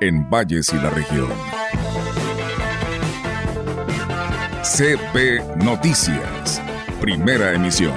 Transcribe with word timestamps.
en 0.00 0.28
Valles 0.30 0.72
y 0.72 0.76
la 0.76 0.90
región. 0.90 1.28
CP 4.62 5.42
Noticias, 5.64 6.62
primera 7.00 7.52
emisión. 7.52 7.94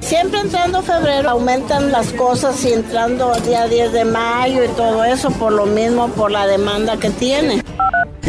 Siempre 0.00 0.40
entrando 0.40 0.82
febrero 0.82 1.30
aumentan 1.30 1.92
las 1.92 2.12
cosas 2.12 2.64
y 2.64 2.72
entrando 2.72 3.32
día 3.46 3.68
10 3.68 3.92
de 3.92 4.04
mayo 4.04 4.64
y 4.64 4.68
todo 4.68 5.04
eso 5.04 5.30
por 5.30 5.52
lo 5.52 5.66
mismo, 5.66 6.08
por 6.08 6.32
la 6.32 6.46
demanda 6.46 6.96
que 6.98 7.10
tiene. 7.10 7.62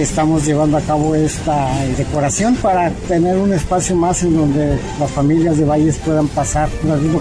Estamos 0.01 0.43
llevando 0.47 0.77
a 0.77 0.81
cabo 0.81 1.13
esta 1.13 1.69
decoración 1.95 2.55
para 2.55 2.89
tener 3.07 3.37
un 3.37 3.53
espacio 3.53 3.95
más 3.95 4.23
en 4.23 4.35
donde 4.35 4.79
las 4.99 5.11
familias 5.11 5.59
de 5.59 5.63
Valles 5.63 5.99
puedan 5.99 6.27
pasar, 6.27 6.69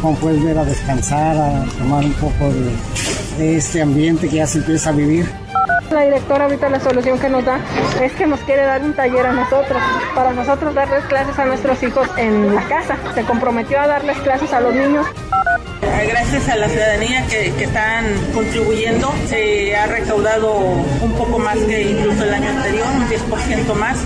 como 0.00 0.14
puedes 0.16 0.42
ver, 0.42 0.56
a 0.56 0.64
descansar, 0.64 1.36
a 1.36 1.66
tomar 1.78 2.02
un 2.02 2.14
poco 2.14 2.48
de, 2.48 2.72
de 3.36 3.56
este 3.56 3.82
ambiente 3.82 4.30
que 4.30 4.36
ya 4.36 4.46
se 4.46 4.58
empieza 4.58 4.88
a 4.88 4.92
vivir. 4.94 5.30
La 5.90 6.04
directora 6.04 6.44
ahorita 6.44 6.70
la 6.70 6.80
solución 6.80 7.18
que 7.18 7.28
nos 7.28 7.44
da 7.44 7.60
es 8.00 8.12
que 8.12 8.26
nos 8.26 8.40
quiere 8.40 8.62
dar 8.62 8.82
un 8.82 8.94
taller 8.94 9.26
a 9.26 9.32
nosotros, 9.32 9.82
para 10.14 10.32
nosotros 10.32 10.74
darles 10.74 11.04
clases 11.04 11.38
a 11.38 11.44
nuestros 11.44 11.82
hijos 11.82 12.08
en 12.16 12.54
la 12.54 12.62
casa. 12.62 12.96
Se 13.14 13.24
comprometió 13.24 13.78
a 13.78 13.88
darles 13.88 14.16
clases 14.18 14.54
a 14.54 14.60
los 14.60 14.74
niños. 14.74 15.06
Gracias 16.08 16.48
a 16.48 16.56
la 16.56 16.68
ciudadanía 16.68 17.26
que, 17.26 17.52
que 17.52 17.64
están 17.64 18.04
contribuyendo, 18.32 19.12
se 19.28 19.74
ha 19.76 19.86
recaudado 19.86 20.54
un 20.56 21.12
poco 21.16 21.38
más 21.38 21.58
que 21.58 21.82
incluso 21.90 22.24
el 22.24 22.34
año 22.34 22.50
anterior, 22.50 22.86
un 22.86 23.08
10% 23.08 23.74
más. 23.74 23.98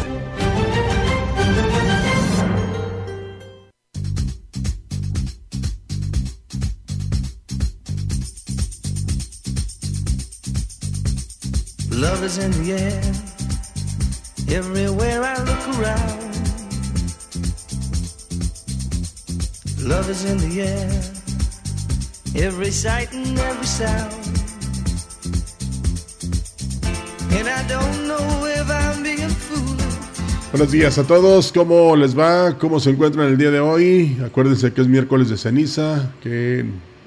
Love 11.91 12.25
is 12.25 12.39
in 12.39 12.51
the 12.53 12.73
air. 12.73 13.03
Everywhere 14.57 15.23
I 15.23 15.37
look 15.45 15.69
around. 15.79 16.25
Love 19.89 20.11
is 20.11 20.25
in 20.25 20.39
the 20.39 20.63
air. 20.63 21.24
Every 22.37 22.73
sight 22.73 23.13
and 23.13 23.39
every 23.39 23.65
sound. 23.65 24.13
And 27.31 27.49
I 27.49 27.63
don't 27.69 28.09
know 28.09 28.45
I'm 28.69 29.03
being. 29.05 29.31
Buenos 30.51 30.73
días 30.73 30.99
a 30.99 31.05
todos, 31.05 31.53
¿cómo 31.53 31.95
les 31.95 32.19
va? 32.19 32.59
¿Cómo 32.59 32.81
se 32.81 32.91
encuentran 32.91 33.29
el 33.29 33.39
día 33.39 33.53
de 33.53 33.61
hoy? 33.61 34.19
Acuérdense 34.25 34.73
que 34.73 34.81
es 34.81 34.89
miércoles 34.89 35.29
de 35.29 35.37
ceniza, 35.37 36.13
que 36.23 36.65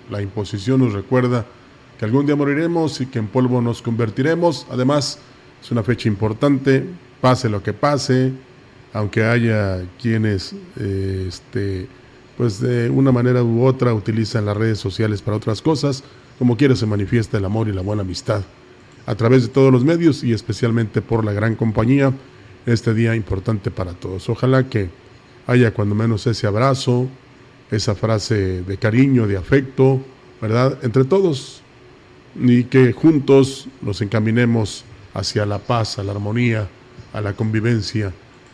la 0.09 0.21
imposición 0.21 0.79
nos 0.79 0.93
recuerda 0.93 1.45
que 1.99 2.05
algún 2.05 2.25
día 2.25 2.37
moriremos 2.37 3.01
y 3.01 3.07
que 3.07 3.19
en 3.19 3.27
polvo 3.27 3.61
nos 3.61 3.81
convertiremos. 3.81 4.65
Además, 4.69 5.19
es 5.61 5.71
una 5.71 5.83
fecha 5.83 6.07
importante, 6.07 6.85
pase 7.19 7.49
lo 7.49 7.61
que 7.61 7.73
pase, 7.73 8.31
aunque 8.93 9.25
haya 9.25 9.83
quienes, 10.01 10.53
eh, 10.79 11.25
este, 11.27 11.87
pues 12.37 12.61
de 12.61 12.89
una 12.89 13.11
manera 13.11 13.43
u 13.43 13.65
otra 13.65 13.93
utilizan 13.93 14.45
las 14.45 14.55
redes 14.55 14.79
sociales 14.79 15.21
para 15.21 15.37
otras 15.37 15.61
cosas, 15.61 16.03
como 16.37 16.55
quiera 16.55 16.75
se 16.75 16.85
manifiesta 16.85 17.37
el 17.37 17.45
amor 17.45 17.67
y 17.67 17.73
la 17.73 17.81
buena 17.81 18.03
amistad 18.03 18.43
a 19.07 19.15
través 19.15 19.43
de 19.43 19.47
todos 19.47 19.71
los 19.71 19.83
medios 19.83 20.23
y 20.23 20.33
especialmente 20.33 21.01
por 21.01 21.25
la 21.25 21.31
gran 21.31 21.55
compañía. 21.55 22.13
Este 22.65 22.93
día 22.93 23.15
importante 23.15 23.71
para 23.71 23.93
todos. 23.93 24.27
Ojalá 24.29 24.67
que 24.67 24.89
haya 25.47 25.73
cuando 25.73 25.95
menos 25.95 26.27
ese 26.27 26.45
abrazo, 26.45 27.07
esa 27.71 27.95
frase 27.95 28.61
de 28.61 28.77
cariño, 28.77 29.25
de 29.25 29.37
afecto, 29.37 30.01
¿verdad? 30.41 30.77
Entre 30.83 31.05
todos, 31.05 31.61
y 32.35 32.65
que 32.65 32.91
juntos 32.91 33.69
nos 33.81 34.01
encaminemos 34.01 34.83
hacia 35.13 35.45
la 35.45 35.59
paz, 35.59 35.97
a 35.97 36.03
la 36.03 36.11
armonía, 36.11 36.67
a 37.13 37.21
la 37.21 37.33
convivencia 37.33 38.11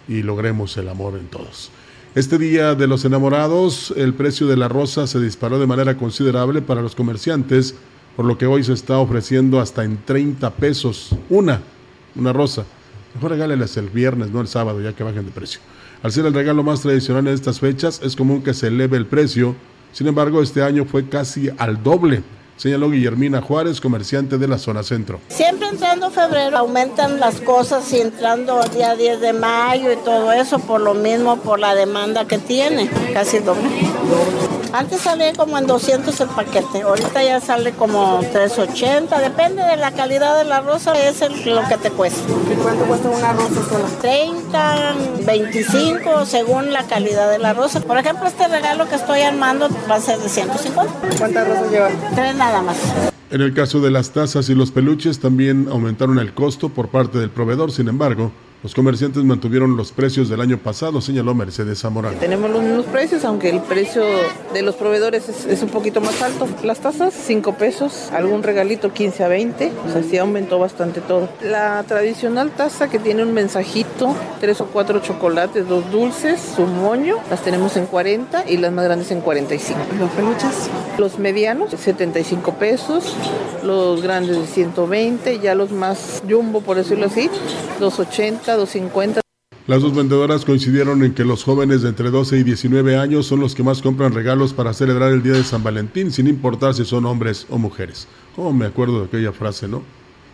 y 0.07 0.21
logremos 0.21 0.77
el 0.77 0.89
amor 0.89 1.17
en 1.17 1.25
todos. 1.25 1.71
Este 2.16 2.38
día 2.38 2.75
de 2.75 2.85
los 2.85 3.06
enamorados, 3.06 3.91
el 3.97 4.13
precio 4.13 4.46
de 4.46 4.56
la 4.56 4.68
rosa 4.68 5.07
se 5.07 5.19
disparó 5.19 5.57
de 5.57 5.66
manera 5.66 5.97
considerable 5.97 6.62
para 6.62 6.84
los 6.84 6.94
comerciantes, 6.94 7.74
por 8.16 8.25
lo 8.25 8.38
que 8.38 8.46
hoy 8.46 8.63
se 8.63 8.74
está 8.74 9.00
ofreciendo 9.00 9.59
hasta 9.59 9.84
en 9.84 9.97
30 10.06 10.51
pesos 10.51 11.16
una, 11.31 11.63
una 12.16 12.31
rosa. 12.31 12.66
Mejor 13.16 13.31
regáleles 13.31 13.78
el 13.78 13.90
viernes, 13.90 14.29
no 14.29 14.41
el 14.41 14.47
sábado, 14.47 14.79
ya 14.79 14.94
que 14.94 15.03
bajen 15.03 15.25
de 15.25 15.31
precio. 15.31 15.59
Al 16.03 16.12
ser 16.12 16.28
el 16.28 16.35
regalo 16.35 16.62
más 16.62 16.81
tradicional 16.81 17.28
en 17.28 17.34
estas 17.34 17.59
fechas, 17.59 18.00
es 18.03 18.16
común 18.16 18.44
que 18.44 18.53
se 18.53 18.68
eleve 18.68 18.95
el 18.95 19.07
precio. 19.07 19.56
Sin 19.91 20.06
embargo, 20.06 20.44
este 20.44 20.62
año 20.62 20.85
fue 20.85 21.09
casi 21.09 21.50
al 21.57 21.81
doble 21.81 22.22
señaló 22.63 22.90
Guillermina 22.90 23.41
Juárez, 23.41 23.81
comerciante 23.81 24.38
de 24.38 24.47
la 24.47 24.57
zona 24.57 24.84
centro. 24.84 25.19
Siempre 25.28 25.68
entrando 25.68 26.09
febrero 26.12 26.59
aumentan 26.59 27.19
las 27.19 27.41
cosas 27.41 27.91
y 27.91 28.00
entrando 28.00 28.63
día 28.69 28.96
10 28.96 29.19
de 29.19 29.34
mayo 29.34 29.91
y 29.91 29.97
todo 29.97 30.31
eso 30.31 30.59
por 30.59 30.79
lo 30.79 30.94
mismo, 30.94 31.35
por 31.41 31.59
la 31.59 31.75
demanda 31.75 32.25
que 32.25 32.38
tiene, 32.38 32.90
casi 33.12 33.40
doble. 33.40 33.69
Antes 34.73 35.01
salía 35.01 35.31
como 35.34 35.59
en 35.59 35.67
200 35.67 36.19
el 36.19 36.29
paquete, 36.29 36.81
ahorita 36.81 37.23
ya 37.23 37.39
sale 37.39 37.73
como 37.73 38.22
380, 38.31 39.19
depende 39.19 39.61
de 39.61 39.78
la 39.78 39.91
calidad 39.91 40.35
de 40.35 40.45
la 40.45 40.61
rosa, 40.61 40.94
es 40.94 41.22
el, 41.22 41.31
lo 41.53 41.61
que 41.67 41.78
te 41.78 41.91
cuesta. 41.91 42.19
¿Y 42.51 42.56
cuánto 42.56 42.83
cuesta 42.85 43.07
una 43.07 43.33
rosa 43.33 43.69
sola? 43.69 43.85
30, 44.01 44.95
25 45.28 46.25
según 46.25 46.73
la 46.73 46.88
calidad 46.88 47.29
de 47.29 47.38
la 47.38 47.53
rosa. 47.53 47.81
Por 47.81 48.00
ejemplo, 48.00 48.28
este 48.28 48.47
regalo 48.47 48.89
que 48.89 48.95
estoy 48.95 49.22
armando 49.22 49.69
va 49.88 49.95
a 49.97 50.01
ser 50.01 50.17
de 50.17 50.28
150. 50.28 50.91
¿Cuántas 51.19 51.47
rosas 51.47 51.69
lleva? 51.72 51.89
Tres 52.16 52.35
nada 52.35 52.63
más. 52.63 52.78
En 53.29 53.41
el 53.41 53.53
caso 53.53 53.79
de 53.79 53.91
las 53.91 54.09
tazas 54.09 54.50
y 54.50 54.56
los 54.56 54.72
peluches 54.72 55.19
también 55.19 55.67
aumentaron 55.69 56.17
el 56.17 56.33
costo 56.33 56.69
por 56.69 56.88
parte 56.88 57.19
del 57.19 57.29
proveedor, 57.29 57.72
sin 57.72 57.89
embargo, 57.89 58.31
los 58.63 58.74
comerciantes 58.74 59.24
mantuvieron 59.25 59.75
los 59.75 59.91
precios 59.91 60.29
del 60.29 60.40
año 60.40 60.57
pasado, 60.57 61.01
señaló 61.01 61.35
Mercedes 61.35 61.81
Zamorano. 61.81 62.18
Tenemos 62.18 62.50
los 62.50 62.63
mismos 62.63 62.85
precios, 62.85 63.25
aunque 63.25 63.50
el 63.50 63.59
precio 63.59 64.03
de 64.53 64.62
los 64.62 64.75
proveedores 64.75 65.28
es, 65.28 65.46
es 65.46 65.62
un 65.62 65.69
poquito 65.69 66.00
más 66.00 66.22
alto. 66.22 66.47
Las 66.63 66.79
tazas, 66.79 67.13
5 67.13 67.56
pesos, 67.56 68.09
algún 68.13 68.41
regalito 68.41 68.94
15 68.94 69.24
a 69.25 69.28
20, 69.28 69.72
o 69.90 69.91
sea, 69.91 70.01
sí 70.01 70.18
aumentó 70.18 70.59
bastante 70.59 71.01
todo. 71.01 71.28
La 71.41 71.84
tradicional 71.84 72.51
taza 72.51 72.90
que 72.90 73.00
tiene 73.00 73.24
un 73.24 73.34
mensajito, 73.34 74.16
tres 74.40 74.62
o 74.62 74.66
cuatro 74.68 75.00
chocolates, 75.00 75.68
dos 75.68 75.91
dulces, 75.91 76.40
su 76.56 76.66
moño, 76.66 77.18
las 77.30 77.44
tenemos 77.44 77.75
en 77.75 77.85
40 77.85 78.50
y 78.50 78.57
las 78.57 78.72
más 78.72 78.85
grandes 78.85 79.12
en 79.12 79.19
45. 79.19 79.80
¿Los 80.00 80.09
peluches? 80.12 80.69
Los 80.97 81.19
medianos, 81.19 81.72
75 81.72 82.53
pesos, 82.53 83.13
los 83.63 84.01
grandes 84.01 84.38
de 84.38 84.47
120, 84.47 85.39
ya 85.39 85.54
los 85.54 85.71
más 85.71 86.24
jumbo, 86.30 86.62
por 86.62 86.77
decirlo 86.77 87.07
así, 87.07 87.30
280, 87.80 88.52
250. 88.55 89.21
Las 89.65 89.81
dos 89.81 89.95
vendedoras 89.95 90.44
coincidieron 90.44 91.03
en 91.03 91.13
que 91.13 91.23
los 91.23 91.45
jóvenes 91.45 91.81
de 91.81 91.89
entre 91.89 92.11
12 92.11 92.39
y 92.39 92.44
19 92.44 92.97
años 92.97 93.27
son 93.27 93.39
los 93.39 93.55
que 93.55 93.63
más 93.63 93.81
compran 93.81 94.13
regalos 94.13 94.51
para 94.53 94.73
celebrar 94.73 95.13
el 95.13 95.23
Día 95.23 95.33
de 95.33 95.44
San 95.45 95.63
Valentín, 95.63 96.11
sin 96.11 96.27
importar 96.27 96.73
si 96.73 96.83
son 96.83 97.05
hombres 97.05 97.47
o 97.50 97.57
mujeres. 97.57 98.07
Como 98.35 98.51
me 98.51 98.65
acuerdo 98.65 99.00
de 99.00 99.05
aquella 99.05 99.31
frase, 99.31 99.69
¿no? 99.69 99.81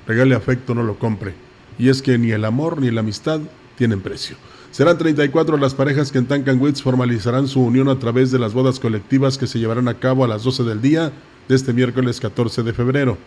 Regale 0.07 0.33
afecto, 0.33 0.73
no 0.73 0.81
lo 0.81 0.97
compre. 0.97 1.35
Y 1.77 1.89
es 1.89 2.01
que 2.01 2.17
ni 2.17 2.31
el 2.31 2.43
amor 2.43 2.81
ni 2.81 2.89
la 2.89 3.01
amistad 3.01 3.39
tienen 3.77 4.01
precio. 4.01 4.35
Serán 4.71 4.97
34 4.97 5.57
las 5.57 5.75
parejas 5.75 6.11
que 6.11 6.17
en 6.17 6.25
Tancanwitz 6.25 6.81
formalizarán 6.81 7.47
su 7.47 7.61
unión 7.61 7.87
a 7.89 7.99
través 7.99 8.31
de 8.31 8.39
las 8.39 8.53
bodas 8.53 8.79
colectivas 8.79 9.37
que 9.37 9.45
se 9.45 9.59
llevarán 9.59 9.87
a 9.87 9.99
cabo 9.99 10.23
a 10.23 10.27
las 10.27 10.43
12 10.43 10.63
del 10.63 10.81
día 10.81 11.11
de 11.47 11.55
este 11.55 11.73
miércoles 11.73 12.19
14 12.19 12.63
de 12.63 12.73
febrero. 12.73 13.17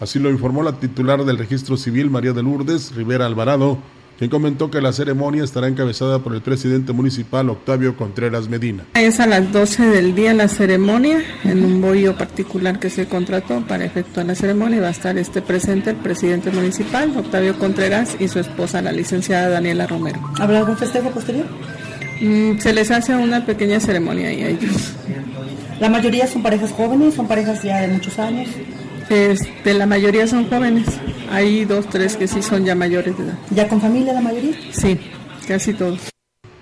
Así 0.00 0.18
lo 0.18 0.30
informó 0.30 0.62
la 0.62 0.78
titular 0.78 1.24
del 1.24 1.38
registro 1.38 1.78
civil, 1.78 2.10
María 2.10 2.32
de 2.34 2.42
Lourdes 2.42 2.94
Rivera 2.94 3.24
Alvarado, 3.24 3.78
quien 4.18 4.30
comentó 4.30 4.70
que 4.70 4.80
la 4.80 4.92
ceremonia 4.92 5.44
estará 5.44 5.68
encabezada 5.68 6.20
por 6.20 6.34
el 6.34 6.40
presidente 6.40 6.92
municipal 6.92 7.50
Octavio 7.50 7.96
Contreras 7.96 8.48
Medina. 8.48 8.84
Es 8.94 9.20
a 9.20 9.26
las 9.26 9.52
12 9.52 9.86
del 9.86 10.14
día 10.14 10.32
la 10.32 10.48
ceremonia, 10.48 11.22
en 11.44 11.64
un 11.64 11.80
bollo 11.80 12.16
particular 12.16 12.78
que 12.78 12.90
se 12.90 13.06
contrató 13.06 13.60
para 13.66 13.84
efectuar 13.84 14.26
la 14.26 14.34
ceremonia. 14.34 14.80
Va 14.80 14.88
a 14.88 14.92
estar 14.92 15.18
este 15.18 15.42
presente 15.42 15.90
el 15.90 15.96
presidente 15.96 16.50
municipal, 16.50 17.12
Octavio 17.16 17.58
Contreras, 17.58 18.16
y 18.18 18.28
su 18.28 18.38
esposa, 18.38 18.80
la 18.80 18.92
licenciada 18.92 19.48
Daniela 19.48 19.86
Romero. 19.86 20.20
¿Habrá 20.40 20.58
algún 20.58 20.76
festejo 20.76 21.10
posterior? 21.10 21.46
Mm, 22.20 22.58
se 22.58 22.72
les 22.72 22.90
hace 22.90 23.14
una 23.14 23.44
pequeña 23.44 23.80
ceremonia 23.80 24.28
ahí 24.28 24.42
a 24.42 24.48
ellos. 24.48 24.94
¿La 25.80 25.90
mayoría 25.90 26.26
son 26.26 26.42
parejas 26.42 26.72
jóvenes? 26.72 27.14
¿Son 27.14 27.28
parejas 27.28 27.62
ya 27.62 27.82
de 27.82 27.88
muchos 27.88 28.18
años? 28.18 28.48
Este, 29.08 29.74
la 29.74 29.86
mayoría 29.86 30.26
son 30.26 30.48
jóvenes. 30.48 30.86
Hay 31.30 31.64
dos, 31.64 31.88
tres 31.88 32.16
que 32.16 32.26
sí 32.26 32.42
son 32.42 32.64
ya 32.64 32.74
mayores 32.74 33.16
de 33.16 33.24
edad. 33.24 33.38
¿Ya 33.50 33.68
con 33.68 33.80
familia 33.80 34.12
la 34.12 34.20
mayoría? 34.20 34.54
Sí, 34.72 34.98
casi 35.46 35.74
todos. 35.74 36.10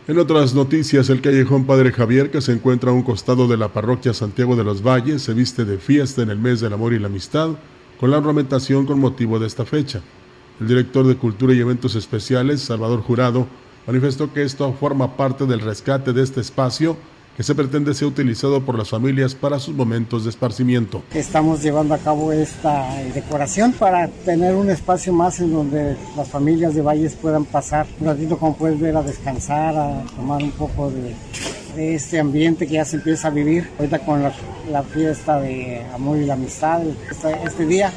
En 0.07 0.19
otras 0.19 0.55
noticias, 0.55 1.09
el 1.09 1.23
callejón 1.23 1.65
Padre 1.65 1.91
Javier, 1.91 2.31
que 2.31 2.43
se 2.43 2.53
encuentra 2.53 2.91
a 2.91 2.93
un 2.93 3.03
costado 3.03 3.49
de 3.49 3.57
la 3.57 3.73
parroquia 3.73 4.13
Santiago 4.13 4.55
de 4.55 4.65
los 4.65 4.83
Valles, 4.83 5.23
se 5.23 5.33
viste 5.33 5.65
de 5.65 5.79
fiesta 5.79 6.21
en 6.21 6.29
el 6.29 6.39
mes 6.39 6.61
del 6.61 6.75
amor 6.75 6.93
y 6.93 6.99
la 6.99 7.07
amistad, 7.07 7.53
con 7.99 8.11
la 8.11 8.19
ornamentación 8.19 8.85
con 8.85 9.01
motivo 9.01 9.39
de 9.39 9.47
esta 9.47 9.65
fecha. 9.65 10.03
El 10.61 10.69
director 10.69 11.07
de 11.07 11.17
Cultura 11.17 11.55
y 11.55 11.61
Eventos 11.61 11.95
Especiales, 11.95 12.61
Salvador 12.61 13.01
Jurado, 13.01 13.47
manifestó 13.87 14.31
que 14.31 14.43
esto 14.43 14.71
forma 14.75 15.17
parte 15.17 15.47
del 15.47 15.61
rescate 15.61 16.13
de 16.13 16.23
este 16.23 16.43
espacio 16.43 16.99
que 17.37 17.43
se 17.43 17.55
pretende 17.55 17.95
sea 17.95 18.09
utilizado 18.09 18.65
por 18.65 18.79
las 18.79 18.91
familias 18.91 19.35
para 19.35 19.59
sus 19.59 19.75
momentos 19.75 20.25
de 20.25 20.31
esparcimiento. 20.31 21.03
Estamos 21.13 21.63
llevando 21.63 21.95
a 21.95 21.99
cabo 21.99 22.33
esta 22.33 22.95
decoración 23.15 23.73
para 23.73 24.09
tener 24.09 24.55
un 24.55 24.71
espacio 24.71 25.13
más 25.13 25.41
en 25.41 25.53
donde 25.53 25.97
las 26.17 26.29
familias 26.29 26.75
de 26.75 26.83
Valles 26.83 27.15
puedan 27.15 27.45
pasar 27.45 27.87
un 28.01 28.07
ratito, 28.07 28.39
como 28.39 28.57
puedes 28.57 28.79
ver, 28.79 28.97
a 28.97 29.03
descansar, 29.03 29.77
a 29.77 30.05
tomar 30.17 30.43
un 30.43 30.53
poco 30.53 30.91
de, 30.91 31.15
este 31.77 32.21
ambiente 32.21 32.69
que 32.69 32.75
ya 32.75 32.85
se 32.85 32.97
empieza 32.97 33.27
a 33.27 33.31
vivir 33.33 33.69
ahorita 33.79 33.99
con 34.01 34.23
la, 34.23 34.83
fiesta 34.85 35.41
de 35.41 35.85
amor 35.93 36.19
y 36.19 36.25
la 36.25 36.35
amistad 36.35 36.83
este, 37.11 37.37
este 37.45 37.67
día. 37.67 37.93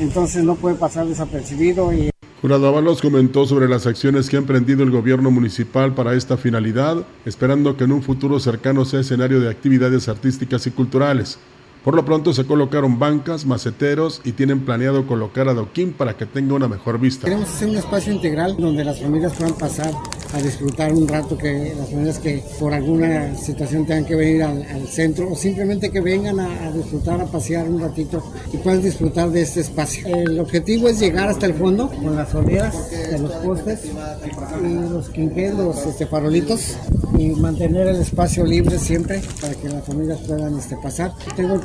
Entonces 0.00 0.42
no 0.42 0.56
puede 0.56 0.74
pasar 0.74 1.06
desapercibido 1.06 1.92
y 1.92 2.10
Jurado 2.42 2.66
Ábalos 2.66 3.00
comentó 3.00 3.46
sobre 3.46 3.68
las 3.68 3.86
acciones 3.86 4.28
que 4.28 4.34
ha 4.34 4.40
emprendido 4.40 4.82
el 4.82 4.90
gobierno 4.90 5.30
municipal 5.30 5.94
para 5.94 6.14
esta 6.14 6.36
finalidad, 6.36 7.06
esperando 7.24 7.76
que 7.76 7.84
en 7.84 7.92
un 7.92 8.02
futuro 8.02 8.40
cercano 8.40 8.84
sea 8.84 8.98
escenario 8.98 9.38
de 9.38 9.48
actividades 9.48 10.08
artísticas 10.08 10.66
y 10.66 10.72
culturales. 10.72 11.38
Por 11.84 11.96
lo 11.96 12.04
pronto 12.04 12.32
se 12.32 12.44
colocaron 12.44 13.00
bancas, 13.00 13.44
maceteros 13.44 14.20
y 14.24 14.32
tienen 14.32 14.64
planeado 14.64 15.04
colocar 15.06 15.48
adoquín 15.48 15.92
para 15.92 16.16
que 16.16 16.26
tenga 16.26 16.54
una 16.54 16.68
mejor 16.68 17.00
vista. 17.00 17.24
Queremos 17.24 17.48
hacer 17.48 17.70
un 17.70 17.76
espacio 17.76 18.12
integral 18.12 18.56
donde 18.56 18.84
las 18.84 19.00
familias 19.00 19.32
puedan 19.32 19.54
pasar 19.54 19.92
a 20.32 20.40
disfrutar 20.40 20.92
un 20.92 21.06
rato, 21.06 21.36
que 21.36 21.74
las 21.76 21.90
familias 21.90 22.18
que 22.18 22.42
por 22.58 22.72
alguna 22.72 23.36
situación 23.36 23.84
tengan 23.84 24.04
que 24.04 24.14
venir 24.14 24.42
al, 24.42 24.62
centro 24.86 25.30
o 25.30 25.36
simplemente 25.36 25.90
que 25.90 26.00
vengan 26.00 26.38
a, 26.40 26.70
disfrutar, 26.70 27.20
a 27.20 27.26
pasear 27.26 27.68
un 27.68 27.80
ratito 27.80 28.22
y 28.52 28.58
puedan 28.58 28.82
disfrutar 28.82 29.30
de 29.30 29.42
este 29.42 29.60
espacio. 29.60 30.06
El 30.06 30.38
objetivo 30.38 30.88
es 30.88 31.00
llegar 31.00 31.28
hasta 31.28 31.46
el 31.46 31.54
fondo 31.54 31.88
con 31.88 32.14
las 32.16 32.34
oleras 32.34 32.90
de 32.90 33.18
los 33.18 33.32
postes 33.32 33.80
y 33.84 34.90
los 34.90 35.10
quinqués, 35.10 35.54
los 35.54 35.76
este, 35.86 36.06
farolitos 36.06 36.76
y 37.18 37.30
mantener 37.30 37.88
el 37.88 37.96
espacio 37.96 38.44
libre 38.44 38.78
siempre 38.78 39.20
para 39.40 39.54
que 39.54 39.68
las 39.68 39.84
familias 39.84 40.18
puedan 40.26 40.58
este, 40.58 40.76
pasar. 40.76 41.12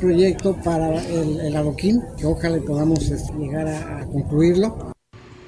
Proyecto 0.07 0.56
para 0.63 1.04
el, 1.04 1.54
adoquín, 1.54 2.01
que 2.18 2.25
ojalá 2.25 2.59
podamos 2.65 3.09
este, 3.09 3.33
llegar 3.33 3.68
a, 3.68 4.06
concluirlo. 4.06 4.94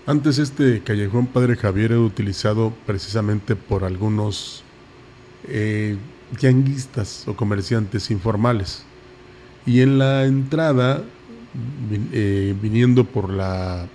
Antes 0.05 0.37
este 0.37 0.81
callejón 0.81 1.27
Padre 1.27 1.55
Javier 1.55 1.93
era 1.93 2.01
utilizado 2.01 2.73
precisamente 2.85 3.55
por 3.55 3.85
algunos 3.85 4.63
eh, 5.47 5.95
o 7.25 7.33
comerciantes 7.37 8.11
informales. 8.11 8.83
Y 9.65 9.79
en 9.79 9.97
la 9.97 10.25
entrada, 10.25 11.03
eh, 12.11 12.53
viniendo 12.61 13.05
por 13.05 13.29
la 13.29 13.87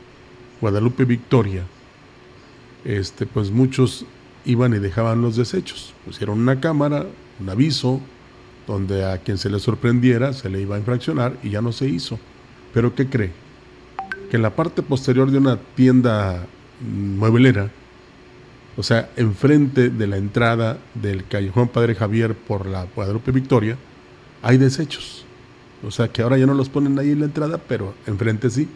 Guadalupe 0.62 1.04
Victoria, 1.04 1.64
este, 2.86 3.26
pues 3.26 3.50
muchos 3.50 4.06
iban 4.46 4.72
y 4.72 4.78
dejaban 4.78 5.20
los 5.20 5.36
desechos. 5.36 5.92
Pusieron 6.06 6.38
una 6.38 6.58
cámara, 6.58 7.04
un 7.38 7.50
aviso, 7.50 8.00
donde 8.66 9.04
a 9.04 9.18
quien 9.18 9.38
se 9.38 9.50
le 9.50 9.58
sorprendiera 9.58 10.32
se 10.32 10.48
le 10.48 10.60
iba 10.60 10.76
a 10.76 10.78
infraccionar 10.78 11.36
y 11.42 11.50
ya 11.50 11.60
no 11.60 11.72
se 11.72 11.86
hizo. 11.88 12.18
Pero 12.72 12.94
¿qué 12.94 13.08
cree? 13.08 13.32
Que 14.30 14.36
en 14.36 14.42
la 14.42 14.54
parte 14.54 14.82
posterior 14.82 15.30
de 15.30 15.38
una 15.38 15.58
tienda 15.74 16.46
mueblera, 16.80 17.70
o 18.76 18.82
sea, 18.82 19.10
enfrente 19.16 19.90
de 19.90 20.06
la 20.06 20.16
entrada 20.16 20.78
del 20.94 21.26
callejón 21.26 21.68
Padre 21.68 21.94
Javier 21.94 22.34
por 22.34 22.66
la 22.66 22.86
Guadalupe 22.94 23.30
Victoria, 23.30 23.76
hay 24.42 24.58
desechos. 24.58 25.24
O 25.86 25.90
sea, 25.90 26.08
que 26.08 26.22
ahora 26.22 26.38
ya 26.38 26.46
no 26.46 26.54
los 26.54 26.68
ponen 26.68 26.98
ahí 26.98 27.10
en 27.10 27.20
la 27.20 27.26
entrada, 27.26 27.58
pero 27.58 27.94
enfrente 28.06 28.50
sí. 28.50 28.68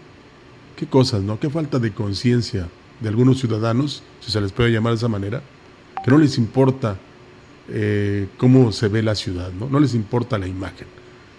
Qué 0.76 0.86
cosas, 0.86 1.22
¿no? 1.22 1.40
Qué 1.40 1.50
falta 1.50 1.78
de 1.78 1.92
conciencia 1.92 2.68
de 3.00 3.08
algunos 3.08 3.38
ciudadanos, 3.38 4.02
si 4.20 4.30
se 4.30 4.40
les 4.40 4.52
puede 4.52 4.70
llamar 4.70 4.92
de 4.92 4.98
esa 4.98 5.08
manera, 5.08 5.42
que 6.04 6.10
no 6.10 6.18
les 6.18 6.38
importa 6.38 6.96
eh, 7.70 8.28
cómo 8.38 8.72
se 8.72 8.88
ve 8.88 9.02
la 9.02 9.14
ciudad, 9.14 9.52
¿no? 9.52 9.68
no 9.68 9.80
les 9.80 9.94
importa 9.94 10.38
la 10.38 10.46
imagen. 10.46 10.86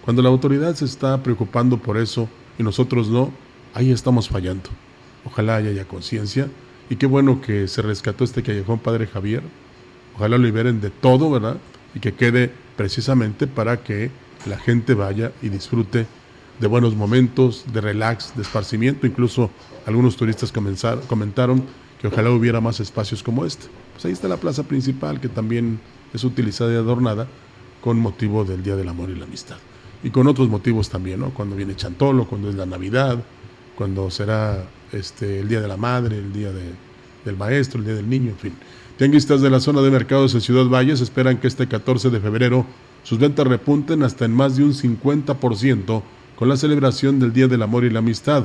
Cuando 0.04 0.22
la 0.22 0.28
autoridad 0.28 0.74
se 0.74 0.84
está 0.84 1.22
preocupando 1.22 1.78
por 1.78 1.96
eso 1.98 2.28
y 2.58 2.62
nosotros 2.62 3.08
no, 3.08 3.32
ahí 3.74 3.92
estamos 3.92 4.28
fallando. 4.28 4.70
Ojalá 5.24 5.56
haya 5.56 5.86
conciencia 5.86 6.48
y 6.88 6.96
qué 6.96 7.06
bueno 7.06 7.40
que 7.40 7.68
se 7.68 7.82
rescató 7.82 8.24
este 8.24 8.42
callejón 8.42 8.78
Padre 8.78 9.06
Javier. 9.06 9.42
Ojalá 10.16 10.38
lo 10.38 10.44
liberen 10.44 10.80
de 10.80 10.90
todo, 10.90 11.30
¿verdad? 11.30 11.58
Y 11.94 12.00
que 12.00 12.12
quede 12.12 12.50
precisamente 12.76 13.46
para 13.46 13.82
que 13.82 14.10
la 14.46 14.58
gente 14.58 14.94
vaya 14.94 15.32
y 15.42 15.48
disfrute 15.50 16.06
de 16.58 16.66
buenos 16.66 16.94
momentos, 16.94 17.64
de 17.72 17.80
relax, 17.80 18.34
de 18.36 18.42
esparcimiento. 18.42 19.06
Incluso 19.06 19.50
algunos 19.86 20.16
turistas 20.16 20.52
comentaron 20.52 21.64
que 22.00 22.08
ojalá 22.08 22.30
hubiera 22.30 22.60
más 22.60 22.80
espacios 22.80 23.22
como 23.22 23.44
este. 23.44 23.66
Pues 23.92 24.04
ahí 24.06 24.12
está 24.12 24.28
la 24.28 24.38
plaza 24.38 24.62
principal 24.62 25.20
que 25.20 25.28
también 25.28 25.80
es 26.12 26.24
utilizada 26.24 26.72
y 26.72 26.76
adornada 26.76 27.26
con 27.80 27.98
motivo 27.98 28.44
del 28.44 28.62
Día 28.62 28.76
del 28.76 28.88
Amor 28.88 29.10
y 29.10 29.16
la 29.16 29.24
Amistad. 29.24 29.56
Y 30.02 30.10
con 30.10 30.26
otros 30.26 30.48
motivos 30.48 30.88
también, 30.88 31.20
¿no? 31.20 31.30
Cuando 31.30 31.56
viene 31.56 31.76
Chantolo, 31.76 32.26
cuando 32.26 32.48
es 32.48 32.54
la 32.54 32.66
Navidad, 32.66 33.18
cuando 33.76 34.10
será 34.10 34.64
este, 34.92 35.40
el 35.40 35.48
Día 35.48 35.60
de 35.60 35.68
la 35.68 35.76
Madre, 35.76 36.18
el 36.18 36.32
Día 36.32 36.50
del 37.24 37.36
Maestro, 37.36 37.80
el 37.80 37.86
Día 37.86 37.94
del 37.94 38.08
Niño, 38.08 38.30
en 38.30 38.38
fin. 38.38 38.52
Tianguistas 38.96 39.40
de 39.40 39.50
la 39.50 39.60
zona 39.60 39.80
de 39.80 39.90
mercados 39.90 40.34
en 40.34 40.40
Ciudad 40.40 40.66
Valles 40.66 41.00
esperan 41.00 41.38
que 41.38 41.48
este 41.48 41.66
14 41.66 42.10
de 42.10 42.20
febrero 42.20 42.66
sus 43.02 43.18
ventas 43.18 43.46
repunten 43.46 44.02
hasta 44.02 44.24
en 44.24 44.32
más 44.32 44.56
de 44.56 44.64
un 44.64 44.74
50% 44.74 46.02
con 46.36 46.48
la 46.48 46.56
celebración 46.56 47.18
del 47.18 47.32
Día 47.32 47.48
del 47.48 47.62
Amor 47.62 47.84
y 47.84 47.90
la 47.90 48.00
Amistad. 48.00 48.44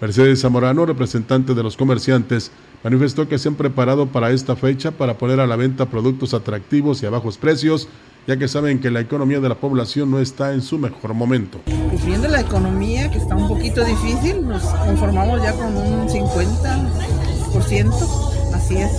Mercedes 0.00 0.40
Zamorano, 0.40 0.86
representante 0.86 1.54
de 1.54 1.62
los 1.62 1.76
comerciantes, 1.76 2.50
manifestó 2.82 3.28
que 3.28 3.38
se 3.38 3.48
han 3.48 3.54
preparado 3.54 4.06
para 4.06 4.30
esta 4.30 4.56
fecha 4.56 4.90
para 4.92 5.18
poner 5.18 5.40
a 5.40 5.46
la 5.46 5.56
venta 5.56 5.86
productos 5.86 6.32
atractivos 6.34 7.02
y 7.02 7.06
a 7.06 7.10
bajos 7.10 7.38
precios, 7.38 7.88
ya 8.26 8.36
que 8.36 8.48
saben 8.48 8.80
que 8.80 8.90
la 8.90 9.00
economía 9.00 9.40
de 9.40 9.48
la 9.48 9.54
población 9.56 10.10
no 10.10 10.18
está 10.18 10.52
en 10.52 10.60
su 10.62 10.78
mejor 10.78 11.14
momento. 11.14 11.60
Viendo 12.04 12.26
la 12.28 12.40
economía, 12.40 13.10
que 13.10 13.18
está 13.18 13.36
un 13.36 13.48
poquito 13.48 13.84
difícil, 13.84 14.46
nos 14.46 14.62
conformamos 14.62 15.42
ya 15.42 15.52
con 15.52 15.76
un 15.76 16.08
50%, 16.08 18.54
así 18.54 18.76
es. 18.76 18.90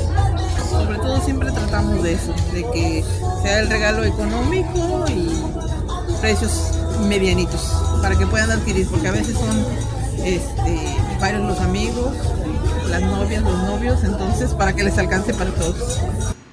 Sobre 0.69 0.97
todo 0.97 1.21
siempre 1.21 1.51
tratamos 1.51 2.03
de 2.03 2.13
eso, 2.13 2.33
de 2.53 2.65
que 2.73 3.03
sea 3.43 3.61
el 3.61 3.69
regalo 3.69 4.03
económico 4.03 5.05
y 5.09 5.29
precios 6.19 6.71
medianitos, 7.07 7.73
para 8.01 8.17
que 8.17 8.25
puedan 8.25 8.51
adquirir, 8.51 8.87
porque 8.87 9.07
a 9.07 9.11
veces 9.11 9.37
son 9.37 9.63
este, 10.25 10.97
varios 11.19 11.43
los 11.47 11.59
amigos, 11.59 12.15
las 12.89 13.01
novias, 13.01 13.43
los 13.43 13.57
novios, 13.63 14.03
entonces 14.03 14.51
para 14.51 14.73
que 14.73 14.83
les 14.83 14.97
alcance 14.97 15.33
para 15.33 15.51
todos. 15.51 15.99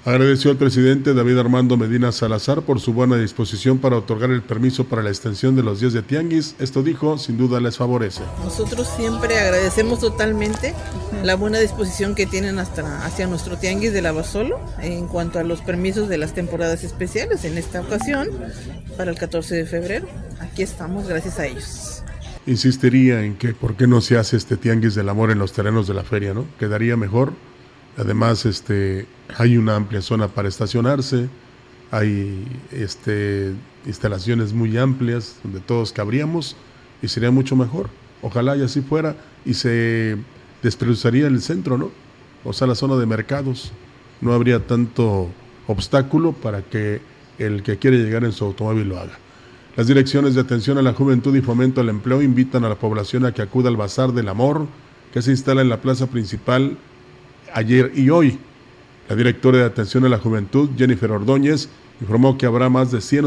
Agradeció 0.02 0.50
al 0.50 0.56
presidente 0.56 1.12
David 1.12 1.38
Armando 1.38 1.76
Medina 1.76 2.10
Salazar 2.10 2.62
por 2.62 2.80
su 2.80 2.94
buena 2.94 3.16
disposición 3.16 3.78
para 3.78 3.98
otorgar 3.98 4.30
el 4.30 4.42
permiso 4.42 4.84
para 4.84 5.02
la 5.02 5.10
extensión 5.10 5.56
de 5.56 5.62
los 5.62 5.80
días 5.80 5.92
de 5.92 6.00
Tianguis. 6.00 6.54
Esto 6.58 6.82
dijo, 6.82 7.18
sin 7.18 7.36
duda 7.36 7.60
les 7.60 7.76
favorece. 7.76 8.22
Nosotros 8.42 8.88
siempre 8.96 9.38
agradecemos 9.38 10.00
totalmente 10.00 10.74
la 11.22 11.34
buena 11.36 11.58
disposición 11.58 12.14
que 12.14 12.24
tienen 12.24 12.58
hasta 12.58 13.04
hacia 13.04 13.26
nuestro 13.26 13.58
Tianguis 13.58 13.92
de 13.92 14.00
Lavasolo 14.00 14.58
en 14.80 15.06
cuanto 15.06 15.38
a 15.38 15.44
los 15.44 15.60
permisos 15.60 16.08
de 16.08 16.16
las 16.16 16.32
temporadas 16.32 16.82
especiales. 16.82 17.44
En 17.44 17.58
esta 17.58 17.82
ocasión, 17.82 18.30
para 18.96 19.10
el 19.10 19.18
14 19.18 19.54
de 19.54 19.66
febrero, 19.66 20.08
aquí 20.40 20.62
estamos 20.62 21.08
gracias 21.08 21.38
a 21.38 21.46
ellos 21.46 21.99
insistiría 22.46 23.22
en 23.24 23.36
que 23.36 23.54
por 23.54 23.76
qué 23.76 23.86
no 23.86 24.00
se 24.00 24.18
hace 24.18 24.36
este 24.36 24.56
tianguis 24.56 24.94
del 24.94 25.08
amor 25.08 25.30
en 25.30 25.38
los 25.38 25.52
terrenos 25.52 25.86
de 25.86 25.94
la 25.94 26.04
feria, 26.04 26.34
¿no? 26.34 26.46
Quedaría 26.58 26.96
mejor. 26.96 27.32
Además, 27.96 28.46
este, 28.46 29.06
hay 29.36 29.56
una 29.56 29.76
amplia 29.76 30.00
zona 30.00 30.28
para 30.28 30.48
estacionarse, 30.48 31.28
hay 31.90 32.46
este, 32.70 33.52
instalaciones 33.86 34.52
muy 34.52 34.76
amplias 34.78 35.36
donde 35.42 35.60
todos 35.60 35.92
cabríamos 35.92 36.56
y 37.02 37.08
sería 37.08 37.30
mucho 37.30 37.56
mejor. 37.56 37.90
Ojalá 38.22 38.56
y 38.56 38.62
así 38.62 38.80
fuera 38.80 39.16
y 39.44 39.54
se 39.54 40.16
despreocuparía 40.62 41.26
el 41.26 41.40
centro, 41.40 41.78
¿no? 41.78 41.90
o 42.44 42.52
sea, 42.52 42.66
la 42.66 42.74
zona 42.74 42.96
de 42.96 43.06
mercados. 43.06 43.72
No 44.20 44.32
habría 44.32 44.66
tanto 44.66 45.30
obstáculo 45.66 46.32
para 46.32 46.62
que 46.62 47.00
el 47.38 47.62
que 47.62 47.78
quiere 47.78 47.98
llegar 47.98 48.24
en 48.24 48.32
su 48.32 48.44
automóvil 48.44 48.88
lo 48.88 48.98
haga. 48.98 49.18
Las 49.80 49.86
direcciones 49.86 50.34
de 50.34 50.42
atención 50.42 50.76
a 50.76 50.82
la 50.82 50.92
juventud 50.92 51.34
y 51.34 51.40
fomento 51.40 51.80
al 51.80 51.88
empleo 51.88 52.20
invitan 52.20 52.66
a 52.66 52.68
la 52.68 52.74
población 52.74 53.24
a 53.24 53.32
que 53.32 53.40
acuda 53.40 53.70
al 53.70 53.78
Bazar 53.78 54.12
del 54.12 54.28
Amor, 54.28 54.66
que 55.10 55.22
se 55.22 55.30
instala 55.30 55.62
en 55.62 55.70
la 55.70 55.80
plaza 55.80 56.06
principal 56.06 56.76
ayer 57.54 57.90
y 57.96 58.10
hoy. 58.10 58.38
La 59.08 59.16
directora 59.16 59.56
de 59.56 59.64
atención 59.64 60.04
a 60.04 60.10
la 60.10 60.18
juventud, 60.18 60.68
Jennifer 60.76 61.10
Ordóñez, 61.10 61.70
informó 61.98 62.36
que 62.36 62.44
habrá 62.44 62.68
más 62.68 62.90
de 62.90 63.00
100 63.00 63.24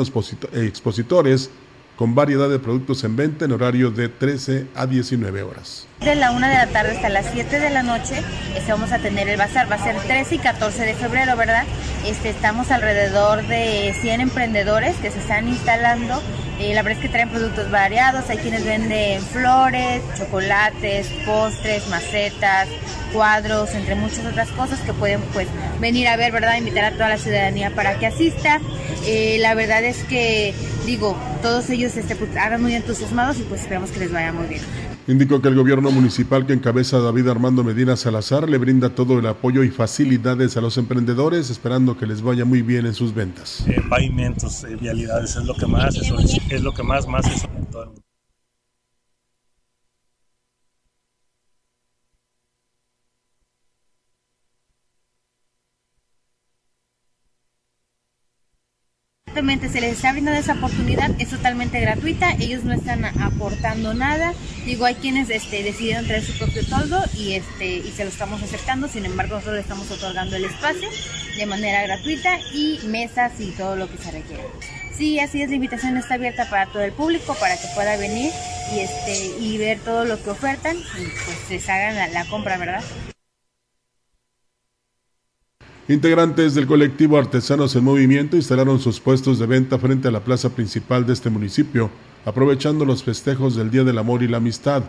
expositores 0.54 1.50
con 1.96 2.16
variedad 2.16 2.50
de 2.50 2.60
productos 2.60 3.04
en 3.04 3.16
venta 3.16 3.46
en 3.46 3.52
horario 3.52 3.92
de 3.92 4.10
13 4.10 4.68
a 4.76 4.88
19 4.88 5.44
horas. 5.44 5.88
De 6.00 6.16
la 6.16 6.32
1 6.32 6.48
de 6.48 6.54
la 6.54 6.68
tarde 6.68 6.92
hasta 6.92 7.10
las 7.10 7.28
7 7.32 7.60
de 7.60 7.70
la 7.70 7.84
noche 7.84 8.22
este, 8.56 8.72
vamos 8.72 8.92
a 8.92 9.00
tener 9.00 9.30
el 9.30 9.38
bazar, 9.38 9.72
va 9.72 9.76
a 9.76 9.84
ser 9.84 9.96
13 9.96 10.36
y 10.36 10.38
14 10.40 10.84
de 10.84 10.94
febrero, 10.96 11.38
¿verdad? 11.38 11.64
Este, 12.06 12.30
estamos 12.30 12.72
alrededor 12.72 13.46
de 13.48 13.96
100 14.02 14.22
emprendedores 14.22 14.96
que 14.98 15.12
se 15.12 15.20
están 15.20 15.48
instalando. 15.48 16.22
Eh, 16.60 16.74
la 16.74 16.82
verdad 16.82 17.00
es 17.00 17.06
que 17.06 17.10
traen 17.10 17.30
productos 17.30 17.72
variados, 17.72 18.30
hay 18.30 18.38
quienes 18.38 18.64
venden 18.64 19.22
flores, 19.22 20.02
chocolates, 20.18 21.08
postres, 21.26 21.88
macetas, 21.88 22.68
cuadros, 23.12 23.74
entre 23.74 23.96
muchas 23.96 24.26
otras 24.26 24.50
cosas 24.50 24.80
que 24.82 24.94
pueden 24.94 25.22
pues 25.34 25.48
venir 25.80 26.08
a 26.08 26.16
ver, 26.16 26.32
¿verdad? 26.32 26.58
Invitar 26.58 26.86
a 26.86 26.92
toda 26.92 27.10
la 27.10 27.18
ciudadanía 27.18 27.72
para 27.72 27.98
que 28.00 28.08
asista. 28.08 28.62
Eh, 29.06 29.38
la 29.40 29.56
verdad 29.56 29.84
es 29.84 30.04
que, 30.04 30.54
digo, 30.86 31.18
todos 31.42 31.70
ellos 31.70 31.83
este, 31.86 32.16
pues, 32.16 32.32
muy 32.60 32.76
entusiasmados 32.76 33.40
y 33.40 33.44
pues 33.44 33.62
esperamos 33.62 33.92
que 33.92 34.00
les 34.00 34.12
vaya 34.12 34.32
muy 34.32 34.48
bien. 34.48 34.62
Indicó 35.08 35.42
que 35.42 35.50
el 35.50 35.56
gobierno 35.56 35.92
municipal 35.92 36.46
que 36.46 36.54
encabeza 36.54 37.00
David 37.00 37.28
Armando 37.28 37.64
Medina 37.64 37.98
Salazar 37.98 38.50
le 38.50 38.58
brinda 38.58 38.90
todo 38.90 39.20
el 39.20 39.26
apoyo 39.28 39.64
y 39.64 39.70
facilidades 39.70 40.56
a 40.56 40.62
los 40.62 40.78
emprendedores, 40.78 41.50
esperando 41.50 41.98
que 41.98 42.06
les 42.06 42.22
vaya 42.22 42.46
muy 42.46 42.62
bien 42.62 42.86
en 42.86 42.94
sus 42.94 43.14
ventas. 43.14 43.66
Eh, 43.68 43.82
pavimentos, 43.90 44.64
eh, 44.64 44.78
vialidades, 44.80 45.36
es 45.36 45.44
lo 45.44 45.56
que 45.56 45.66
más, 45.66 45.96
es, 45.96 46.12
es 46.50 46.62
lo 46.62 46.74
que 46.74 46.84
más, 46.84 47.08
más 47.08 47.26
es 47.28 47.44
en 47.44 47.66
todo 47.66 47.84
el 47.84 47.90
mundo. 47.90 48.03
Se 59.44 59.82
les 59.82 59.94
está 59.98 60.14
brindando 60.14 60.40
esa 60.40 60.54
oportunidad, 60.54 61.12
es 61.20 61.30
totalmente 61.30 61.80
gratuita, 61.82 62.32
ellos 62.40 62.64
no 62.64 62.74
están 62.74 63.04
aportando 63.04 63.94
nada, 63.94 64.34
digo, 64.66 64.86
hay 64.86 64.96
quienes 64.96 65.30
este, 65.30 65.64
decidieron 65.64 66.06
traer 66.06 66.24
su 66.24 66.38
propio 66.38 66.66
toldo 66.66 67.04
y, 67.18 67.34
este, 67.34 67.76
y 67.76 67.92
se 67.92 68.06
lo 68.06 68.10
estamos 68.10 68.42
aceptando, 68.42 68.88
sin 68.88 69.06
embargo 69.06 69.36
nosotros 69.36 69.56
le 69.56 69.62
estamos 69.62 69.92
otorgando 69.92 70.38
el 70.38 70.46
espacio 70.46 70.88
de 71.38 71.46
manera 71.46 71.84
gratuita 71.84 72.40
y 72.54 72.80
mesas 72.88 73.34
y 73.40 73.52
todo 73.52 73.76
lo 73.76 73.92
que 73.92 73.98
se 73.98 74.12
requiere. 74.12 74.44
Sí, 74.98 75.20
así 75.20 75.42
es, 75.42 75.50
la 75.50 75.56
invitación 75.56 75.98
está 75.98 76.14
abierta 76.14 76.50
para 76.50 76.68
todo 76.68 76.84
el 76.84 76.94
público, 76.94 77.36
para 77.38 77.58
que 77.58 77.68
pueda 77.76 77.98
venir 77.98 78.32
y, 78.74 78.80
este, 78.80 79.42
y 79.42 79.58
ver 79.58 79.80
todo 79.80 80.06
lo 80.06 80.24
que 80.24 80.30
ofertan 80.30 80.78
y 80.78 81.04
pues 81.26 81.50
les 81.50 81.68
hagan 81.68 82.14
la 82.14 82.26
compra, 82.26 82.58
¿verdad? 82.58 82.82
Integrantes 85.90 86.56
del 86.56 86.66
colectivo 86.66 87.18
Artesanos 87.18 87.76
en 87.76 87.84
Movimiento 87.84 88.38
instalaron 88.38 88.80
sus 88.80 89.02
puestos 89.02 89.38
de 89.38 89.48
venta 89.48 89.78
frente 89.78 90.08
a 90.08 90.12
la 90.12 90.24
plaza 90.24 90.48
principal 90.56 91.06
de 91.06 91.12
este 91.12 91.30
municipio, 91.30 91.90
aprovechando 92.24 92.86
los 92.86 93.04
festejos 93.04 93.58
del 93.58 93.70
Día 93.70 93.84
del 93.84 93.98
Amor 93.98 94.24
y 94.24 94.30
la 94.30 94.38
Amistad. 94.38 94.84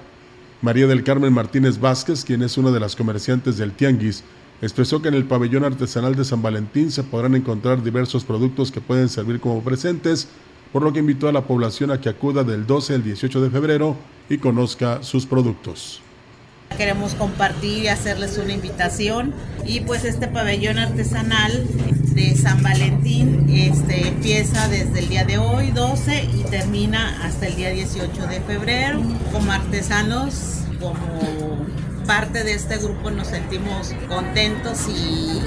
María 0.62 0.86
del 0.86 1.02
Carmen 1.02 1.32
Martínez 1.32 1.80
Vázquez, 1.80 2.24
quien 2.24 2.44
es 2.44 2.56
una 2.58 2.70
de 2.70 2.78
las 2.78 2.94
comerciantes 2.94 3.56
del 3.56 3.72
Tianguis, 3.72 4.22
expresó 4.62 5.02
que 5.02 5.08
en 5.08 5.14
el 5.14 5.24
pabellón 5.24 5.64
artesanal 5.64 6.14
de 6.14 6.24
San 6.24 6.42
Valentín 6.42 6.92
se 6.92 7.02
podrán 7.02 7.34
encontrar 7.34 7.82
diversos 7.82 8.22
productos 8.22 8.70
que 8.70 8.80
pueden 8.80 9.08
servir 9.08 9.40
como 9.40 9.64
presentes, 9.64 10.28
por 10.72 10.84
lo 10.84 10.92
que 10.92 11.00
invitó 11.00 11.26
a 11.26 11.32
la 11.32 11.42
población 11.42 11.90
a 11.90 12.00
que 12.00 12.08
acuda 12.08 12.44
del 12.44 12.68
12 12.68 12.94
al 12.94 13.02
18 13.02 13.40
de 13.40 13.50
febrero 13.50 13.96
y 14.28 14.38
conozca 14.38 15.02
sus 15.02 15.26
productos. 15.26 16.03
Queremos 16.76 17.14
compartir 17.14 17.84
y 17.84 17.88
hacerles 17.88 18.36
una 18.36 18.52
invitación 18.52 19.32
y 19.64 19.80
pues 19.80 20.04
este 20.04 20.26
pabellón 20.26 20.78
artesanal 20.78 21.66
de 22.14 22.36
San 22.36 22.62
Valentín 22.62 23.48
este, 23.48 24.08
empieza 24.08 24.68
desde 24.68 24.98
el 24.98 25.08
día 25.08 25.24
de 25.24 25.38
hoy 25.38 25.70
12 25.70 26.30
y 26.34 26.44
termina 26.44 27.24
hasta 27.24 27.46
el 27.46 27.56
día 27.56 27.70
18 27.70 28.26
de 28.26 28.40
febrero. 28.40 29.00
Como 29.32 29.52
artesanos, 29.52 30.62
como 30.80 31.64
parte 32.06 32.44
de 32.44 32.54
este 32.54 32.76
grupo 32.78 33.10
nos 33.10 33.28
sentimos 33.28 33.94
contentos 34.08 34.86
y, 34.88 35.40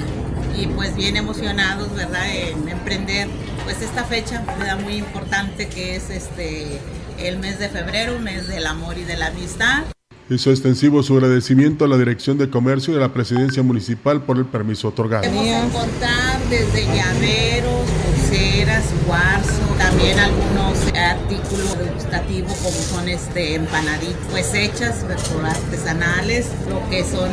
y 0.60 0.66
pues 0.68 0.96
bien 0.96 1.16
emocionados, 1.16 1.94
¿verdad? 1.94 2.26
En 2.34 2.68
emprender 2.68 3.28
pues 3.64 3.82
esta 3.82 4.04
fecha 4.04 4.44
muy 4.82 4.96
importante 4.96 5.68
que 5.68 5.96
es 5.96 6.10
este 6.10 6.80
el 7.18 7.38
mes 7.38 7.58
de 7.58 7.68
febrero, 7.68 8.18
mes 8.18 8.46
del 8.48 8.66
amor 8.66 8.96
y 8.96 9.04
de 9.04 9.16
la 9.16 9.26
amistad. 9.26 9.84
Hizo 10.30 10.50
extensivo 10.50 11.02
su 11.02 11.14
agradecimiento 11.14 11.86
a 11.86 11.88
la 11.88 11.96
Dirección 11.96 12.36
de 12.36 12.50
Comercio 12.50 12.92
y 12.92 12.98
a 12.98 13.00
la 13.00 13.14
Presidencia 13.14 13.62
Municipal 13.62 14.20
por 14.22 14.36
el 14.36 14.44
permiso 14.44 14.88
otorgado. 14.88 15.24
Podemos 15.24 15.46
encontrar 15.46 16.38
desde 16.50 16.84
llaveros, 16.84 17.88
pulseras, 18.04 18.84
cuarzo, 19.06 19.62
también 19.78 20.18
algunos 20.18 20.76
artículos 20.94 21.78
degustativos 21.78 22.52
como 22.52 22.70
son 22.70 23.08
este 23.08 23.54
empanaditas, 23.54 24.18
pues 24.30 24.52
hechas 24.52 24.96
por 25.32 25.46
artesanales, 25.46 26.48
lo 26.68 26.86
que 26.90 27.04
son 27.04 27.30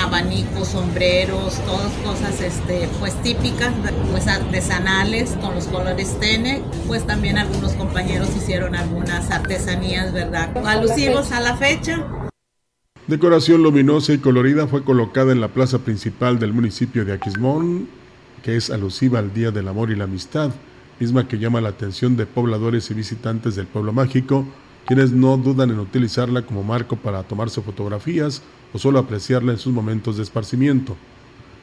abanicos, 0.00 0.68
sombreros, 0.68 1.58
todas 1.66 1.92
cosas 2.04 2.40
este, 2.40 2.88
pues 3.00 3.20
típicas, 3.24 3.72
pues 4.12 4.28
artesanales 4.28 5.30
con 5.40 5.56
los 5.56 5.64
colores 5.64 6.16
tene, 6.20 6.62
pues 6.86 7.04
también 7.04 7.38
algunos 7.38 7.72
compañeros 7.72 8.28
hicieron 8.36 8.76
algunas 8.76 9.32
artesanías, 9.32 10.12
¿verdad? 10.12 10.56
Alusivos 10.64 11.32
a 11.32 11.40
la 11.40 11.56
fecha. 11.56 12.06
Decoración 13.10 13.64
luminosa 13.64 14.12
y 14.12 14.18
colorida 14.18 14.68
fue 14.68 14.84
colocada 14.84 15.32
en 15.32 15.40
la 15.40 15.48
plaza 15.48 15.80
principal 15.80 16.38
del 16.38 16.52
municipio 16.52 17.04
de 17.04 17.12
Aquismón, 17.12 17.88
que 18.44 18.56
es 18.56 18.70
alusiva 18.70 19.18
al 19.18 19.34
Día 19.34 19.50
del 19.50 19.66
Amor 19.66 19.90
y 19.90 19.96
la 19.96 20.04
Amistad, 20.04 20.52
misma 21.00 21.26
que 21.26 21.40
llama 21.40 21.60
la 21.60 21.70
atención 21.70 22.16
de 22.16 22.26
pobladores 22.26 22.88
y 22.88 22.94
visitantes 22.94 23.56
del 23.56 23.66
pueblo 23.66 23.92
mágico, 23.92 24.46
quienes 24.86 25.10
no 25.10 25.36
dudan 25.38 25.72
en 25.72 25.80
utilizarla 25.80 26.42
como 26.42 26.62
marco 26.62 26.94
para 26.94 27.24
tomarse 27.24 27.60
fotografías 27.62 28.42
o 28.72 28.78
solo 28.78 29.00
apreciarla 29.00 29.50
en 29.50 29.58
sus 29.58 29.72
momentos 29.72 30.16
de 30.16 30.22
esparcimiento. 30.22 30.96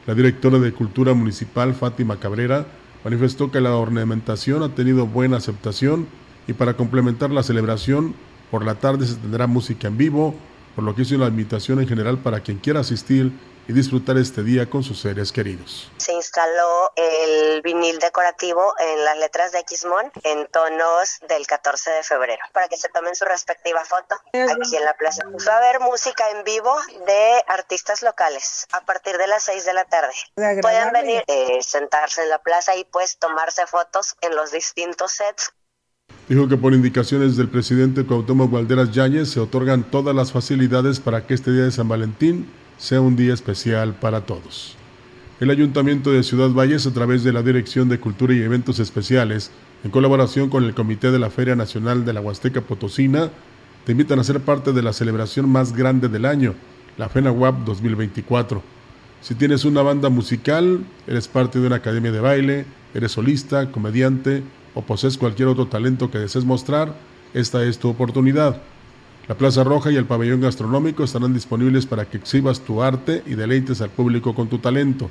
La 0.06 0.14
directora 0.14 0.58
de 0.58 0.74
Cultura 0.74 1.14
Municipal, 1.14 1.72
Fátima 1.72 2.20
Cabrera, 2.20 2.66
manifestó 3.04 3.50
que 3.50 3.62
la 3.62 3.74
ornamentación 3.74 4.62
ha 4.64 4.74
tenido 4.74 5.06
buena 5.06 5.38
aceptación 5.38 6.08
y 6.46 6.52
para 6.52 6.76
complementar 6.76 7.30
la 7.30 7.42
celebración, 7.42 8.14
por 8.50 8.66
la 8.66 8.74
tarde 8.74 9.06
se 9.06 9.14
tendrá 9.14 9.46
música 9.46 9.88
en 9.88 9.96
vivo, 9.96 10.34
por 10.78 10.84
lo 10.84 10.94
que 10.94 11.02
hizo 11.02 11.16
una 11.16 11.26
invitación 11.26 11.80
en 11.80 11.88
general 11.88 12.18
para 12.22 12.38
quien 12.38 12.58
quiera 12.60 12.78
asistir 12.78 13.32
y 13.66 13.72
disfrutar 13.72 14.16
este 14.16 14.44
día 14.44 14.70
con 14.70 14.84
sus 14.84 15.00
seres 15.00 15.32
queridos. 15.32 15.90
Se 15.96 16.12
instaló 16.12 16.92
el 16.94 17.60
vinil 17.62 17.98
decorativo 17.98 18.74
en 18.78 19.04
las 19.04 19.18
letras 19.18 19.50
de 19.50 19.64
Xmon 19.66 20.12
en 20.22 20.46
tonos 20.46 21.18
del 21.28 21.48
14 21.48 21.90
de 21.90 22.02
febrero 22.04 22.44
para 22.52 22.68
que 22.68 22.76
se 22.76 22.88
tomen 22.90 23.16
su 23.16 23.24
respectiva 23.24 23.84
foto 23.84 24.14
aquí 24.14 24.76
en 24.76 24.84
la 24.84 24.94
plaza. 24.94 25.24
Va 25.48 25.54
a 25.54 25.56
haber 25.56 25.80
música 25.80 26.30
en 26.30 26.44
vivo 26.44 26.72
de 27.04 27.42
artistas 27.48 28.02
locales 28.04 28.68
a 28.70 28.80
partir 28.82 29.18
de 29.18 29.26
las 29.26 29.42
6 29.42 29.64
de 29.64 29.72
la 29.72 29.84
tarde. 29.84 30.14
Pueden 30.62 30.92
venir, 30.92 31.24
eh, 31.26 31.58
sentarse 31.60 32.22
en 32.22 32.28
la 32.28 32.38
plaza 32.38 32.76
y 32.76 32.84
pues 32.84 33.18
tomarse 33.18 33.66
fotos 33.66 34.16
en 34.20 34.36
los 34.36 34.52
distintos 34.52 35.10
sets 35.10 35.52
Dijo 36.28 36.46
que 36.46 36.58
por 36.58 36.74
indicaciones 36.74 37.38
del 37.38 37.48
presidente 37.48 38.04
Cuauhtémoc 38.04 38.50
Valderas 38.50 38.90
Yáñez 38.90 39.30
se 39.30 39.40
otorgan 39.40 39.82
todas 39.84 40.14
las 40.14 40.30
facilidades 40.30 41.00
para 41.00 41.26
que 41.26 41.32
este 41.32 41.52
día 41.52 41.64
de 41.64 41.70
San 41.70 41.88
Valentín 41.88 42.44
sea 42.76 43.00
un 43.00 43.16
día 43.16 43.32
especial 43.32 43.94
para 43.94 44.26
todos. 44.26 44.76
El 45.40 45.50
Ayuntamiento 45.50 46.12
de 46.12 46.22
Ciudad 46.22 46.50
Valles, 46.50 46.86
a 46.86 46.92
través 46.92 47.24
de 47.24 47.32
la 47.32 47.42
Dirección 47.42 47.88
de 47.88 47.98
Cultura 47.98 48.34
y 48.34 48.42
Eventos 48.42 48.78
Especiales, 48.78 49.50
en 49.84 49.90
colaboración 49.90 50.50
con 50.50 50.64
el 50.64 50.74
Comité 50.74 51.10
de 51.10 51.18
la 51.18 51.30
Feria 51.30 51.56
Nacional 51.56 52.04
de 52.04 52.12
la 52.12 52.20
Huasteca 52.20 52.60
Potosina, 52.60 53.30
te 53.86 53.92
invitan 53.92 54.18
a 54.18 54.24
ser 54.24 54.40
parte 54.40 54.72
de 54.72 54.82
la 54.82 54.92
celebración 54.92 55.48
más 55.48 55.72
grande 55.72 56.08
del 56.08 56.26
año, 56.26 56.54
la 56.98 57.08
FENAWAP 57.08 57.64
2024. 57.64 58.62
Si 59.22 59.34
tienes 59.34 59.64
una 59.64 59.80
banda 59.80 60.10
musical, 60.10 60.80
eres 61.06 61.26
parte 61.26 61.58
de 61.58 61.68
una 61.68 61.76
academia 61.76 62.12
de 62.12 62.20
baile, 62.20 62.66
eres 62.92 63.12
solista, 63.12 63.72
comediante, 63.72 64.42
o 64.78 64.82
posees 64.82 65.18
cualquier 65.18 65.48
otro 65.48 65.66
talento 65.66 66.08
que 66.08 66.18
desees 66.18 66.44
mostrar, 66.44 66.94
esta 67.34 67.64
es 67.64 67.80
tu 67.80 67.88
oportunidad. 67.88 68.62
La 69.26 69.36
Plaza 69.36 69.64
Roja 69.64 69.90
y 69.90 69.96
el 69.96 70.04
pabellón 70.04 70.40
gastronómico 70.40 71.02
estarán 71.02 71.34
disponibles 71.34 71.84
para 71.84 72.04
que 72.04 72.16
exhibas 72.16 72.60
tu 72.60 72.80
arte 72.80 73.24
y 73.26 73.34
deleites 73.34 73.80
al 73.80 73.90
público 73.90 74.36
con 74.36 74.48
tu 74.48 74.58
talento. 74.58 75.10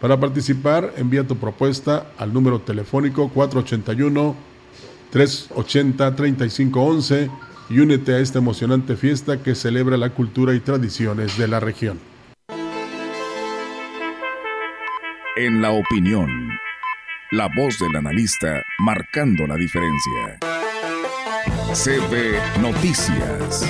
Para 0.00 0.18
participar, 0.18 0.92
envía 0.96 1.24
tu 1.24 1.36
propuesta 1.36 2.08
al 2.18 2.32
número 2.32 2.62
telefónico 2.62 3.30
481-380-3511 5.12 7.30
y 7.68 7.78
únete 7.78 8.14
a 8.14 8.18
esta 8.18 8.40
emocionante 8.40 8.96
fiesta 8.96 9.40
que 9.40 9.54
celebra 9.54 9.96
la 9.98 10.10
cultura 10.10 10.52
y 10.52 10.58
tradiciones 10.58 11.38
de 11.38 11.46
la 11.46 11.60
región. 11.60 12.00
En 15.36 15.62
la 15.62 15.70
opinión, 15.70 16.28
la 17.32 17.48
voz 17.54 17.78
del 17.78 17.94
analista 17.94 18.60
marcando 18.80 19.46
la 19.46 19.54
diferencia. 19.54 20.38
CB 21.72 22.60
Noticias. 22.60 23.62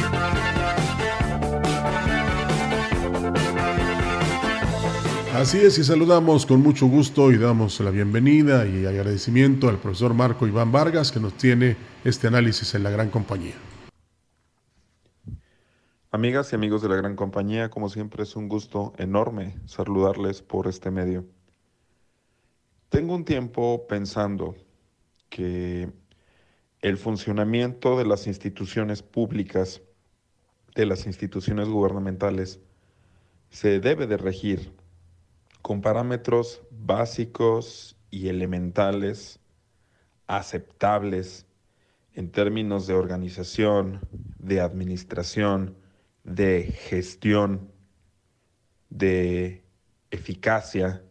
Así 5.34 5.58
es, 5.58 5.78
y 5.78 5.84
saludamos 5.84 6.46
con 6.46 6.62
mucho 6.62 6.86
gusto 6.86 7.30
y 7.30 7.36
damos 7.36 7.78
la 7.80 7.90
bienvenida 7.90 8.66
y 8.66 8.86
agradecimiento 8.86 9.68
al 9.68 9.76
profesor 9.76 10.14
Marco 10.14 10.46
Iván 10.46 10.72
Vargas 10.72 11.12
que 11.12 11.20
nos 11.20 11.34
tiene 11.34 11.76
este 12.02 12.28
análisis 12.28 12.74
en 12.74 12.82
la 12.82 12.90
gran 12.90 13.10
compañía. 13.10 13.54
Amigas 16.10 16.52
y 16.52 16.56
amigos 16.56 16.80
de 16.80 16.88
la 16.88 16.96
gran 16.96 17.14
compañía, 17.14 17.68
como 17.68 17.90
siempre 17.90 18.22
es 18.22 18.36
un 18.36 18.48
gusto 18.48 18.94
enorme 18.96 19.54
saludarles 19.66 20.40
por 20.40 20.66
este 20.66 20.90
medio. 20.90 21.26
Tengo 22.90 23.14
un 23.14 23.24
tiempo 23.24 23.86
pensando 23.86 24.56
que 25.28 25.92
el 26.80 26.96
funcionamiento 26.96 27.96
de 27.96 28.04
las 28.04 28.26
instituciones 28.26 29.00
públicas, 29.00 29.80
de 30.74 30.86
las 30.86 31.06
instituciones 31.06 31.68
gubernamentales, 31.68 32.58
se 33.48 33.78
debe 33.78 34.08
de 34.08 34.16
regir 34.16 34.72
con 35.62 35.82
parámetros 35.82 36.62
básicos 36.72 37.96
y 38.10 38.26
elementales, 38.26 39.38
aceptables 40.26 41.46
en 42.14 42.32
términos 42.32 42.88
de 42.88 42.94
organización, 42.94 44.00
de 44.40 44.60
administración, 44.60 45.76
de 46.24 46.64
gestión, 46.64 47.70
de 48.88 49.62
eficacia 50.10 51.04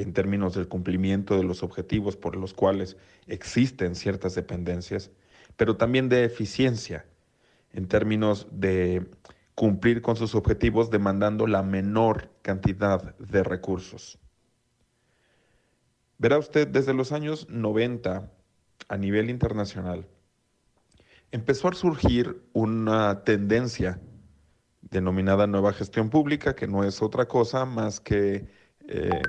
en 0.00 0.12
términos 0.12 0.54
del 0.54 0.68
cumplimiento 0.68 1.36
de 1.36 1.44
los 1.44 1.62
objetivos 1.62 2.16
por 2.16 2.36
los 2.36 2.54
cuales 2.54 2.96
existen 3.26 3.94
ciertas 3.94 4.34
dependencias, 4.34 5.10
pero 5.56 5.76
también 5.76 6.08
de 6.08 6.24
eficiencia 6.24 7.04
en 7.72 7.86
términos 7.86 8.46
de 8.50 9.06
cumplir 9.54 10.00
con 10.00 10.16
sus 10.16 10.34
objetivos 10.34 10.90
demandando 10.90 11.46
la 11.46 11.62
menor 11.62 12.30
cantidad 12.42 13.16
de 13.18 13.42
recursos. 13.42 14.18
Verá 16.18 16.38
usted, 16.38 16.66
desde 16.68 16.94
los 16.94 17.12
años 17.12 17.48
90 17.48 18.30
a 18.88 18.96
nivel 18.96 19.30
internacional, 19.30 20.06
empezó 21.30 21.68
a 21.68 21.74
surgir 21.74 22.42
una 22.52 23.22
tendencia 23.24 24.00
denominada 24.82 25.46
nueva 25.46 25.72
gestión 25.72 26.10
pública, 26.10 26.54
que 26.54 26.66
no 26.66 26.84
es 26.84 27.02
otra 27.02 27.26
cosa 27.26 27.64
más 27.64 28.00
que 28.00 28.46
eh, 28.88 29.22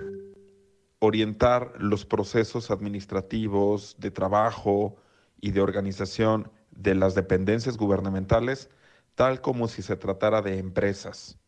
orientar 1.03 1.73
los 1.79 2.05
procesos 2.05 2.69
administrativos 2.69 3.95
de 3.97 4.11
trabajo 4.11 4.97
y 5.41 5.49
de 5.49 5.59
organización 5.59 6.51
de 6.69 6.93
las 6.93 7.15
dependencias 7.15 7.75
gubernamentales 7.75 8.69
tal 9.15 9.41
como 9.41 9.67
si 9.67 9.81
se 9.81 9.95
tratara 9.95 10.43
de 10.43 10.59
empresas. 10.59 11.39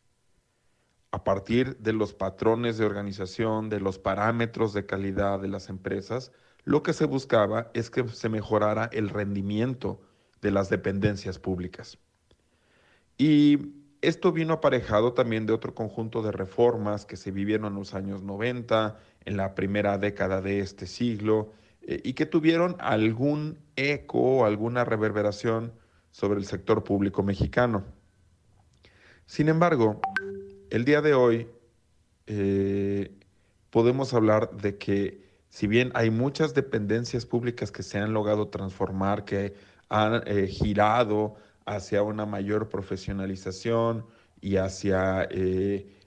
A 1.12 1.24
partir 1.24 1.78
de 1.78 1.94
los 1.94 2.16
patrones 2.16 2.80
de 2.80 2.86
organización, 2.86 3.70
de 3.70 3.80
los 3.80 4.00
parámetros 4.00 4.74
de 4.74 4.88
calidad 4.88 5.40
de 5.40 5.48
las 5.48 5.70
empresas, 5.70 6.32
lo 6.64 6.82
que 6.82 6.94
se 6.94 7.06
buscaba 7.06 7.70
es 7.76 7.92
que 7.92 8.08
se 8.08 8.30
mejorara 8.30 8.90
el 8.92 9.10
rendimiento 9.10 10.02
de 10.42 10.50
las 10.50 10.70
dependencias 10.70 11.38
públicas. 11.38 12.00
Y 13.20 13.84
esto 14.04 14.32
vino 14.34 14.56
aparejado 14.56 15.14
también 15.14 15.46
de 15.46 15.54
otro 15.54 15.74
conjunto 15.74 16.22
de 16.22 16.32
reformas 16.32 17.06
que 17.06 17.16
se 17.16 17.32
vivieron 17.32 17.68
en 17.68 17.80
los 17.80 17.94
años 17.94 18.22
90, 18.22 19.00
en 19.26 19.38
la 19.38 19.56
primera 19.56 19.98
década 19.98 20.42
de 20.42 20.60
este 20.60 20.88
siglo, 20.88 21.54
eh, 21.86 22.02
y 22.04 22.14
que 22.14 22.26
tuvieron 22.26 22.78
algún 22.80 23.60
eco, 23.76 24.46
alguna 24.46 24.86
reverberación 24.86 25.74
sobre 26.12 26.40
el 26.40 26.46
sector 26.46 26.84
público 26.84 27.24
mexicano. 27.24 27.84
Sin 29.26 29.50
embargo, 29.50 30.00
el 30.70 30.86
día 30.86 31.02
de 31.02 31.14
hoy 31.14 31.50
eh, 32.28 33.12
podemos 33.70 34.14
hablar 34.14 34.52
de 34.56 34.78
que 34.78 35.24
si 35.50 35.68
bien 35.68 35.92
hay 35.94 36.10
muchas 36.10 36.54
dependencias 36.54 37.26
públicas 37.26 37.72
que 37.72 37.84
se 37.84 37.98
han 38.00 38.14
logrado 38.14 38.48
transformar, 38.48 39.26
que 39.26 39.54
han 39.90 40.24
eh, 40.26 40.48
girado 40.48 41.36
hacia 41.66 42.02
una 42.02 42.26
mayor 42.26 42.70
profesionalización 42.70 44.06
y 44.42 44.58
hacia 44.58 45.28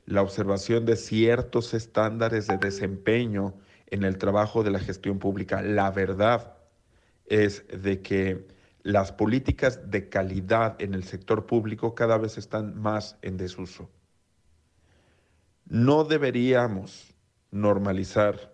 la 0.07 0.23
observación 0.23 0.87
de 0.87 0.97
ciertos 0.97 1.75
estándares 1.75 2.47
de 2.47 2.57
desempeño 2.59 3.55
en 3.89 4.05
el 4.05 4.19
trabajo 4.19 4.63
de 4.63 4.71
la 4.71 4.79
gestión 4.79 5.19
pública, 5.19 5.63
la 5.63 5.91
verdad 5.91 6.57
es 7.27 7.67
de 7.69 8.03
que 8.03 8.47
las 8.83 9.11
políticas 9.11 9.91
de 9.91 10.09
calidad 10.09 10.81
en 10.81 10.95
el 10.95 11.03
sector 11.03 11.47
público 11.47 11.95
cada 11.97 12.19
vez 12.19 12.39
están 12.39 12.81
más 12.81 13.19
en 13.23 13.37
desuso. 13.37 13.91
No 15.65 16.05
deberíamos 16.05 17.13
normalizar, 17.51 18.53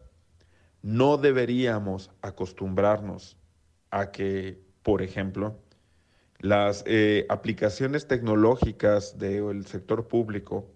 no 0.81 1.19
deberíamos 1.19 2.11
acostumbrarnos 2.23 3.37
a 3.91 4.11
que, 4.11 4.59
por 4.83 5.03
ejemplo, 5.03 5.59
las 6.39 6.83
eh, 6.87 7.27
aplicaciones 7.29 8.09
tecnológicas 8.09 9.19
del 9.19 9.67
sector 9.67 10.09
público, 10.09 10.73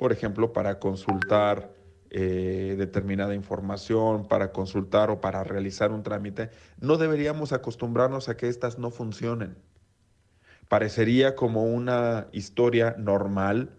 por 0.00 0.12
ejemplo, 0.12 0.54
para 0.54 0.78
consultar 0.78 1.74
eh, 2.08 2.74
determinada 2.78 3.34
información, 3.34 4.26
para 4.26 4.50
consultar 4.50 5.10
o 5.10 5.20
para 5.20 5.44
realizar 5.44 5.92
un 5.92 6.02
trámite, 6.02 6.48
no 6.80 6.96
deberíamos 6.96 7.52
acostumbrarnos 7.52 8.30
a 8.30 8.36
que 8.38 8.48
éstas 8.48 8.78
no 8.78 8.90
funcionen. 8.90 9.58
Parecería 10.68 11.36
como 11.36 11.64
una 11.64 12.28
historia 12.32 12.96
normal 12.96 13.72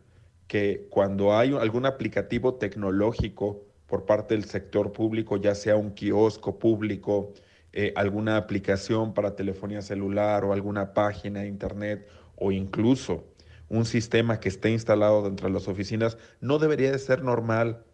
que 0.45 0.85
cuando 0.91 1.35
hay 1.35 1.55
algún 1.55 1.87
aplicativo 1.87 2.53
tecnológico 2.53 3.63
por 3.87 4.05
parte 4.05 4.35
del 4.35 4.45
sector 4.45 4.91
público, 4.91 5.37
ya 5.37 5.55
sea 5.55 5.75
un 5.75 5.89
kiosco 5.89 6.59
público, 6.59 7.33
eh, 7.73 7.93
alguna 7.95 8.37
aplicación 8.37 9.15
para 9.15 9.35
telefonía 9.35 9.81
celular 9.81 10.45
o 10.45 10.53
alguna 10.53 10.93
página 10.93 11.39
de 11.39 11.47
internet 11.47 12.07
o 12.35 12.51
incluso 12.51 13.30
un 13.71 13.85
sistema 13.85 14.41
que 14.41 14.49
esté 14.49 14.69
instalado 14.69 15.23
dentro 15.23 15.47
de 15.47 15.53
las 15.53 15.69
oficinas, 15.69 16.17
no 16.41 16.59
debería 16.59 16.91
de 16.91 16.99
ser 16.99 17.23
normal 17.23 17.85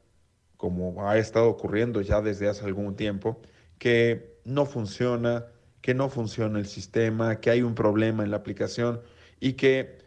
como 0.57 1.07
ha 1.07 1.19
estado 1.19 1.47
ocurriendo 1.49 2.01
ya 2.01 2.19
desde 2.19 2.49
hace 2.49 2.65
algún 2.65 2.95
tiempo, 2.95 3.39
que 3.77 4.39
no 4.43 4.65
funciona, 4.65 5.45
que 5.81 5.93
no 5.93 6.09
funciona 6.09 6.57
el 6.57 6.65
sistema, 6.65 7.39
que 7.39 7.51
hay 7.51 7.61
un 7.61 7.75
problema 7.75 8.23
en 8.23 8.31
la 8.31 8.37
aplicación 8.37 9.01
y 9.39 9.53
que 9.53 9.99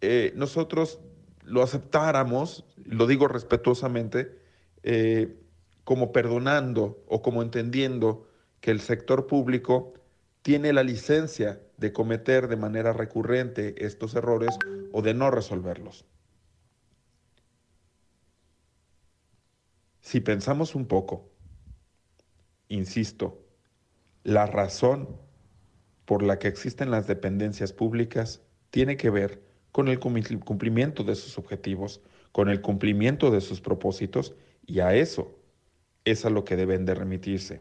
eh, 0.00 0.32
nosotros 0.34 0.98
lo 1.44 1.62
aceptáramos, 1.62 2.64
lo 2.84 3.06
digo 3.06 3.28
respetuosamente, 3.28 4.40
eh, 4.82 5.36
como 5.84 6.10
perdonando 6.10 7.04
o 7.06 7.22
como 7.22 7.42
entendiendo 7.42 8.26
que 8.60 8.72
el 8.72 8.80
sector 8.80 9.28
público 9.28 9.94
tiene 10.42 10.72
la 10.72 10.82
licencia 10.82 11.60
de 11.82 11.92
cometer 11.92 12.46
de 12.46 12.56
manera 12.56 12.92
recurrente 12.92 13.84
estos 13.84 14.14
errores 14.14 14.56
o 14.92 15.02
de 15.02 15.14
no 15.14 15.32
resolverlos. 15.32 16.06
Si 20.00 20.20
pensamos 20.20 20.76
un 20.76 20.86
poco, 20.86 21.28
insisto, 22.68 23.44
la 24.22 24.46
razón 24.46 25.08
por 26.04 26.22
la 26.22 26.38
que 26.38 26.46
existen 26.46 26.92
las 26.92 27.08
dependencias 27.08 27.72
públicas 27.72 28.42
tiene 28.70 28.96
que 28.96 29.10
ver 29.10 29.42
con 29.72 29.88
el 29.88 29.98
cumplimiento 29.98 31.02
de 31.02 31.16
sus 31.16 31.36
objetivos, 31.36 32.00
con 32.30 32.48
el 32.48 32.60
cumplimiento 32.60 33.32
de 33.32 33.40
sus 33.40 33.60
propósitos, 33.60 34.36
y 34.66 34.80
a 34.80 34.94
eso 34.94 35.36
es 36.04 36.24
a 36.24 36.30
lo 36.30 36.44
que 36.44 36.54
deben 36.54 36.84
de 36.84 36.94
remitirse. 36.94 37.60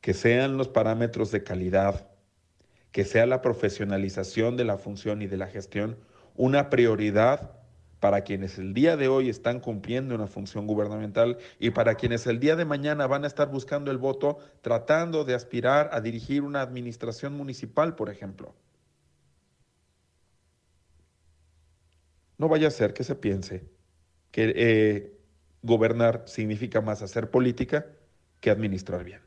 Que 0.00 0.14
sean 0.14 0.56
los 0.56 0.68
parámetros 0.68 1.30
de 1.32 1.42
calidad, 1.42 2.11
que 2.92 3.04
sea 3.04 3.26
la 3.26 3.42
profesionalización 3.42 4.56
de 4.56 4.64
la 4.64 4.78
función 4.78 5.22
y 5.22 5.26
de 5.26 5.38
la 5.38 5.48
gestión 5.48 5.96
una 6.34 6.70
prioridad 6.70 7.58
para 8.00 8.22
quienes 8.22 8.58
el 8.58 8.74
día 8.74 8.96
de 8.96 9.08
hoy 9.08 9.28
están 9.28 9.60
cumpliendo 9.60 10.14
una 10.14 10.26
función 10.26 10.66
gubernamental 10.66 11.38
y 11.58 11.70
para 11.70 11.94
quienes 11.94 12.26
el 12.26 12.40
día 12.40 12.56
de 12.56 12.64
mañana 12.64 13.06
van 13.06 13.24
a 13.24 13.28
estar 13.28 13.48
buscando 13.48 13.90
el 13.90 13.98
voto 13.98 14.38
tratando 14.60 15.24
de 15.24 15.34
aspirar 15.34 15.90
a 15.92 16.00
dirigir 16.00 16.42
una 16.42 16.62
administración 16.62 17.36
municipal, 17.36 17.94
por 17.94 18.10
ejemplo. 18.10 18.54
No 22.38 22.48
vaya 22.48 22.68
a 22.68 22.72
ser 22.72 22.92
que 22.92 23.04
se 23.04 23.14
piense 23.14 23.64
que 24.32 24.52
eh, 24.56 25.18
gobernar 25.62 26.24
significa 26.26 26.80
más 26.80 27.02
hacer 27.02 27.30
política 27.30 27.86
que 28.40 28.50
administrar 28.50 29.04
bien. 29.04 29.20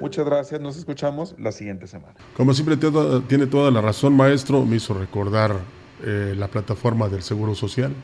Muchas 0.00 0.26
gracias, 0.26 0.60
nos 0.60 0.76
escuchamos 0.76 1.34
la 1.38 1.52
siguiente 1.52 1.86
semana. 1.86 2.14
Como 2.36 2.52
siempre 2.52 2.76
tiene 3.28 3.46
toda 3.46 3.70
la 3.70 3.80
razón, 3.80 4.14
maestro, 4.14 4.64
me 4.64 4.76
hizo 4.76 4.94
recordar 4.94 5.56
eh, 6.04 6.34
la 6.36 6.48
plataforma 6.48 7.08
del 7.08 7.22
Seguro 7.22 7.54
Social, 7.54 7.94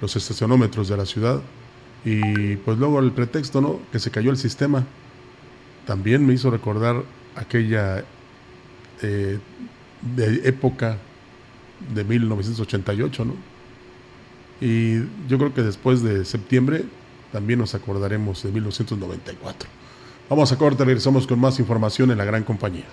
los 0.00 0.14
estacionómetros 0.14 0.88
de 0.88 0.96
la 0.96 1.06
ciudad 1.06 1.40
Y 2.04 2.56
pues 2.56 2.78
luego 2.78 3.00
el 3.00 3.10
pretexto, 3.10 3.60
¿no? 3.60 3.80
Que 3.90 3.98
se 3.98 4.12
cayó 4.12 4.30
el 4.30 4.36
sistema. 4.36 4.84
También 5.86 6.24
me 6.24 6.34
hizo 6.34 6.50
recordar 6.50 7.02
aquella 7.34 8.04
eh, 9.02 9.38
de 10.14 10.48
época 10.48 10.98
de 11.92 12.04
1988, 12.04 13.24
¿no? 13.24 13.34
Y 14.60 15.00
yo 15.28 15.38
creo 15.38 15.52
que 15.52 15.62
después 15.62 16.02
de 16.02 16.24
septiembre 16.24 16.84
también 17.32 17.58
nos 17.58 17.74
acordaremos 17.74 18.42
de 18.42 18.52
1994. 18.52 19.68
Vamos 20.28 20.50
a 20.50 20.58
corte, 20.58 20.84
regresamos 20.84 21.26
con 21.26 21.38
más 21.38 21.58
información 21.58 22.10
en 22.10 22.18
la 22.18 22.24
gran 22.24 22.42
compañía. 22.42 22.84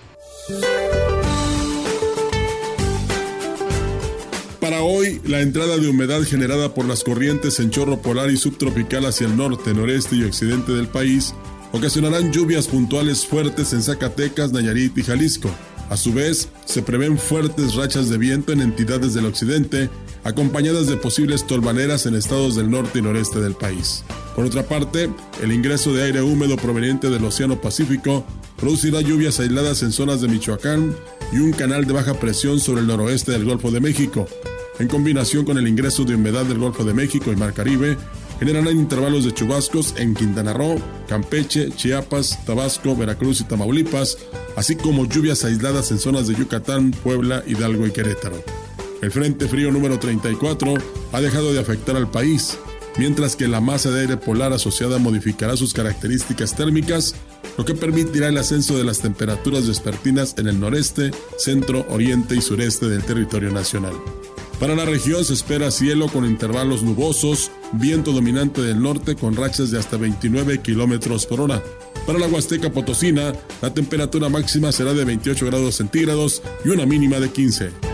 Para 4.60 4.82
hoy, 4.82 5.20
la 5.26 5.40
entrada 5.40 5.76
de 5.76 5.88
humedad 5.88 6.22
generada 6.22 6.72
por 6.72 6.86
las 6.86 7.04
corrientes 7.04 7.60
en 7.60 7.70
chorro 7.70 8.00
polar 8.00 8.30
y 8.30 8.36
subtropical 8.36 9.04
hacia 9.04 9.26
el 9.26 9.36
norte, 9.36 9.74
noreste 9.74 10.16
y 10.16 10.24
occidente 10.24 10.72
del 10.72 10.86
país 10.86 11.34
ocasionarán 11.72 12.32
lluvias 12.32 12.68
puntuales 12.68 13.26
fuertes 13.26 13.72
en 13.72 13.82
Zacatecas, 13.82 14.52
Nayarit 14.52 14.96
y 14.96 15.02
Jalisco. 15.02 15.50
A 15.90 15.96
su 15.96 16.14
vez, 16.14 16.48
se 16.64 16.82
prevén 16.82 17.18
fuertes 17.18 17.74
rachas 17.74 18.08
de 18.08 18.16
viento 18.16 18.52
en 18.52 18.62
entidades 18.62 19.12
del 19.12 19.26
occidente, 19.26 19.90
acompañadas 20.22 20.86
de 20.86 20.96
posibles 20.96 21.46
tolvaneras 21.46 22.06
en 22.06 22.14
estados 22.14 22.54
del 22.54 22.70
norte 22.70 23.00
y 23.00 23.02
noreste 23.02 23.40
del 23.40 23.54
país. 23.54 24.04
Por 24.34 24.44
otra 24.44 24.64
parte, 24.64 25.10
el 25.42 25.52
ingreso 25.52 25.92
de 25.92 26.02
aire 26.02 26.22
húmedo 26.22 26.56
proveniente 26.56 27.08
del 27.08 27.24
Océano 27.24 27.60
Pacífico 27.60 28.24
producirá 28.56 29.00
lluvias 29.00 29.38
aisladas 29.38 29.82
en 29.82 29.92
zonas 29.92 30.20
de 30.20 30.28
Michoacán 30.28 30.94
y 31.32 31.38
un 31.38 31.52
canal 31.52 31.84
de 31.84 31.92
baja 31.92 32.14
presión 32.14 32.58
sobre 32.58 32.80
el 32.80 32.86
noroeste 32.86 33.32
del 33.32 33.44
Golfo 33.44 33.70
de 33.70 33.80
México. 33.80 34.26
En 34.80 34.88
combinación 34.88 35.44
con 35.44 35.56
el 35.56 35.68
ingreso 35.68 36.04
de 36.04 36.16
humedad 36.16 36.44
del 36.44 36.58
Golfo 36.58 36.84
de 36.84 36.94
México 36.94 37.30
y 37.32 37.36
Mar 37.36 37.52
Caribe, 37.52 37.96
generarán 38.40 38.76
intervalos 38.76 39.24
de 39.24 39.32
chubascos 39.32 39.94
en 39.98 40.14
Quintana 40.14 40.52
Roo, 40.52 40.80
Campeche, 41.08 41.70
Chiapas, 41.70 42.44
Tabasco, 42.44 42.96
Veracruz 42.96 43.40
y 43.40 43.44
Tamaulipas, 43.44 44.18
así 44.56 44.74
como 44.74 45.06
lluvias 45.06 45.44
aisladas 45.44 45.92
en 45.92 45.98
zonas 45.98 46.26
de 46.26 46.34
Yucatán, 46.34 46.90
Puebla, 46.90 47.44
Hidalgo 47.46 47.86
y 47.86 47.92
Querétaro. 47.92 48.42
El 49.00 49.12
Frente 49.12 49.46
Frío 49.46 49.70
número 49.70 49.98
34 49.98 50.74
ha 51.12 51.20
dejado 51.20 51.52
de 51.52 51.60
afectar 51.60 51.96
al 51.96 52.10
país, 52.10 52.58
mientras 52.96 53.36
que 53.36 53.48
la 53.48 53.60
masa 53.60 53.90
de 53.90 54.02
aire 54.02 54.16
polar 54.16 54.52
asociada 54.52 54.98
modificará 54.98 55.56
sus 55.56 55.72
características 55.72 56.56
térmicas, 56.56 57.14
lo 57.56 57.64
que 57.64 57.74
permitirá 57.74 58.28
el 58.28 58.38
ascenso 58.38 58.76
de 58.76 58.84
las 58.84 59.00
temperaturas 59.00 59.68
vespertinas 59.68 60.34
en 60.38 60.48
el 60.48 60.60
noreste, 60.60 61.10
centro, 61.38 61.86
oriente 61.88 62.36
y 62.36 62.40
sureste 62.40 62.88
del 62.88 63.02
territorio 63.02 63.50
nacional. 63.50 63.94
Para 64.60 64.76
la 64.76 64.84
región 64.84 65.24
se 65.24 65.34
espera 65.34 65.70
cielo 65.70 66.08
con 66.08 66.24
intervalos 66.24 66.82
nubosos, 66.82 67.50
viento 67.72 68.12
dominante 68.12 68.62
del 68.62 68.80
norte 68.80 69.16
con 69.16 69.34
rachas 69.34 69.70
de 69.70 69.78
hasta 69.78 69.96
29 69.96 70.60
kilómetros 70.60 71.26
por 71.26 71.40
hora. 71.40 71.62
Para 72.06 72.18
la 72.18 72.28
Huasteca 72.28 72.70
Potosina, 72.70 73.32
la 73.62 73.74
temperatura 73.74 74.28
máxima 74.28 74.70
será 74.72 74.94
de 74.94 75.04
28 75.04 75.46
grados 75.46 75.76
centígrados 75.76 76.42
y 76.64 76.68
una 76.68 76.86
mínima 76.86 77.18
de 77.18 77.30
15. 77.30 77.93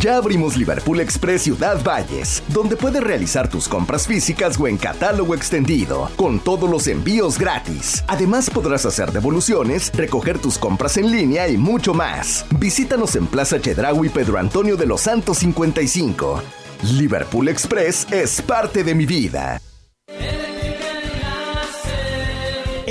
Ya 0.00 0.16
abrimos 0.16 0.56
Liverpool 0.56 0.98
Express 1.00 1.42
Ciudad 1.42 1.84
Valles, 1.84 2.42
donde 2.48 2.74
puedes 2.74 3.02
realizar 3.02 3.50
tus 3.50 3.68
compras 3.68 4.06
físicas 4.06 4.58
o 4.58 4.66
en 4.66 4.78
catálogo 4.78 5.34
extendido, 5.34 6.08
con 6.16 6.40
todos 6.40 6.70
los 6.70 6.86
envíos 6.86 7.38
gratis. 7.38 8.02
Además 8.08 8.48
podrás 8.48 8.86
hacer 8.86 9.12
devoluciones, 9.12 9.92
recoger 9.94 10.38
tus 10.38 10.56
compras 10.56 10.96
en 10.96 11.10
línea 11.10 11.48
y 11.48 11.58
mucho 11.58 11.92
más. 11.92 12.46
Visítanos 12.58 13.14
en 13.14 13.26
Plaza 13.26 13.60
Chedraui 13.60 14.08
Pedro 14.08 14.38
Antonio 14.38 14.78
de 14.78 14.86
los 14.86 15.02
Santos 15.02 15.36
55. 15.36 16.42
Liverpool 16.94 17.48
Express 17.48 18.06
es 18.10 18.40
parte 18.40 18.82
de 18.82 18.94
mi 18.94 19.04
vida. 19.04 19.60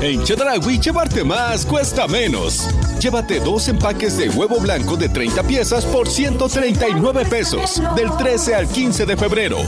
En 0.00 0.22
Chedraui, 0.22 0.78
llevarte 0.78 1.24
más 1.24 1.64
cuesta 1.64 2.06
menos. 2.06 2.68
Llévate 3.00 3.40
dos 3.40 3.66
empaques 3.68 4.18
de 4.18 4.28
huevo 4.28 4.60
blanco 4.60 4.96
de 4.96 5.08
30 5.08 5.42
piezas 5.44 5.86
por 5.86 6.08
139 6.08 7.24
pesos, 7.24 7.82
del 7.96 8.14
13 8.16 8.54
al 8.54 8.68
15 8.68 9.06
de 9.06 9.16
febrero. 9.16 9.58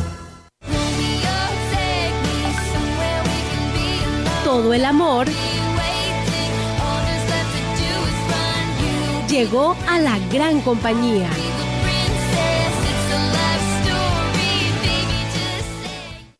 Todo 4.44 4.74
el 4.74 4.84
amor 4.84 5.26
llegó 9.28 9.76
a 9.88 9.98
la 9.98 10.18
gran 10.30 10.60
compañía. 10.60 11.28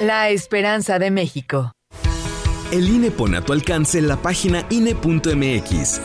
la 0.00 0.30
esperanza 0.30 0.98
de 0.98 1.10
México. 1.10 1.72
El 2.72 2.88
INE 2.88 3.10
pone 3.10 3.36
a 3.36 3.42
tu 3.42 3.52
alcance 3.52 4.00
la 4.00 4.16
página 4.16 4.64
INE.mx. 4.70 6.00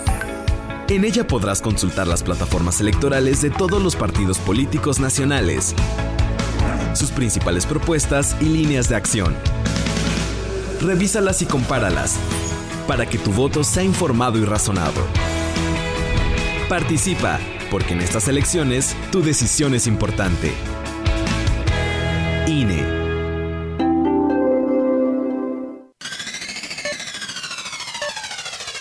En 0.89 1.05
ella 1.05 1.25
podrás 1.25 1.61
consultar 1.61 2.05
las 2.05 2.21
plataformas 2.21 2.81
electorales 2.81 3.41
de 3.41 3.49
todos 3.49 3.81
los 3.81 3.95
partidos 3.95 4.37
políticos 4.39 4.99
nacionales, 4.99 5.73
sus 6.93 7.11
principales 7.11 7.65
propuestas 7.65 8.35
y 8.41 8.45
líneas 8.45 8.89
de 8.89 8.97
acción. 8.97 9.33
Revísalas 10.81 11.41
y 11.41 11.45
compáralas 11.45 12.17
para 12.87 13.05
que 13.05 13.17
tu 13.17 13.31
voto 13.31 13.63
sea 13.63 13.83
informado 13.83 14.37
y 14.37 14.45
razonado. 14.45 15.01
Participa, 16.67 17.39
porque 17.71 17.93
en 17.93 18.01
estas 18.01 18.27
elecciones 18.27 18.95
tu 19.11 19.21
decisión 19.21 19.73
es 19.73 19.87
importante. 19.87 20.51
INE. 22.47 22.94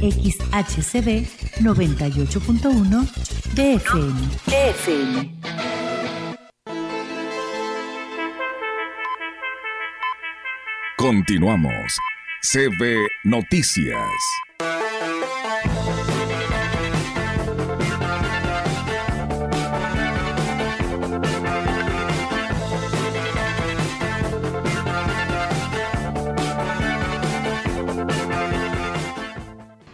XHCB 0.00 1.26
98.1 1.60 3.06
DFM. 3.54 4.14
DFM. 4.46 5.38
Continuamos. 10.96 11.98
CB 12.42 13.06
Noticias. 13.24 14.77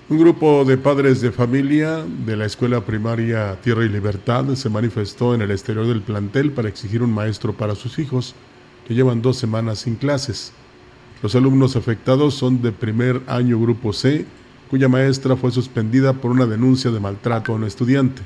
Un 0.06 0.18
grupo 0.18 0.66
de 0.66 0.76
padres 0.76 1.22
de 1.22 1.32
familia 1.32 2.04
de 2.26 2.36
la 2.36 2.44
escuela 2.44 2.82
primaria 2.82 3.58
Tierra 3.62 3.86
y 3.86 3.88
Libertad 3.88 4.54
se 4.54 4.68
manifestó 4.68 5.34
en 5.34 5.40
el 5.40 5.50
exterior 5.50 5.86
del 5.86 6.02
plantel 6.02 6.52
para 6.52 6.68
exigir 6.68 7.02
un 7.02 7.10
maestro 7.10 7.54
para 7.54 7.74
sus 7.74 7.98
hijos, 7.98 8.34
que 8.86 8.92
llevan 8.92 9.22
dos 9.22 9.38
semanas 9.38 9.78
sin 9.78 9.94
clases. 9.94 10.52
Los 11.22 11.34
alumnos 11.34 11.74
afectados 11.74 12.34
son 12.34 12.60
de 12.60 12.70
primer 12.70 13.22
año 13.26 13.58
Grupo 13.58 13.94
C, 13.94 14.26
cuya 14.68 14.90
maestra 14.90 15.36
fue 15.36 15.50
suspendida 15.50 16.12
por 16.12 16.32
una 16.32 16.44
denuncia 16.44 16.90
de 16.90 17.00
maltrato 17.00 17.52
a 17.52 17.54
un 17.54 17.64
estudiante. 17.64 18.20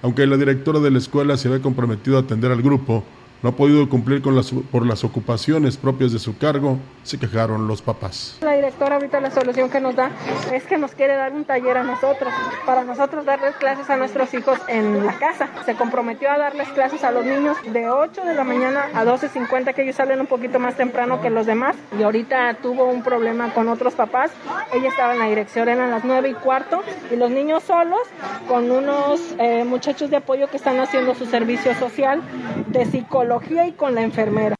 Aunque 0.00 0.26
la 0.26 0.38
directora 0.38 0.80
de 0.80 0.90
la 0.90 0.98
escuela 0.98 1.36
se 1.36 1.48
había 1.48 1.60
comprometido 1.60 2.16
a 2.16 2.20
atender 2.20 2.50
al 2.50 2.62
grupo, 2.62 3.04
no 3.44 3.50
ha 3.50 3.52
podido 3.52 3.86
cumplir 3.90 4.22
con 4.22 4.34
las, 4.34 4.50
por 4.72 4.86
las 4.86 5.04
ocupaciones 5.04 5.76
propias 5.76 6.12
de 6.12 6.18
su 6.18 6.38
cargo, 6.38 6.78
se 7.02 7.18
quejaron 7.18 7.68
los 7.68 7.82
papás. 7.82 8.38
La 8.40 8.54
directora 8.54 8.94
ahorita 8.94 9.20
la 9.20 9.30
solución 9.30 9.68
que 9.68 9.80
nos 9.80 9.94
da 9.94 10.10
es 10.50 10.64
que 10.64 10.78
nos 10.78 10.92
quiere 10.92 11.14
dar 11.14 11.34
un 11.34 11.44
taller 11.44 11.76
a 11.76 11.82
nosotros, 11.82 12.32
para 12.64 12.84
nosotros 12.84 13.26
darles 13.26 13.54
clases 13.56 13.90
a 13.90 13.98
nuestros 13.98 14.32
hijos 14.32 14.58
en 14.68 15.04
la 15.04 15.18
casa. 15.18 15.50
Se 15.66 15.74
comprometió 15.74 16.30
a 16.30 16.38
darles 16.38 16.68
clases 16.70 17.04
a 17.04 17.10
los 17.10 17.26
niños 17.26 17.58
de 17.70 17.90
8 17.90 18.24
de 18.24 18.32
la 18.32 18.44
mañana 18.44 18.86
a 18.94 19.04
12.50, 19.04 19.74
que 19.74 19.82
ellos 19.82 19.96
salen 19.96 20.20
un 20.20 20.26
poquito 20.26 20.58
más 20.58 20.76
temprano 20.76 21.20
que 21.20 21.28
los 21.28 21.44
demás. 21.44 21.76
Y 21.98 22.02
ahorita 22.02 22.54
tuvo 22.62 22.86
un 22.86 23.02
problema 23.02 23.52
con 23.52 23.68
otros 23.68 23.92
papás. 23.92 24.30
Ella 24.72 24.88
estaba 24.88 25.12
en 25.12 25.18
la 25.18 25.26
dirección, 25.26 25.68
eran 25.68 25.90
las 25.90 26.04
9 26.04 26.30
y 26.30 26.34
cuarto, 26.34 26.82
y 27.12 27.16
los 27.16 27.30
niños 27.30 27.62
solos 27.64 28.00
con 28.48 28.70
unos 28.70 29.20
eh, 29.38 29.64
muchachos 29.64 30.08
de 30.08 30.16
apoyo 30.16 30.48
que 30.48 30.56
están 30.56 30.80
haciendo 30.80 31.14
su 31.14 31.26
servicio 31.26 31.74
social 31.74 32.22
de 32.68 32.86
psicología 32.86 33.33
y 33.68 33.72
con 33.72 33.94
la 33.94 34.02
enfermera. 34.02 34.54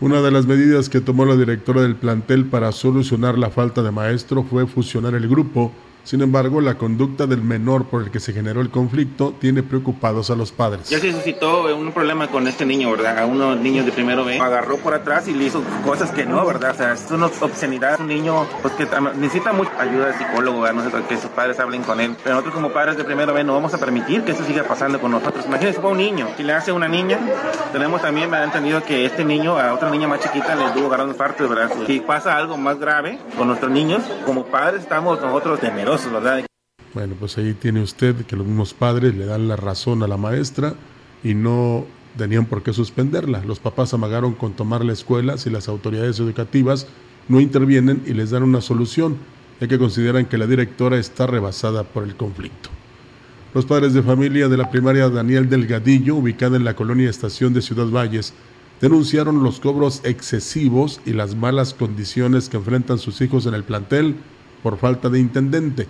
Una 0.00 0.20
de 0.20 0.30
las 0.30 0.46
medidas 0.46 0.88
que 0.88 1.00
tomó 1.00 1.24
la 1.24 1.36
directora 1.36 1.80
del 1.80 1.96
plantel 1.96 2.44
para 2.44 2.70
solucionar 2.72 3.38
la 3.38 3.50
falta 3.50 3.82
de 3.82 3.90
maestro 3.90 4.42
fue 4.42 4.66
fusionar 4.66 5.14
el 5.14 5.28
grupo 5.28 5.72
sin 6.06 6.22
embargo, 6.22 6.60
la 6.60 6.78
conducta 6.78 7.26
del 7.26 7.42
menor 7.42 7.86
por 7.86 8.00
el 8.00 8.12
que 8.12 8.20
se 8.20 8.32
generó 8.32 8.60
el 8.60 8.70
conflicto 8.70 9.34
tiene 9.40 9.64
preocupados 9.64 10.30
a 10.30 10.36
los 10.36 10.52
padres. 10.52 10.88
Ya 10.88 11.00
se 11.00 11.10
suscitó 11.10 11.64
un 11.76 11.90
problema 11.90 12.28
con 12.28 12.46
este 12.46 12.64
niño, 12.64 12.92
¿verdad? 12.92 13.18
A 13.18 13.26
unos 13.26 13.58
niños 13.58 13.84
de 13.86 13.90
primero 13.90 14.24
B. 14.24 14.38
Agarró 14.38 14.76
por 14.76 14.94
atrás 14.94 15.26
y 15.26 15.34
le 15.34 15.46
hizo 15.46 15.64
cosas 15.84 16.12
que 16.12 16.24
no, 16.24 16.46
¿verdad? 16.46 16.70
O 16.70 16.74
sea, 16.74 16.92
es 16.92 17.10
una 17.10 17.26
obscenidad. 17.26 17.98
Un 17.98 18.06
niño 18.06 18.46
pues, 18.62 18.74
que 18.74 18.86
necesita 19.16 19.52
mucha 19.52 19.72
ayuda 19.80 20.06
de 20.06 20.12
psicólogo, 20.12 20.60
¿verdad? 20.60 21.02
que 21.08 21.16
sus 21.16 21.30
padres 21.30 21.58
hablen 21.58 21.82
con 21.82 21.98
él. 21.98 22.14
Pero 22.22 22.36
nosotros 22.36 22.54
como 22.54 22.70
padres 22.70 22.96
de 22.96 23.02
primero 23.02 23.34
B 23.34 23.42
no 23.42 23.54
vamos 23.54 23.74
a 23.74 23.78
permitir 23.78 24.22
que 24.22 24.30
eso 24.30 24.44
siga 24.44 24.62
pasando 24.62 25.00
con 25.00 25.10
nosotros. 25.10 25.44
Imagínense, 25.46 25.80
fue 25.80 25.90
un 25.90 25.98
niño. 25.98 26.28
Si 26.36 26.44
le 26.44 26.52
hace 26.52 26.70
una 26.70 26.86
niña, 26.86 27.18
tenemos 27.72 28.00
también, 28.00 28.30
me 28.30 28.36
han 28.36 28.44
entendido 28.44 28.80
que 28.84 29.06
este 29.06 29.24
niño 29.24 29.58
a 29.58 29.74
otra 29.74 29.90
niña 29.90 30.06
más 30.06 30.20
chiquita 30.20 30.54
le 30.54 30.66
estuvo 30.66 30.86
agarrando 30.86 31.16
partes, 31.16 31.48
¿verdad? 31.48 31.68
Si 31.84 31.98
pasa 31.98 32.36
algo 32.36 32.56
más 32.56 32.78
grave 32.78 33.18
con 33.36 33.48
nuestros 33.48 33.72
niños, 33.72 34.04
como 34.24 34.44
padres 34.44 34.82
estamos 34.82 35.20
nosotros 35.20 35.58
temerosos 35.58 35.95
bueno, 36.96 37.14
pues 37.20 37.36
ahí 37.36 37.52
tiene 37.52 37.82
usted 37.82 38.24
que 38.24 38.36
los 38.36 38.46
mismos 38.46 38.72
padres 38.72 39.14
le 39.14 39.26
dan 39.26 39.48
la 39.48 39.56
razón 39.56 40.02
a 40.02 40.08
la 40.08 40.16
maestra 40.16 40.74
y 41.22 41.34
no 41.34 41.84
tenían 42.16 42.46
por 42.46 42.62
qué 42.62 42.72
suspenderla. 42.72 43.44
Los 43.44 43.58
papás 43.58 43.92
amagaron 43.92 44.32
con 44.32 44.54
tomar 44.54 44.82
la 44.82 44.94
escuela 44.94 45.36
si 45.36 45.50
las 45.50 45.68
autoridades 45.68 46.18
educativas 46.20 46.86
no 47.28 47.38
intervienen 47.38 48.02
y 48.06 48.14
les 48.14 48.30
dan 48.30 48.44
una 48.44 48.62
solución, 48.62 49.18
ya 49.60 49.68
que 49.68 49.78
consideran 49.78 50.24
que 50.24 50.38
la 50.38 50.46
directora 50.46 50.96
está 50.96 51.26
rebasada 51.26 51.84
por 51.84 52.04
el 52.04 52.16
conflicto. 52.16 52.70
Los 53.52 53.66
padres 53.66 53.92
de 53.92 54.02
familia 54.02 54.48
de 54.48 54.56
la 54.56 54.70
primaria 54.70 55.10
Daniel 55.10 55.50
Delgadillo, 55.50 56.16
ubicada 56.16 56.56
en 56.56 56.64
la 56.64 56.76
colonia 56.76 57.10
Estación 57.10 57.52
de 57.52 57.60
Ciudad 57.60 57.88
Valles, 57.88 58.32
denunciaron 58.80 59.42
los 59.42 59.60
cobros 59.60 60.00
excesivos 60.04 61.00
y 61.04 61.12
las 61.12 61.34
malas 61.34 61.74
condiciones 61.74 62.48
que 62.48 62.56
enfrentan 62.56 62.98
sus 62.98 63.20
hijos 63.20 63.44
en 63.44 63.52
el 63.52 63.64
plantel 63.64 64.16
por 64.66 64.78
falta 64.78 65.08
de 65.08 65.20
intendente. 65.20 65.86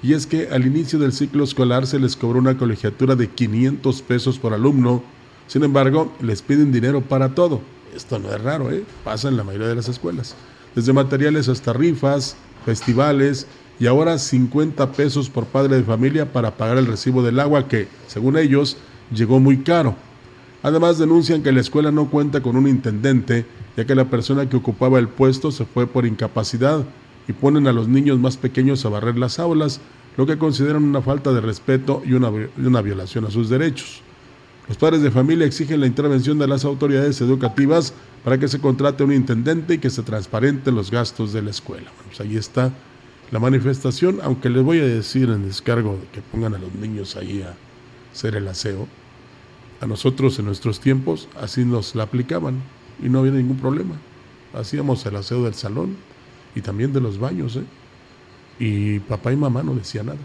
Y 0.00 0.12
es 0.12 0.28
que 0.28 0.46
al 0.50 0.64
inicio 0.64 0.96
del 1.00 1.12
ciclo 1.12 1.42
escolar 1.42 1.88
se 1.88 1.98
les 1.98 2.14
cobró 2.14 2.38
una 2.38 2.56
colegiatura 2.56 3.16
de 3.16 3.28
500 3.28 4.00
pesos 4.02 4.38
por 4.38 4.54
alumno, 4.54 5.02
sin 5.48 5.64
embargo 5.64 6.12
les 6.20 6.40
piden 6.40 6.70
dinero 6.70 7.00
para 7.00 7.34
todo. 7.34 7.60
Esto 7.96 8.20
no 8.20 8.32
es 8.32 8.40
raro, 8.40 8.70
¿eh? 8.70 8.84
pasa 9.02 9.26
en 9.26 9.36
la 9.36 9.42
mayoría 9.42 9.66
de 9.66 9.74
las 9.74 9.88
escuelas. 9.88 10.36
Desde 10.76 10.92
materiales 10.92 11.48
hasta 11.48 11.72
rifas, 11.72 12.36
festivales 12.64 13.48
y 13.80 13.88
ahora 13.88 14.18
50 14.18 14.92
pesos 14.92 15.28
por 15.28 15.46
padre 15.46 15.74
de 15.74 15.82
familia 15.82 16.32
para 16.32 16.56
pagar 16.56 16.78
el 16.78 16.86
recibo 16.86 17.24
del 17.24 17.40
agua 17.40 17.66
que, 17.66 17.88
según 18.06 18.38
ellos, 18.38 18.76
llegó 19.12 19.40
muy 19.40 19.64
caro. 19.64 19.96
Además 20.62 20.98
denuncian 20.98 21.42
que 21.42 21.50
la 21.50 21.60
escuela 21.60 21.90
no 21.90 22.08
cuenta 22.08 22.40
con 22.40 22.54
un 22.54 22.68
intendente, 22.68 23.46
ya 23.76 23.84
que 23.84 23.96
la 23.96 24.04
persona 24.04 24.48
que 24.48 24.56
ocupaba 24.56 25.00
el 25.00 25.08
puesto 25.08 25.50
se 25.50 25.64
fue 25.64 25.88
por 25.88 26.06
incapacidad 26.06 26.84
y 27.28 27.32
ponen 27.32 27.66
a 27.66 27.72
los 27.72 27.88
niños 27.88 28.18
más 28.18 28.36
pequeños 28.36 28.84
a 28.84 28.88
barrer 28.88 29.18
las 29.18 29.38
aulas, 29.38 29.80
lo 30.16 30.26
que 30.26 30.38
consideran 30.38 30.84
una 30.84 31.02
falta 31.02 31.32
de 31.32 31.40
respeto 31.40 32.02
y 32.04 32.12
una, 32.12 32.30
una 32.56 32.82
violación 32.82 33.24
a 33.26 33.30
sus 33.30 33.48
derechos. 33.48 34.02
Los 34.68 34.78
padres 34.78 35.02
de 35.02 35.10
familia 35.10 35.46
exigen 35.46 35.80
la 35.80 35.86
intervención 35.86 36.38
de 36.38 36.48
las 36.48 36.64
autoridades 36.64 37.20
educativas 37.20 37.94
para 38.24 38.38
que 38.38 38.48
se 38.48 38.60
contrate 38.60 39.04
un 39.04 39.12
intendente 39.12 39.74
y 39.74 39.78
que 39.78 39.90
se 39.90 40.02
transparenten 40.02 40.74
los 40.74 40.90
gastos 40.90 41.32
de 41.32 41.42
la 41.42 41.50
escuela. 41.50 41.90
pues 42.06 42.20
ahí 42.20 42.36
está 42.36 42.72
la 43.30 43.38
manifestación, 43.38 44.20
aunque 44.22 44.50
les 44.50 44.62
voy 44.62 44.78
a 44.78 44.86
decir 44.86 45.30
en 45.30 45.46
descargo 45.46 45.98
que 46.12 46.20
pongan 46.20 46.54
a 46.54 46.58
los 46.58 46.74
niños 46.74 47.16
ahí 47.16 47.42
a 47.42 47.54
hacer 48.12 48.36
el 48.36 48.48
aseo. 48.48 48.86
A 49.80 49.86
nosotros 49.86 50.38
en 50.38 50.46
nuestros 50.46 50.80
tiempos 50.80 51.28
así 51.40 51.64
nos 51.64 51.94
la 51.94 52.04
aplicaban 52.04 52.60
y 53.02 53.08
no 53.08 53.20
había 53.20 53.32
ningún 53.32 53.58
problema. 53.58 53.96
Hacíamos 54.54 55.04
el 55.06 55.16
aseo 55.16 55.44
del 55.44 55.54
salón, 55.54 55.96
y 56.56 56.62
también 56.62 56.92
de 56.92 57.00
los 57.00 57.18
baños. 57.18 57.54
¿eh? 57.54 57.62
Y 58.58 58.98
papá 59.00 59.32
y 59.32 59.36
mamá 59.36 59.62
no 59.62 59.74
decían 59.74 60.06
nada, 60.06 60.18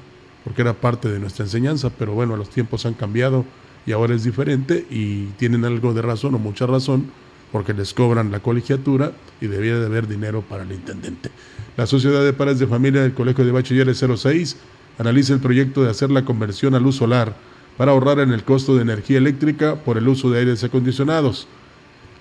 porque 0.43 0.63
era 0.63 0.73
parte 0.73 1.09
de 1.09 1.19
nuestra 1.19 1.45
enseñanza, 1.45 1.91
pero 1.91 2.13
bueno, 2.13 2.35
los 2.35 2.49
tiempos 2.49 2.87
han 2.87 2.95
cambiado 2.95 3.45
y 3.85 3.91
ahora 3.91 4.15
es 4.15 4.23
diferente 4.23 4.87
y 4.89 5.25
tienen 5.37 5.65
algo 5.65 5.93
de 5.93 6.01
razón 6.01 6.33
o 6.33 6.39
mucha 6.39 6.65
razón 6.65 7.11
porque 7.51 7.73
les 7.73 7.93
cobran 7.93 8.31
la 8.31 8.39
colegiatura 8.39 9.11
y 9.41 9.47
debía 9.47 9.77
de 9.77 9.85
haber 9.85 10.07
dinero 10.07 10.41
para 10.41 10.63
el 10.63 10.71
intendente. 10.71 11.29
La 11.75 11.85
Sociedad 11.85 12.23
de 12.23 12.33
Padres 12.33 12.59
de 12.59 12.67
Familia 12.67 13.01
del 13.01 13.13
Colegio 13.13 13.43
de 13.43 13.51
Bachilleres 13.51 14.03
06 14.15 14.55
analiza 14.97 15.33
el 15.33 15.39
proyecto 15.39 15.83
de 15.83 15.89
hacer 15.89 16.11
la 16.11 16.23
conversión 16.23 16.75
a 16.75 16.79
luz 16.79 16.95
solar 16.95 17.35
para 17.77 17.91
ahorrar 17.91 18.19
en 18.19 18.31
el 18.31 18.43
costo 18.43 18.75
de 18.75 18.83
energía 18.83 19.17
eléctrica 19.17 19.75
por 19.75 19.97
el 19.97 20.07
uso 20.07 20.29
de 20.29 20.39
aires 20.39 20.63
acondicionados. 20.63 21.47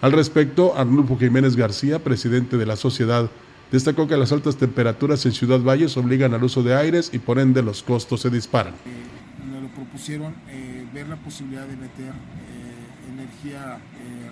Al 0.00 0.12
respecto, 0.12 0.76
Arnulfo 0.76 1.18
Jiménez 1.18 1.56
García, 1.56 2.02
presidente 2.02 2.56
de 2.56 2.66
la 2.66 2.76
sociedad, 2.76 3.30
destacó 3.70 4.08
que 4.08 4.16
las 4.16 4.32
altas 4.32 4.56
temperaturas 4.56 5.24
en 5.26 5.32
Ciudad 5.32 5.60
Valles 5.60 5.96
obligan 5.96 6.34
al 6.34 6.42
uso 6.42 6.62
de 6.62 6.74
aires 6.74 7.10
y 7.12 7.18
por 7.18 7.38
ende 7.38 7.62
los 7.62 7.82
costos 7.82 8.20
se 8.20 8.30
disparan. 8.30 8.74
Eh, 8.74 9.60
lo 9.60 9.68
propusieron 9.68 10.34
eh, 10.48 10.86
ver 10.92 11.08
la 11.08 11.16
posibilidad 11.16 11.66
de 11.66 11.76
meter 11.76 12.08
eh, 12.08 13.12
energía 13.12 13.78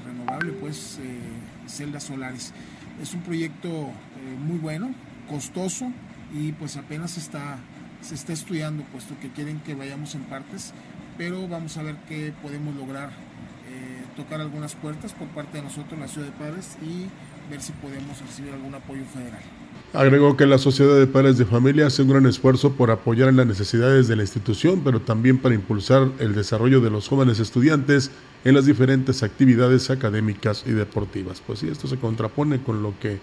renovable, 0.05 0.53
pues 0.53 0.98
celdas 1.66 2.05
solares. 2.05 2.53
Es 3.03 3.14
un 3.14 3.20
proyecto 3.22 3.68
muy 4.40 4.59
bueno, 4.59 4.94
costoso 5.29 5.92
y 6.33 6.53
pues 6.53 6.77
apenas 6.77 7.18
está, 7.18 7.59
se 8.01 8.14
está 8.14 8.33
estudiando, 8.33 8.83
puesto 8.85 9.18
que 9.20 9.31
quieren 9.31 9.61
que 9.61 9.74
vayamos 9.74 10.14
en 10.14 10.22
partes, 10.22 10.72
pero 11.18 11.46
vamos 11.48 11.77
a 11.77 11.83
ver 11.83 11.96
qué 12.09 12.33
podemos 12.42 12.74
lograr, 12.77 13.11
tocar 14.16 14.40
algunas 14.40 14.74
puertas 14.74 15.12
por 15.12 15.29
parte 15.29 15.59
de 15.59 15.64
nosotros, 15.64 15.98
la 15.98 16.09
Ciudad 16.09 16.29
de 16.29 16.33
Padres, 16.33 16.79
y 16.83 17.09
ver 17.50 17.61
si 17.61 17.72
podemos 17.72 18.20
recibir 18.20 18.52
algún 18.52 18.74
apoyo 18.74 19.04
federal. 19.04 19.40
Agregó 19.94 20.37
que 20.37 20.46
la 20.46 20.58
Sociedad 20.58 20.96
de 20.96 21.06
Padres 21.06 21.38
de 21.38 21.46
Familia 21.46 21.87
hace 21.87 22.02
un 22.02 22.11
gran 22.11 22.26
esfuerzo 22.26 22.72
por 22.72 22.90
apoyar 22.90 23.28
en 23.28 23.37
las 23.37 23.46
necesidades 23.46 24.06
de 24.06 24.16
la 24.16 24.22
institución, 24.22 24.82
pero 24.84 25.00
también 25.00 25.38
para 25.38 25.54
impulsar 25.54 26.08
el 26.18 26.34
desarrollo 26.34 26.80
de 26.80 26.90
los 26.90 27.08
jóvenes 27.08 27.38
estudiantes 27.38 28.11
en 28.44 28.54
las 28.54 28.66
diferentes 28.66 29.22
actividades 29.22 29.88
académicas 29.90 30.64
y 30.66 30.72
deportivas. 30.72 31.42
Pues 31.46 31.61
sí, 31.61 31.68
esto 31.68 31.88
se 31.88 31.96
contrapone 31.96 32.62
con 32.62 32.82
lo 32.82 32.92
que 33.00 33.18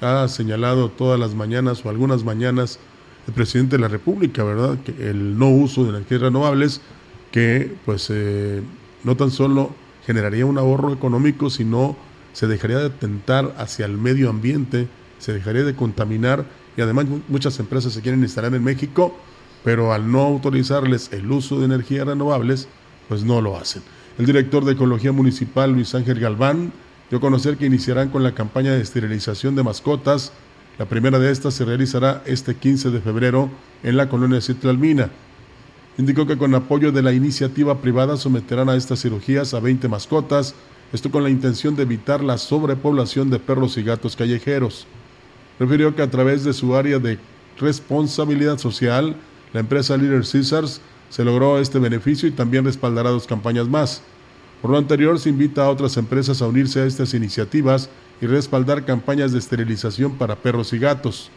ha 0.00 0.26
señalado 0.28 0.90
todas 0.90 1.18
las 1.18 1.34
mañanas 1.34 1.84
o 1.84 1.88
algunas 1.88 2.24
mañanas 2.24 2.78
el 3.28 3.34
presidente 3.34 3.76
de 3.76 3.82
la 3.82 3.88
República, 3.88 4.42
¿verdad? 4.42 4.78
Que 4.82 5.10
el 5.10 5.38
no 5.38 5.50
uso 5.50 5.84
de 5.84 5.90
energías 5.90 6.22
renovables, 6.22 6.80
que 7.30 7.76
pues 7.84 8.08
eh, 8.10 8.62
no 9.04 9.16
tan 9.16 9.30
solo 9.30 9.70
generaría 10.06 10.46
un 10.46 10.56
ahorro 10.56 10.92
económico, 10.92 11.50
sino 11.50 11.96
se 12.38 12.46
dejaría 12.46 12.78
de 12.78 12.90
tentar 12.90 13.52
hacia 13.58 13.84
el 13.84 13.98
medio 13.98 14.30
ambiente, 14.30 14.86
se 15.18 15.32
dejaría 15.32 15.64
de 15.64 15.74
contaminar 15.74 16.44
y 16.76 16.82
además 16.82 17.06
muchas 17.26 17.58
empresas 17.58 17.92
se 17.92 18.00
quieren 18.00 18.22
instalar 18.22 18.54
en 18.54 18.62
México, 18.62 19.18
pero 19.64 19.92
al 19.92 20.12
no 20.12 20.20
autorizarles 20.20 21.12
el 21.12 21.28
uso 21.32 21.58
de 21.58 21.64
energías 21.64 22.06
renovables, 22.06 22.68
pues 23.08 23.24
no 23.24 23.40
lo 23.40 23.56
hacen. 23.56 23.82
El 24.18 24.26
director 24.26 24.64
de 24.64 24.74
Ecología 24.74 25.10
Municipal, 25.10 25.72
Luis 25.72 25.96
Ángel 25.96 26.20
Galván, 26.20 26.70
dio 27.10 27.18
a 27.18 27.20
conocer 27.20 27.56
que 27.56 27.66
iniciarán 27.66 28.10
con 28.10 28.22
la 28.22 28.36
campaña 28.36 28.70
de 28.70 28.82
esterilización 28.82 29.56
de 29.56 29.64
mascotas. 29.64 30.32
La 30.78 30.86
primera 30.86 31.18
de 31.18 31.32
estas 31.32 31.54
se 31.54 31.64
realizará 31.64 32.22
este 32.24 32.54
15 32.54 32.90
de 32.90 33.00
febrero 33.00 33.50
en 33.82 33.96
la 33.96 34.08
colonia 34.08 34.40
Citlalmina. 34.40 35.10
Indicó 35.98 36.24
que 36.24 36.38
con 36.38 36.54
apoyo 36.54 36.92
de 36.92 37.02
la 37.02 37.12
iniciativa 37.12 37.80
privada 37.80 38.16
someterán 38.16 38.68
a 38.68 38.76
estas 38.76 39.02
cirugías 39.02 39.54
a 39.54 39.58
20 39.58 39.88
mascotas 39.88 40.54
esto 40.92 41.10
con 41.10 41.22
la 41.22 41.30
intención 41.30 41.76
de 41.76 41.82
evitar 41.82 42.22
la 42.22 42.38
sobrepoblación 42.38 43.30
de 43.30 43.38
perros 43.38 43.76
y 43.76 43.82
gatos 43.82 44.16
callejeros. 44.16 44.86
Refirió 45.58 45.94
que 45.94 46.02
a 46.02 46.10
través 46.10 46.44
de 46.44 46.52
su 46.52 46.74
área 46.74 46.98
de 46.98 47.18
responsabilidad 47.58 48.58
social, 48.58 49.16
la 49.52 49.60
empresa 49.60 49.96
Leader 49.96 50.22
Caesars 50.30 50.80
se 51.10 51.24
logró 51.24 51.58
este 51.58 51.78
beneficio 51.78 52.28
y 52.28 52.32
también 52.32 52.64
respaldará 52.64 53.10
dos 53.10 53.26
campañas 53.26 53.68
más. 53.68 54.02
Por 54.62 54.70
lo 54.70 54.78
anterior, 54.78 55.18
se 55.18 55.28
invita 55.28 55.64
a 55.64 55.70
otras 55.70 55.96
empresas 55.96 56.42
a 56.42 56.46
unirse 56.46 56.80
a 56.80 56.86
estas 56.86 57.14
iniciativas 57.14 57.90
y 58.20 58.26
respaldar 58.26 58.84
campañas 58.84 59.32
de 59.32 59.38
esterilización 59.38 60.16
para 60.16 60.36
perros 60.36 60.72
y 60.72 60.78
gatos. 60.78 61.30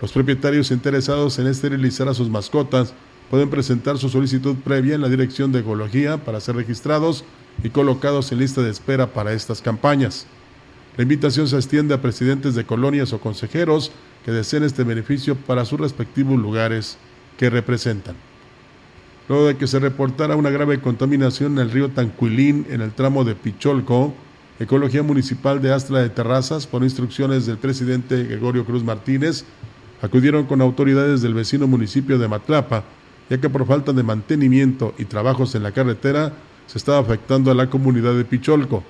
Los 0.00 0.12
propietarios 0.12 0.70
interesados 0.70 1.38
en 1.38 1.46
esterilizar 1.46 2.08
a 2.08 2.14
sus 2.14 2.28
mascotas 2.28 2.94
pueden 3.30 3.50
presentar 3.50 3.98
su 3.98 4.08
solicitud 4.08 4.56
previa 4.56 4.94
en 4.94 5.00
la 5.00 5.08
Dirección 5.08 5.52
de 5.52 5.60
Ecología 5.60 6.18
para 6.18 6.40
ser 6.40 6.56
registrados 6.56 7.24
y 7.62 7.70
colocados 7.70 8.32
en 8.32 8.38
lista 8.38 8.62
de 8.62 8.70
espera 8.70 9.08
para 9.08 9.32
estas 9.32 9.62
campañas. 9.62 10.26
La 10.96 11.02
invitación 11.02 11.48
se 11.48 11.56
extiende 11.56 11.94
a 11.94 12.02
presidentes 12.02 12.54
de 12.54 12.64
colonias 12.64 13.12
o 13.12 13.20
consejeros 13.20 13.92
que 14.24 14.30
deseen 14.30 14.62
este 14.62 14.84
beneficio 14.84 15.36
para 15.36 15.64
sus 15.64 15.80
respectivos 15.80 16.38
lugares 16.38 16.98
que 17.38 17.50
representan. 17.50 18.14
Luego 19.28 19.46
de 19.46 19.56
que 19.56 19.66
se 19.66 19.78
reportara 19.78 20.36
una 20.36 20.50
grave 20.50 20.80
contaminación 20.80 21.52
en 21.52 21.58
el 21.60 21.70
río 21.70 21.90
Tancuilín 21.90 22.66
en 22.68 22.82
el 22.82 22.92
tramo 22.92 23.24
de 23.24 23.34
Picholco, 23.34 24.14
Ecología 24.60 25.02
Municipal 25.02 25.62
de 25.62 25.72
Astra 25.72 26.00
de 26.00 26.10
Terrazas, 26.10 26.66
por 26.66 26.82
instrucciones 26.82 27.46
del 27.46 27.56
presidente 27.56 28.24
Gregorio 28.24 28.64
Cruz 28.64 28.84
Martínez, 28.84 29.44
acudieron 30.02 30.44
con 30.44 30.60
autoridades 30.60 31.22
del 31.22 31.34
vecino 31.34 31.66
municipio 31.66 32.18
de 32.18 32.28
Matlapa, 32.28 32.84
ya 33.30 33.38
que 33.38 33.48
por 33.48 33.66
falta 33.66 33.92
de 33.92 34.02
mantenimiento 34.02 34.94
y 34.98 35.06
trabajos 35.06 35.54
en 35.54 35.62
la 35.62 35.72
carretera 35.72 36.34
se 36.72 36.78
estaba 36.78 37.00
afectando 37.00 37.50
a 37.50 37.54
la 37.54 37.68
comunidad 37.68 38.14
de 38.14 38.24
Picholco. 38.24 38.82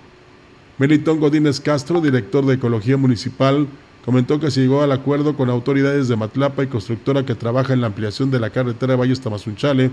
Melitón 0.79 1.19
Godínez 1.19 1.59
Castro, 1.59 2.01
director 2.01 2.47
de 2.47 2.55
Ecología 2.55 2.97
Municipal, 2.97 3.67
comentó 4.05 4.39
que 4.39 4.53
se 4.53 4.61
llegó 4.61 4.83
al 4.83 4.93
acuerdo 4.93 5.35
con 5.35 5.51
autoridades 5.51 6.07
de 6.07 6.15
Matlapa 6.15 6.63
y 6.63 6.69
constructora 6.69 7.27
que 7.27 7.35
trabaja 7.35 7.73
en 7.73 7.81
la 7.81 7.89
ampliación 7.89 8.31
de 8.31 8.39
la 8.39 8.51
carretera 8.51 8.95
Valles 8.95 9.21
Tamazunchale 9.21 9.91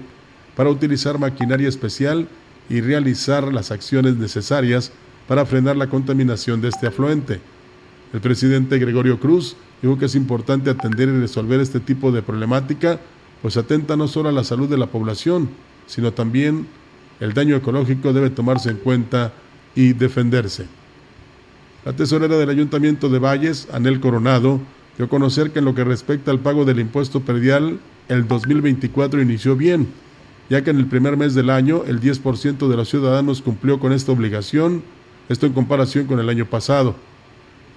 para 0.56 0.69
utilizar 0.69 1.17
maquinaria 1.17 1.67
especial 1.67 2.28
y 2.69 2.80
realizar 2.80 3.52
las 3.52 3.71
acciones 3.71 4.17
necesarias 4.17 4.91
para 5.28 5.47
frenar 5.47 5.75
la 5.75 5.89
contaminación 5.89 6.62
de 6.62 6.67
este 6.67 6.86
afluente. 6.86 7.41
El 8.13 8.21
presidente 8.21 8.78
Gregorio 8.78 9.19
Cruz 9.19 9.58
dijo 9.82 9.97
que 9.97 10.06
es 10.06 10.13
importante 10.13 10.69
atender 10.69 11.10
y 11.10 11.19
resolver 11.21 11.60
este 11.60 11.80
tipo 11.80 12.12
de 12.12 12.21
problemática, 12.21 12.99
pues 13.41 13.58
atenta 13.58 13.97
no 13.97 14.08
solo 14.08 14.30
a 14.30 14.32
la 14.32 14.43
salud 14.43 14.69
de 14.69 14.78
la 14.78 14.91
población, 14.91 15.49
sino 15.88 16.13
también 16.13 16.67
el 17.19 17.34
daño 17.34 17.55
ecológico 17.55 18.13
debe 18.13 18.29
tomarse 18.29 18.69
en 18.69 18.77
cuenta 18.77 19.34
y 19.75 19.93
defenderse. 19.93 20.65
La 21.86 21.93
tesorera 21.93 22.38
del 22.38 22.49
Ayuntamiento 22.49 23.10
de 23.10 23.19
Valles, 23.19 23.67
Anel 23.71 23.99
Coronado, 23.99 24.60
dio 24.97 25.05
a 25.05 25.10
conocer 25.10 25.51
que 25.51 25.60
en 25.60 25.65
lo 25.65 25.75
que 25.75 25.84
respecta 25.84 26.32
al 26.32 26.39
pago 26.39 26.65
del 26.65 26.79
impuesto 26.79 27.21
predial, 27.21 27.79
el 28.10 28.27
2024 28.27 29.21
inició 29.21 29.55
bien, 29.55 29.88
ya 30.49 30.63
que 30.63 30.71
en 30.71 30.77
el 30.77 30.88
primer 30.88 31.15
mes 31.15 31.36
del 31.36 31.49
año 31.49 31.84
el 31.88 32.01
10% 32.01 32.67
de 32.67 32.75
los 32.75 32.89
ciudadanos 32.89 33.41
cumplió 33.41 33.79
con 33.79 33.93
esta 33.93 34.12
obligación, 34.12 34.84
esto 35.29 35.45
en 35.45 35.53
comparación 35.53 36.05
con 36.05 36.19
el 36.19 36.27
año 36.27 36.45
pasado. 36.45 36.95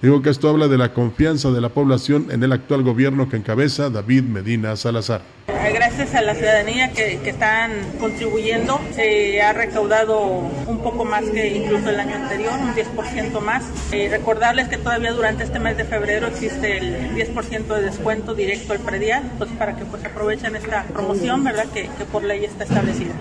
Digo 0.03 0.21
que 0.21 0.29
esto 0.29 0.49
habla 0.49 0.67
de 0.67 0.77
la 0.77 0.93
confianza 0.93 1.49
de 1.51 1.61
la 1.61 1.69
población 1.69 2.27
en 2.29 2.43
el 2.43 2.51
actual 2.51 2.83
gobierno 2.83 3.29
que 3.29 3.37
encabeza 3.37 3.89
David 3.89 4.23
Medina 4.23 4.75
Salazar. 4.75 5.21
Gracias 5.47 6.13
a 6.13 6.21
la 6.21 6.35
ciudadanía 6.35 6.91
que, 6.91 7.21
están 7.23 7.71
contribuyendo, 8.01 8.81
se 8.91 9.41
ha 9.41 9.53
recaudado 9.53 10.19
un 10.67 10.79
poco 10.83 11.05
más 11.05 11.23
que 11.29 11.55
incluso 11.55 11.89
el 11.89 12.01
año 12.01 12.15
anterior, 12.17 12.51
un 12.59 12.75
10% 12.75 13.39
más. 13.39 13.63
Eh, 13.93 14.09
recordarles 14.11 14.67
que 14.67 14.77
todavía 14.77 15.13
durante 15.13 15.45
este 15.45 15.59
mes 15.59 15.77
de 15.77 15.85
febrero 15.85 16.27
existe 16.27 16.79
el 16.79 17.15
10% 17.15 17.73
de 17.73 17.81
descuento 17.83 18.35
directo 18.35 18.73
al 18.73 18.79
predial, 18.79 19.23
entonces 19.31 19.55
para 19.57 19.77
que 19.77 19.85
pues 19.85 20.03
aprovechen 20.03 20.57
esta 20.57 20.83
promoción, 20.83 21.45
¿verdad? 21.45 21.67
Que, 21.73 21.89
por 22.11 22.25
ley 22.25 22.43
está 22.43 22.65
establecida. 22.65 23.13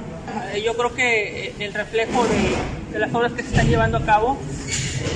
Eh, 0.52 0.62
yo 0.62 0.76
creo 0.76 0.94
que 0.94 1.54
el 1.58 1.74
reflejo 1.74 2.24
de, 2.26 2.92
de 2.92 2.98
las 2.98 3.14
obras 3.14 3.32
que 3.32 3.42
se 3.42 3.48
están 3.48 3.68
llevando 3.68 3.98
a 3.98 4.04
cabo 4.04 4.38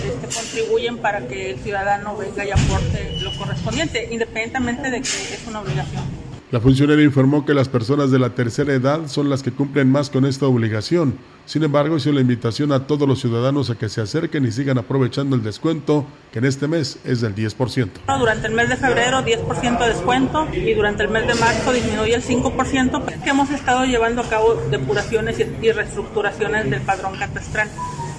este, 0.07 0.35
contribuyen 0.35 0.99
para 0.99 1.27
que 1.27 1.51
el 1.51 1.59
ciudadano 1.61 2.17
venga 2.17 2.45
y 2.45 2.51
aporte 2.51 3.19
lo 3.21 3.37
correspondiente, 3.37 4.09
independientemente 4.11 4.91
de 4.91 5.01
que 5.01 5.35
es 5.35 5.41
una 5.47 5.61
obligación. 5.61 6.16
La 6.53 6.61
funcionaria 6.61 7.05
informó 7.05 7.45
que 7.45 7.55
las 7.55 7.69
personas 7.69 8.13
de 8.13 8.21
la 8.21 8.31
tercera 8.31 8.73
edad 8.73 9.09
son 9.09 9.29
las 9.29 9.43
que 9.43 9.51
cumplen 9.51 9.91
más 9.91 10.11
con 10.11 10.25
esta 10.25 10.47
obligación. 10.47 11.19
Sin 11.45 11.65
embargo, 11.65 11.97
hizo 11.97 12.13
la 12.13 12.21
invitación 12.21 12.71
a 12.71 12.87
todos 12.87 13.09
los 13.09 13.21
ciudadanos 13.21 13.69
a 13.69 13.75
que 13.75 13.89
se 13.89 14.01
acerquen 14.01 14.45
y 14.45 14.53
sigan 14.53 14.79
aprovechando 14.79 15.35
el 15.35 15.43
descuento, 15.43 16.07
que 16.33 16.39
en 16.39 16.45
este 16.45 16.69
mes 16.69 17.01
es 17.05 17.21
del 17.21 17.35
10%. 17.35 17.91
Durante 18.19 18.47
el 18.47 18.55
mes 18.55 18.69
de 18.69 18.77
febrero, 18.77 19.25
10% 19.25 19.79
de 19.81 19.89
descuento 19.89 20.47
y 20.53 20.73
durante 20.75 21.03
el 21.03 21.09
mes 21.09 21.27
de 21.27 21.35
marzo 21.35 21.73
disminuye 21.73 22.15
el 22.15 22.23
5%, 22.23 23.23
que 23.25 23.31
hemos 23.31 23.51
estado 23.51 23.85
llevando 23.85 24.23
a 24.23 24.29
cabo 24.29 24.55
depuraciones 24.71 25.41
y 25.41 25.73
reestructuraciones 25.73 26.71
del 26.71 26.83
padrón 26.83 27.19
catastral. 27.19 27.69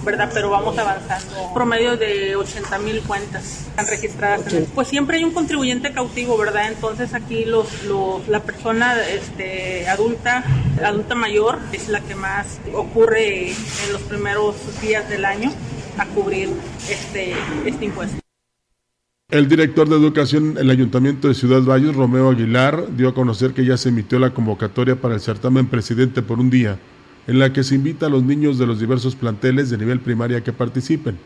¿Verdad? 0.08 0.32
Pero 0.34 0.50
vamos 0.50 0.78
avanzando. 0.78 1.52
Promedio 1.54 1.98
de 1.98 2.38
80 2.38 2.80
mil 2.80 3.02
cuentas 3.02 3.68
están 3.68 3.88
registradas. 3.88 4.42
Pues 4.74 4.88
siempre 4.88 5.18
hay 5.18 5.26
un 5.26 5.32
contribuyente 5.32 5.92
cautivo, 5.92 6.38
¿verdad? 6.38 6.70
Entonces 6.70 7.14
aquí 7.14 7.44
los, 7.44 7.68
la 8.30 8.42
persona 8.42 8.96
este, 9.06 9.88
adulta, 9.90 10.46
adulta 10.82 11.14
mayor, 11.14 11.60
es 11.74 11.90
la 11.90 12.00
que 12.00 12.16
más 12.16 12.60
ocurre 12.74 13.50
en 13.50 13.94
los 13.94 14.02
primeros 14.04 14.56
días 14.82 15.10
del 15.10 15.26
año 15.26 15.52
a 15.98 16.06
cubrir 16.06 16.50
este, 16.90 17.34
este 17.66 17.86
impuesto. 17.86 18.18
El 19.30 19.50
director 19.50 19.90
de 19.90 19.98
Educación 19.98 20.52
en 20.52 20.58
el 20.60 20.70
Ayuntamiento 20.70 21.28
de 21.28 21.34
Ciudad 21.34 21.62
Valles, 21.62 21.94
Romeo 21.94 22.30
Aguilar, 22.30 22.96
dio 22.96 23.10
a 23.10 23.14
conocer 23.14 23.52
que 23.52 23.66
ya 23.66 23.76
se 23.76 23.90
emitió 23.90 24.20
la 24.20 24.34
convocatoria 24.34 24.96
para 24.96 25.16
el 25.16 25.20
certamen 25.20 25.68
Presidente 25.68 26.22
por 26.22 26.40
un 26.40 26.50
día 26.50 26.80
en 27.28 27.40
la 27.40 27.52
que 27.54 27.64
se 27.64 27.76
invita 27.76 28.08
a 28.08 28.10
los 28.10 28.24
niños 28.24 28.58
de 28.58 28.66
los 28.66 28.80
diversos 28.80 29.16
planteles 29.16 29.70
de 29.70 29.78
nivel 29.78 30.00
primaria 30.00 30.44
que 30.44 30.54
participen. 30.54 31.18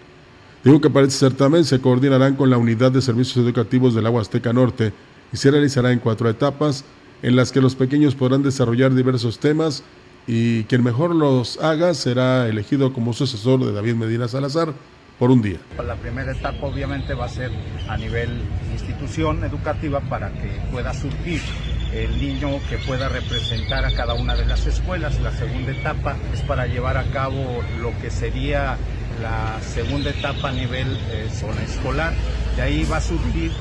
Dijo 0.63 0.81
que 0.81 0.89
para 0.89 1.07
este 1.07 1.19
certamen 1.19 1.63
se 1.63 1.79
coordinarán 1.79 2.35
con 2.35 2.49
la 2.49 2.57
Unidad 2.57 2.91
de 2.91 3.01
Servicios 3.01 3.37
Educativos 3.37 3.95
del 3.95 4.05
Agua 4.05 4.21
Azteca 4.21 4.53
Norte 4.53 4.93
y 5.31 5.37
se 5.37 5.49
realizará 5.49 5.91
en 5.91 5.99
cuatro 5.99 6.29
etapas 6.29 6.83
en 7.21 7.35
las 7.35 7.51
que 7.51 7.61
los 7.61 7.75
pequeños 7.75 8.15
podrán 8.15 8.43
desarrollar 8.43 8.93
diversos 8.93 9.39
temas 9.39 9.83
y 10.27 10.63
quien 10.65 10.83
mejor 10.83 11.15
los 11.15 11.59
haga 11.59 11.93
será 11.93 12.47
elegido 12.47 12.93
como 12.93 13.13
sucesor 13.13 13.63
de 13.63 13.71
David 13.71 13.95
Medina 13.95 14.27
Salazar 14.27 14.73
por 15.21 15.29
un 15.29 15.39
día. 15.39 15.59
La 15.85 15.93
primera 15.97 16.31
etapa 16.31 16.65
obviamente 16.65 17.13
va 17.13 17.25
a 17.25 17.29
ser 17.29 17.51
a 17.87 17.95
nivel 17.95 18.41
institución 18.71 19.43
educativa 19.43 19.99
para 19.99 20.31
que 20.31 20.49
pueda 20.71 20.95
surgir 20.95 21.39
el 21.93 22.19
niño 22.19 22.49
que 22.67 22.79
pueda 22.79 23.07
representar 23.07 23.85
a 23.85 23.93
cada 23.93 24.15
una 24.15 24.33
de 24.33 24.47
las 24.47 24.65
escuelas. 24.65 25.21
La 25.21 25.31
segunda 25.31 25.73
etapa 25.73 26.15
es 26.33 26.41
para 26.41 26.65
llevar 26.65 26.97
a 26.97 27.03
cabo 27.11 27.61
lo 27.83 27.95
que 28.01 28.09
sería 28.09 28.77
la 29.21 29.61
segunda 29.61 30.09
etapa 30.09 30.49
a 30.49 30.53
nivel 30.53 30.87
eh, 31.11 31.29
zona 31.31 31.61
escolar. 31.65 32.13
De 32.55 32.63
ahí 32.63 32.83
va 32.91 32.97
a 32.97 33.01
surgir 33.01 33.51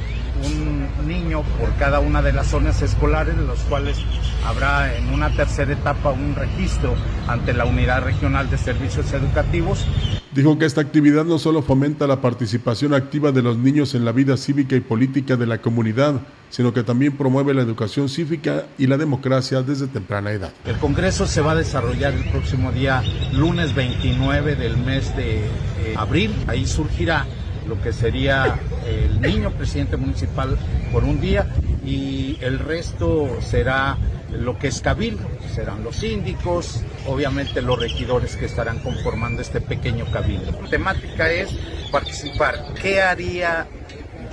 un 0.44 1.08
niño 1.08 1.42
por 1.58 1.74
cada 1.76 2.00
una 2.00 2.22
de 2.22 2.32
las 2.32 2.48
zonas 2.48 2.82
escolares, 2.82 3.36
de 3.36 3.44
los 3.44 3.58
cuales 3.60 3.98
habrá 4.46 4.96
en 4.96 5.12
una 5.12 5.30
tercera 5.30 5.72
etapa 5.72 6.10
un 6.10 6.34
registro 6.34 6.94
ante 7.28 7.52
la 7.52 7.64
Unidad 7.64 8.02
Regional 8.02 8.50
de 8.50 8.58
Servicios 8.58 9.12
Educativos. 9.12 9.86
Dijo 10.32 10.56
que 10.58 10.64
esta 10.64 10.80
actividad 10.80 11.24
no 11.24 11.38
solo 11.38 11.60
fomenta 11.60 12.06
la 12.06 12.20
participación 12.20 12.94
activa 12.94 13.32
de 13.32 13.42
los 13.42 13.58
niños 13.58 13.94
en 13.94 14.04
la 14.04 14.12
vida 14.12 14.36
cívica 14.36 14.76
y 14.76 14.80
política 14.80 15.36
de 15.36 15.46
la 15.46 15.58
comunidad, 15.58 16.20
sino 16.50 16.72
que 16.72 16.84
también 16.84 17.16
promueve 17.16 17.52
la 17.52 17.62
educación 17.62 18.08
cívica 18.08 18.66
y 18.78 18.86
la 18.86 18.96
democracia 18.96 19.62
desde 19.62 19.88
temprana 19.88 20.30
edad. 20.30 20.52
El 20.66 20.76
Congreso 20.76 21.26
se 21.26 21.40
va 21.40 21.52
a 21.52 21.56
desarrollar 21.56 22.14
el 22.14 22.24
próximo 22.30 22.70
día, 22.70 23.02
lunes 23.32 23.74
29 23.74 24.54
del 24.54 24.76
mes 24.76 25.16
de 25.16 25.38
eh, 25.38 25.94
abril. 25.96 26.32
Ahí 26.46 26.64
surgirá 26.64 27.26
lo 27.70 27.80
que 27.80 27.92
sería 27.92 28.58
el 28.84 29.20
niño 29.20 29.52
presidente 29.52 29.96
municipal 29.96 30.58
por 30.92 31.04
un 31.04 31.20
día 31.20 31.46
y 31.86 32.36
el 32.40 32.58
resto 32.58 33.28
será 33.40 33.96
lo 34.32 34.58
que 34.58 34.68
es 34.68 34.80
cabildo, 34.80 35.22
serán 35.54 35.84
los 35.84 35.96
síndicos, 35.96 36.82
obviamente 37.06 37.62
los 37.62 37.78
regidores 37.78 38.36
que 38.36 38.46
estarán 38.46 38.80
conformando 38.80 39.40
este 39.40 39.60
pequeño 39.60 40.04
cabildo. 40.12 40.50
La 40.60 40.68
temática 40.68 41.30
es 41.30 41.50
participar. 41.92 42.74
¿Qué 42.82 43.00
haría 43.00 43.68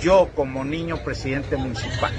yo 0.00 0.28
como 0.34 0.64
niño 0.64 0.96
presidente 1.04 1.56
municipal? 1.56 2.12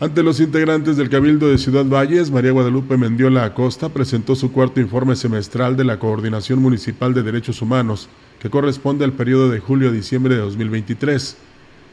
Ante 0.00 0.22
los 0.22 0.40
integrantes 0.40 0.96
del 0.96 1.08
Cabildo 1.08 1.48
de 1.48 1.58
Ciudad 1.58 1.84
Valles, 1.84 2.30
María 2.30 2.50
Guadalupe 2.50 2.96
Mendiola 2.96 3.44
Acosta 3.44 3.88
presentó 3.88 4.34
su 4.34 4.50
cuarto 4.50 4.80
informe 4.80 5.14
semestral 5.14 5.76
de 5.76 5.84
la 5.84 6.00
Coordinación 6.00 6.60
Municipal 6.60 7.14
de 7.14 7.22
Derechos 7.22 7.62
Humanos, 7.62 8.08
que 8.42 8.50
corresponde 8.50 9.04
al 9.04 9.12
periodo 9.12 9.50
de 9.50 9.60
julio 9.60 9.90
a 9.90 9.92
diciembre 9.92 10.34
de 10.34 10.40
2023. 10.40 11.36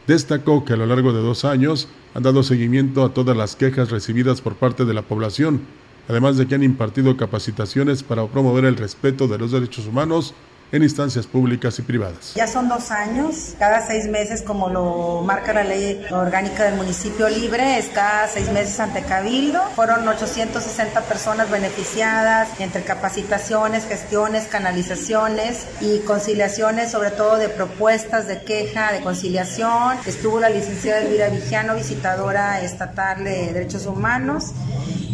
Destacó 0.07 0.65
que 0.65 0.73
a 0.73 0.77
lo 0.77 0.87
largo 0.87 1.13
de 1.13 1.21
dos 1.21 1.45
años 1.45 1.87
han 2.15 2.23
dado 2.23 2.41
seguimiento 2.41 3.05
a 3.05 3.13
todas 3.13 3.37
las 3.37 3.55
quejas 3.55 3.91
recibidas 3.91 4.41
por 4.41 4.55
parte 4.55 4.83
de 4.83 4.95
la 4.95 5.03
población, 5.03 5.61
además 6.07 6.37
de 6.37 6.47
que 6.47 6.55
han 6.55 6.63
impartido 6.63 7.15
capacitaciones 7.17 8.01
para 8.01 8.25
promover 8.25 8.65
el 8.65 8.77
respeto 8.77 9.27
de 9.27 9.37
los 9.37 9.51
derechos 9.51 9.85
humanos 9.85 10.33
en 10.71 10.83
instancias 10.83 11.25
públicas 11.25 11.79
y 11.79 11.81
privadas. 11.81 12.33
Ya 12.35 12.47
son 12.47 12.69
dos 12.69 12.91
años, 12.91 13.55
cada 13.57 13.85
seis 13.85 14.07
meses, 14.07 14.41
como 14.41 14.69
lo 14.69 15.21
marca 15.23 15.53
la 15.53 15.63
ley 15.63 16.05
orgánica 16.11 16.63
del 16.63 16.75
municipio 16.75 17.27
libre, 17.29 17.77
es 17.77 17.87
cada 17.87 18.27
seis 18.27 18.51
meses 18.51 18.79
ante 18.79 19.01
Cabildo. 19.01 19.61
Fueron 19.75 20.07
860 20.07 21.01
personas 21.01 21.49
beneficiadas 21.49 22.49
entre 22.59 22.83
capacitaciones, 22.83 23.85
gestiones, 23.85 24.47
canalizaciones 24.47 25.65
y 25.81 25.99
conciliaciones, 25.99 26.91
sobre 26.91 27.11
todo 27.11 27.37
de 27.37 27.49
propuestas 27.49 28.27
de 28.27 28.43
queja, 28.43 28.91
de 28.91 29.01
conciliación. 29.01 29.97
Estuvo 30.05 30.39
la 30.39 30.49
licenciada 30.49 31.01
Elvira 31.01 31.29
Vigiano, 31.29 31.75
visitadora 31.75 32.61
estatal 32.61 33.23
de 33.23 33.53
derechos 33.53 33.85
humanos 33.85 34.53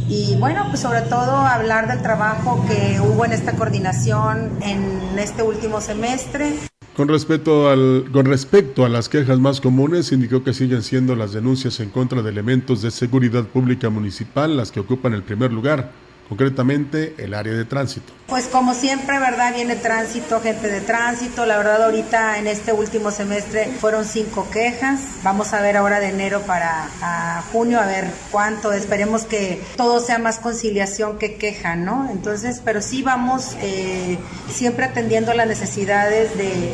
y 0.08 0.36
bueno, 0.36 0.66
pues 0.70 0.82
sobre 0.82 1.02
todo 1.02 1.36
hablar 1.36 1.88
del 1.88 2.02
trabajo 2.02 2.64
que 2.68 3.00
hubo 3.00 3.26
en 3.26 3.32
esta 3.32 3.54
coordinación 3.54 4.52
en 4.62 5.18
este 5.18 5.42
último 5.46 5.82
semestre. 5.82 6.54
Con 6.96 7.10
respecto, 7.10 7.70
al, 7.70 8.06
con 8.12 8.26
respecto 8.26 8.86
a 8.86 8.90
las 8.90 9.10
quejas 9.10 9.40
más 9.40 9.60
comunes, 9.60 10.12
indicó 10.12 10.44
que 10.44 10.54
siguen 10.54 10.82
siendo 10.82 11.16
las 11.16 11.34
denuncias 11.34 11.80
en 11.82 11.90
contra 11.90 12.22
de 12.22 12.30
elementos 12.30 12.82
de 12.82 12.92
seguridad 12.92 13.44
pública 13.44 13.90
municipal 13.90 14.56
las 14.56 14.72
que 14.72 14.80
ocupan 14.80 15.14
el 15.14 15.24
primer 15.24 15.52
lugar 15.52 15.92
concretamente 16.30 17.16
el 17.18 17.34
área 17.34 17.54
de 17.54 17.66
tránsito. 17.66 18.14
Pues 18.28 18.48
como 18.48 18.74
siempre, 18.74 19.20
¿verdad? 19.20 19.54
Viene 19.54 19.76
tránsito, 19.76 20.42
gente 20.42 20.68
de 20.68 20.82
tránsito. 20.82 21.46
La 21.46 21.58
verdad, 21.58 21.84
ahorita 21.84 22.40
en 22.40 22.48
este 22.48 22.74
último 22.74 23.12
semestre 23.12 23.68
fueron 23.80 24.04
cinco 24.04 24.48
quejas. 24.52 25.00
Vamos 25.24 25.54
a 25.54 25.62
ver 25.62 25.78
ahora 25.78 26.00
de 26.00 26.10
enero 26.10 26.42
para 26.42 27.44
junio, 27.52 27.80
a 27.80 27.86
ver 27.86 28.10
cuánto. 28.32 28.74
Esperemos 28.74 29.26
que 29.26 29.62
todo 29.78 30.00
sea 30.00 30.18
más 30.18 30.40
conciliación 30.40 31.20
que 31.20 31.36
queja, 31.36 31.76
¿no? 31.76 32.10
Entonces, 32.10 32.62
pero 32.66 32.82
sí 32.82 33.04
vamos 33.04 33.56
eh, 33.62 34.18
siempre 34.50 34.86
atendiendo 34.86 35.34
las 35.36 35.48
necesidades 35.48 36.36
de, 36.36 36.74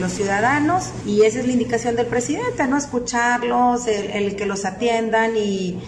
los 0.00 0.12
ciudadanos 0.12 0.90
y 1.04 1.22
esa 1.22 1.40
es 1.40 1.46
la 1.46 1.52
indicación 1.52 1.94
del 1.94 2.06
presidente, 2.06 2.66
¿no? 2.66 2.78
Escucharlos, 2.78 3.86
el 3.86 4.34
que 4.34 4.46
los 4.46 4.64
atiendan 4.64 5.36
y 5.36 5.78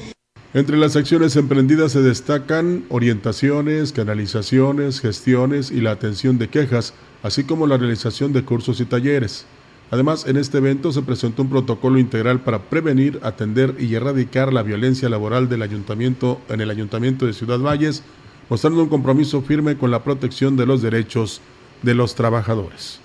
entre 0.55 0.77
las 0.77 0.97
acciones 0.97 1.37
emprendidas 1.37 1.93
se 1.93 2.03
destacan 2.03 2.85
orientaciones, 2.91 3.93
canalizaciones, 3.93 5.01
gestiones 5.01 5.71
y 5.71 5.81
la 5.81 5.93
atención 5.93 6.39
de 6.39 6.49
quejas, 6.49 6.93
así 7.23 7.45
como 7.45 7.67
la 7.67 7.79
realización 7.79 8.33
de 8.33 8.45
cursos 8.45 8.81
y 8.81 8.85
talleres. 8.85 9.47
Además, 9.91 10.27
en 10.27 10.37
este 10.37 10.59
evento 10.59 10.91
se 10.91 11.03
presentó 11.03 11.43
un 11.43 11.51
protocolo 11.51 11.99
integral 11.99 12.41
para 12.41 12.63
prevenir, 12.63 13.21
atender 13.23 13.77
y 13.79 13.95
erradicar 13.95 14.53
la 14.53 14.63
violencia 14.63 15.09
laboral 15.09 15.49
del 15.49 15.63
ayuntamiento 15.63 16.41
en 16.49 16.63
el 16.63 16.71
Ayuntamiento 16.71 17.27
de 17.27 17.35
Ciudad 17.35 17.59
Valles, 17.59 18.03
mostrando 18.49 18.83
un 18.83 18.89
compromiso 18.89 19.43
firme 19.43 19.77
con 19.77 19.91
la 19.91 20.03
protección 20.03 20.57
de 20.57 20.67
los 20.67 20.83
derechos 20.83 21.41
de 21.83 21.95
los 21.95 22.15
trabajadores. 22.15 23.01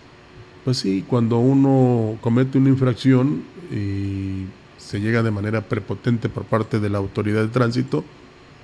Pues 0.64 0.78
sí, 0.78 1.04
cuando 1.08 1.40
uno 1.40 2.18
comete 2.22 2.58
una 2.58 2.70
infracción 2.70 3.44
y 3.72 4.46
se 4.88 5.02
llega 5.02 5.22
de 5.22 5.32
manera 5.32 5.68
prepotente 5.68 6.30
por 6.30 6.46
parte 6.46 6.80
de 6.80 6.90
la 6.90 6.98
autoridad 6.98 7.42
de 7.42 7.50
tránsito, 7.50 8.06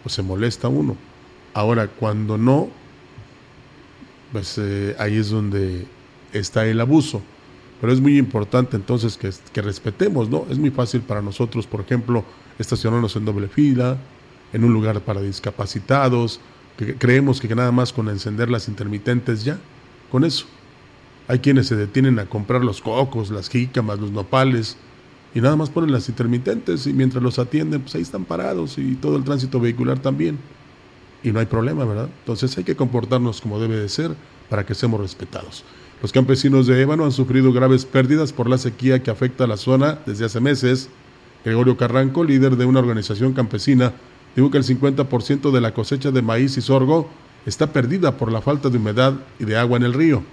pues 0.03 0.15
se 0.15 0.21
molesta 0.21 0.69
uno. 0.69 0.95
Ahora, 1.53 1.89
cuando 1.89 2.37
no, 2.37 2.69
pues 4.31 4.57
eh, 4.57 4.95
ahí 4.99 5.17
es 5.17 5.31
donde 5.31 5.85
está 6.31 6.65
el 6.65 6.79
abuso. 6.79 7.21
Pero 7.81 7.91
es 7.91 7.99
muy 7.99 8.17
importante 8.17 8.77
entonces 8.77 9.17
que, 9.17 9.61
respetemos, 9.61 10.29
¿no? 10.29 10.45
Es 10.49 10.57
muy 10.57 10.71
fácil 10.71 11.01
para 11.01 11.21
nosotros, 11.21 11.67
por 11.67 11.81
ejemplo, 11.81 12.23
estacionarnos 12.57 13.17
en 13.17 13.25
doble 13.25 13.49
fila, 13.49 13.97
en 14.53 14.63
un 14.63 14.71
lugar 14.71 15.01
para 15.01 15.19
discapacitados, 15.19 16.39
que 16.77 16.95
creemos 16.95 17.41
que 17.41 17.53
nada 17.53 17.73
más 17.73 17.91
con 17.91 18.07
encender 18.07 18.49
las 18.49 18.69
intermitentes 18.69 19.43
ya, 19.43 19.59
con 20.09 20.23
eso. 20.23 20.45
Hay 21.27 21.39
quienes 21.39 21.67
se 21.67 21.75
detienen 21.75 22.17
a 22.19 22.27
comprar 22.27 22.63
los 22.63 22.81
cocos, 22.81 23.29
las 23.29 23.49
jícamas, 23.49 23.99
los 23.99 24.11
nopales, 24.11 24.77
y 25.35 25.41
nada 25.41 25.55
más 25.55 25.69
ponen 25.69 25.91
las 25.91 26.09
intermitentes 26.09 26.85
y 26.85 26.93
mientras 26.93 27.23
los 27.23 27.39
atienden, 27.39 27.81
pues 27.81 27.95
ahí 27.95 28.01
están 28.01 28.25
parados 28.25 28.77
y 28.77 28.95
todo 28.95 29.15
el 29.17 29.23
tránsito 29.23 29.59
vehicular 29.59 29.99
también. 29.99 30.37
Y 31.23 31.31
no 31.31 31.39
hay 31.39 31.45
problema, 31.45 31.85
¿verdad? 31.85 32.09
Entonces 32.19 32.55
hay 32.57 32.63
que 32.63 32.75
comportarnos 32.75 33.41
como 33.41 33.59
debe 33.59 33.77
de 33.77 33.89
ser 33.89 34.15
para 34.49 34.65
que 34.65 34.75
seamos 34.75 34.99
respetados. 34.99 35.63
Los 36.01 36.11
campesinos 36.11 36.67
de 36.67 36.81
Ébano 36.81 37.05
han 37.05 37.11
sufrido 37.13 37.53
graves 37.53 37.85
pérdidas 37.85 38.33
por 38.33 38.49
la 38.49 38.57
sequía 38.57 39.01
que 39.01 39.09
afecta 39.09 39.45
a 39.45 39.47
la 39.47 39.57
zona 39.57 39.99
desde 40.05 40.25
hace 40.25 40.41
meses. 40.41 40.89
Gregorio 41.45 41.77
Carranco, 41.77 42.23
líder 42.23 42.57
de 42.57 42.65
una 42.65 42.79
organización 42.79 43.33
campesina, 43.33 43.93
dijo 44.35 44.51
que 44.51 44.57
el 44.57 44.65
50% 44.65 45.51
de 45.51 45.61
la 45.61 45.73
cosecha 45.73 46.11
de 46.11 46.21
maíz 46.21 46.57
y 46.57 46.61
sorgo 46.61 47.09
está 47.45 47.71
perdida 47.71 48.17
por 48.17 48.31
la 48.31 48.41
falta 48.41 48.69
de 48.69 48.77
humedad 48.77 49.13
y 49.39 49.45
de 49.45 49.57
agua 49.57 49.77
en 49.77 49.83
el 49.83 49.93
río. 49.93 50.23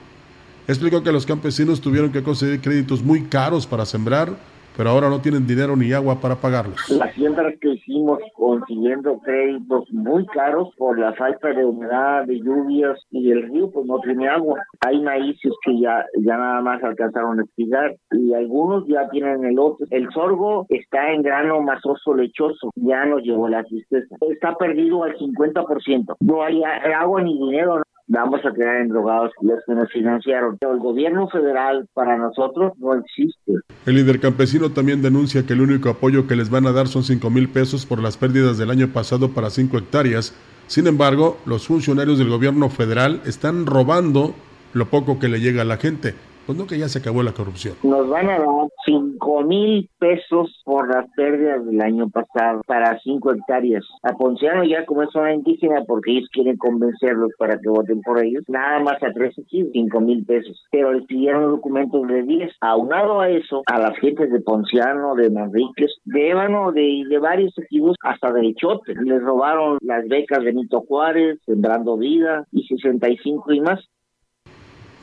Explicó 0.67 1.03
que 1.03 1.13
los 1.13 1.25
campesinos 1.25 1.81
tuvieron 1.81 2.13
que 2.13 2.23
conseguir 2.23 2.61
créditos 2.61 3.03
muy 3.03 3.23
caros 3.23 3.67
para 3.67 3.87
sembrar 3.87 4.37
pero 4.81 4.93
ahora 4.93 5.11
no 5.11 5.21
tienen 5.21 5.47
dinero 5.47 5.77
ni 5.77 5.93
agua 5.93 6.23
para 6.23 6.37
pagarlos. 6.37 6.89
Las 6.89 7.13
siembras 7.13 7.53
que 7.61 7.75
hicimos 7.75 8.19
consiguiendo 8.35 9.19
créditos 9.19 9.85
muy 9.93 10.25
caros 10.29 10.71
por 10.79 10.99
la 10.99 11.13
falta 11.13 11.49
de 11.49 11.67
humedad, 11.67 12.25
de 12.25 12.41
lluvias 12.41 12.99
y 13.11 13.31
el 13.31 13.43
río 13.43 13.71
pues 13.71 13.85
no 13.85 13.99
tiene 13.99 14.27
agua. 14.31 14.59
Hay 14.81 15.03
maíces 15.03 15.53
que 15.67 15.79
ya, 15.79 16.07
ya 16.25 16.39
nada 16.39 16.63
más 16.63 16.83
alcanzaron 16.83 17.41
a 17.41 17.43
espigar 17.43 17.95
y 18.13 18.33
algunos 18.33 18.87
ya 18.89 19.07
tienen 19.11 19.45
el 19.45 19.59
otro. 19.59 19.87
El 19.91 20.11
sorgo 20.15 20.65
está 20.71 21.13
en 21.13 21.21
grano 21.21 21.61
masoso 21.61 22.15
lechoso, 22.15 22.71
ya 22.75 23.05
nos 23.05 23.23
llevó 23.23 23.51
la 23.51 23.63
tristeza. 23.65 24.17
Está 24.31 24.55
perdido 24.55 25.05
al 25.05 25.15
50%. 25.19 26.17
No 26.21 26.43
hay 26.43 26.63
agua 26.65 27.21
ni 27.21 27.39
dinero 27.39 27.83
vamos 28.11 28.41
a 28.45 28.53
quedar 28.53 28.81
endrogados 28.81 29.31
los 29.41 29.61
que 29.65 29.75
nos 29.75 29.91
financiaron. 29.93 30.59
Pero 30.59 30.73
el 30.73 30.81
gobierno 30.81 31.29
federal 31.29 31.89
para 31.95 32.19
nosotros 32.19 32.73
no 32.79 32.95
existe. 32.95 33.53
El 33.87 33.95
líder 33.95 34.21
campesino 34.21 34.71
también 34.71 35.01
denuncia 35.01 35.47
que 35.47 35.53
el 35.53 35.61
único 35.61 35.89
apoyo 35.89 36.27
que 36.27 36.37
les 36.37 36.51
van 36.51 36.67
a 36.67 36.73
dar 36.73 36.89
son 36.89 37.05
5 37.05 37.31
mil 37.31 37.49
pesos 37.49 37.87
por 37.87 38.03
las 38.03 38.17
pérdidas 38.17 38.59
del 38.59 38.71
año 38.71 38.89
pasado 38.89 39.31
para 39.31 39.49
5 39.49 39.79
hectáreas. 39.79 40.35
Sin 40.67 40.87
embargo, 40.87 41.39
los 41.47 41.67
funcionarios 41.67 42.19
del 42.19 42.29
gobierno 42.29 42.69
federal 42.69 43.23
están 43.27 43.65
robando 43.67 44.35
lo 44.73 44.87
poco 44.87 45.19
que 45.19 45.29
le 45.29 45.41
llega 45.41 45.63
a 45.63 45.65
la 45.65 45.77
gente. 45.77 46.15
Pues 46.47 46.59
no 46.59 46.67
que 46.67 46.79
ya 46.79 46.89
se 46.89 46.99
acabó 46.99 47.23
la 47.23 47.33
corrupción. 47.33 47.75
Nos 47.83 48.09
van 48.09 48.29
a 48.29 48.39
dar 48.39 48.49
5 48.85 49.43
mil 49.43 49.89
pesos 49.99 50.61
por 50.65 50.89
las 50.89 51.07
pérdidas 51.15 51.65
del 51.65 51.81
año 51.81 52.09
pasado 52.09 52.63
para 52.67 52.99
5 52.99 53.33
hectáreas. 53.33 53.85
A 54.03 54.13
Ponciano 54.13 54.65
ya 54.65 54.85
como 54.87 55.03
es 55.03 55.11
zona 55.11 55.35
indígena 55.35 55.85
porque 55.87 56.13
ellos 56.13 56.29
quieren 56.33 56.57
convencerlos 56.57 57.31
para 57.39 57.59
que 57.59 57.69
voten 57.69 58.01
por 58.03 58.25
ellos, 58.25 58.45
nada 58.49 58.81
más 58.81 59.03
a 59.03 59.13
13 59.13 59.45
kilos, 59.45 59.71
5 59.73 60.01
mil 60.01 60.25
pesos. 60.25 60.61
Pero 60.71 60.93
les 60.93 61.05
pidieron 61.07 61.51
documentos 61.51 62.07
de 62.09 62.23
10. 62.23 62.53
Aunado 62.61 63.21
a 63.21 63.29
eso, 63.29 63.63
a 63.67 63.79
las 63.79 63.97
gentes 63.99 64.33
de 64.33 64.41
Ponciano, 64.41 65.15
de 65.15 65.31
Manriquez, 65.31 65.93
de 66.05 66.31
Ébano, 66.31 66.73
de, 66.73 67.05
de 67.09 67.19
varios 67.19 67.57
equipos, 67.59 67.97
hasta 68.03 68.33
de 68.33 68.55
Chote. 68.55 68.95
Les 68.95 69.23
robaron 69.23 69.79
las 69.83 70.07
becas 70.09 70.43
de 70.45 70.53
Nito 70.53 70.81
Juárez, 70.81 71.39
Sembrando 71.47 71.97
Vida 71.97 72.47
y 72.53 72.67
65 72.67 73.53
y 73.53 73.61
más. 73.61 73.81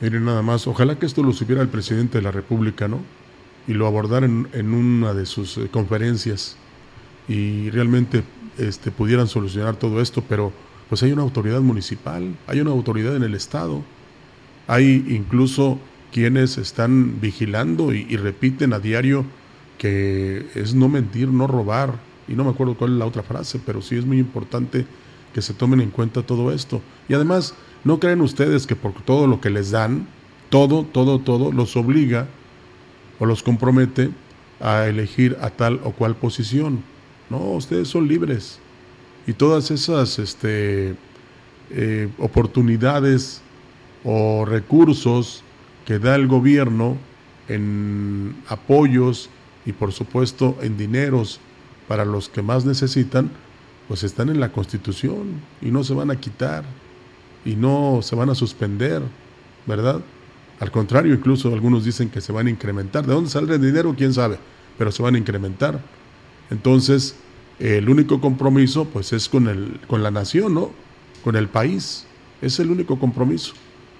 Miren 0.00 0.24
nada 0.24 0.42
más, 0.42 0.66
ojalá 0.66 0.98
que 0.98 1.06
esto 1.06 1.22
lo 1.22 1.32
supiera 1.32 1.60
el 1.60 1.68
presidente 1.68 2.18
de 2.18 2.22
la 2.22 2.30
República, 2.30 2.86
¿no? 2.86 3.00
Y 3.66 3.74
lo 3.74 3.86
abordara 3.86 4.26
en, 4.26 4.72
una 4.72 5.12
de 5.12 5.26
sus 5.26 5.58
eh, 5.58 5.68
conferencias 5.70 6.56
y 7.28 7.68
realmente 7.70 8.22
este, 8.58 8.90
pudieran 8.90 9.26
solucionar 9.26 9.76
todo 9.76 10.00
esto, 10.00 10.22
pero 10.28 10.52
pues 10.88 11.02
hay 11.02 11.12
una 11.12 11.22
autoridad 11.22 11.60
municipal, 11.60 12.36
hay 12.46 12.60
una 12.60 12.70
autoridad 12.70 13.16
en 13.16 13.24
el 13.24 13.34
Estado, 13.34 13.82
hay 14.66 15.04
incluso 15.08 15.78
quienes 16.12 16.56
están 16.56 17.20
vigilando 17.20 17.92
y, 17.92 18.06
y 18.08 18.16
repiten 18.16 18.72
a 18.72 18.78
diario 18.78 19.26
que 19.76 20.46
es 20.54 20.74
no 20.74 20.88
mentir, 20.88 21.28
no 21.28 21.46
robar, 21.46 21.98
y 22.28 22.34
no 22.34 22.44
me 22.44 22.50
acuerdo 22.50 22.74
cuál 22.74 22.92
es 22.92 22.98
la 22.98 23.06
otra 23.06 23.22
frase, 23.22 23.60
pero 23.64 23.80
sí 23.80 23.96
es 23.96 24.04
muy 24.04 24.18
importante 24.18 24.86
que 25.32 25.42
se 25.42 25.54
tomen 25.54 25.80
en 25.80 25.90
cuenta 25.90 26.22
todo 26.22 26.52
esto. 26.52 26.82
Y 27.08 27.14
además, 27.14 27.54
¿No 27.84 28.00
creen 28.00 28.20
ustedes 28.20 28.66
que 28.66 28.76
por 28.76 28.92
todo 28.92 29.26
lo 29.26 29.40
que 29.40 29.50
les 29.50 29.70
dan, 29.70 30.08
todo, 30.50 30.84
todo, 30.84 31.18
todo, 31.20 31.52
los 31.52 31.76
obliga 31.76 32.26
o 33.18 33.26
los 33.26 33.42
compromete 33.42 34.10
a 34.60 34.86
elegir 34.86 35.36
a 35.40 35.50
tal 35.50 35.80
o 35.84 35.92
cual 35.92 36.16
posición? 36.16 36.82
No, 37.30 37.38
ustedes 37.38 37.88
son 37.88 38.08
libres. 38.08 38.58
Y 39.26 39.34
todas 39.34 39.70
esas 39.70 40.18
este, 40.18 40.94
eh, 41.70 42.08
oportunidades 42.18 43.42
o 44.04 44.44
recursos 44.44 45.42
que 45.84 45.98
da 45.98 46.14
el 46.14 46.26
gobierno 46.26 46.96
en 47.48 48.36
apoyos 48.48 49.30
y 49.66 49.72
por 49.72 49.92
supuesto 49.92 50.56
en 50.62 50.76
dineros 50.76 51.40
para 51.86 52.04
los 52.04 52.28
que 52.28 52.42
más 52.42 52.64
necesitan, 52.64 53.30
pues 53.86 54.02
están 54.02 54.28
en 54.28 54.40
la 54.40 54.52
Constitución 54.52 55.40
y 55.62 55.70
no 55.70 55.84
se 55.84 55.94
van 55.94 56.10
a 56.10 56.16
quitar 56.16 56.64
y 57.48 57.56
no 57.56 58.00
se 58.02 58.14
van 58.14 58.28
a 58.28 58.34
suspender, 58.34 59.00
¿verdad? 59.64 60.02
Al 60.60 60.70
contrario, 60.70 61.14
incluso 61.14 61.50
algunos 61.54 61.82
dicen 61.82 62.10
que 62.10 62.20
se 62.20 62.30
van 62.30 62.46
a 62.46 62.50
incrementar. 62.50 63.06
¿De 63.06 63.14
dónde 63.14 63.30
sale 63.30 63.54
el 63.54 63.62
dinero? 63.62 63.94
¿Quién 63.96 64.12
sabe? 64.12 64.38
Pero 64.76 64.92
se 64.92 65.02
van 65.02 65.14
a 65.14 65.18
incrementar. 65.18 65.80
Entonces, 66.50 67.14
el 67.58 67.88
único 67.88 68.20
compromiso 68.20 68.84
pues 68.84 69.14
es 69.14 69.30
con, 69.30 69.48
el, 69.48 69.80
con 69.86 70.02
la 70.02 70.10
nación, 70.10 70.52
¿no? 70.52 70.72
Con 71.24 71.36
el 71.36 71.48
país. 71.48 72.04
Es 72.42 72.60
el 72.60 72.70
único 72.70 72.98
compromiso. 72.98 73.54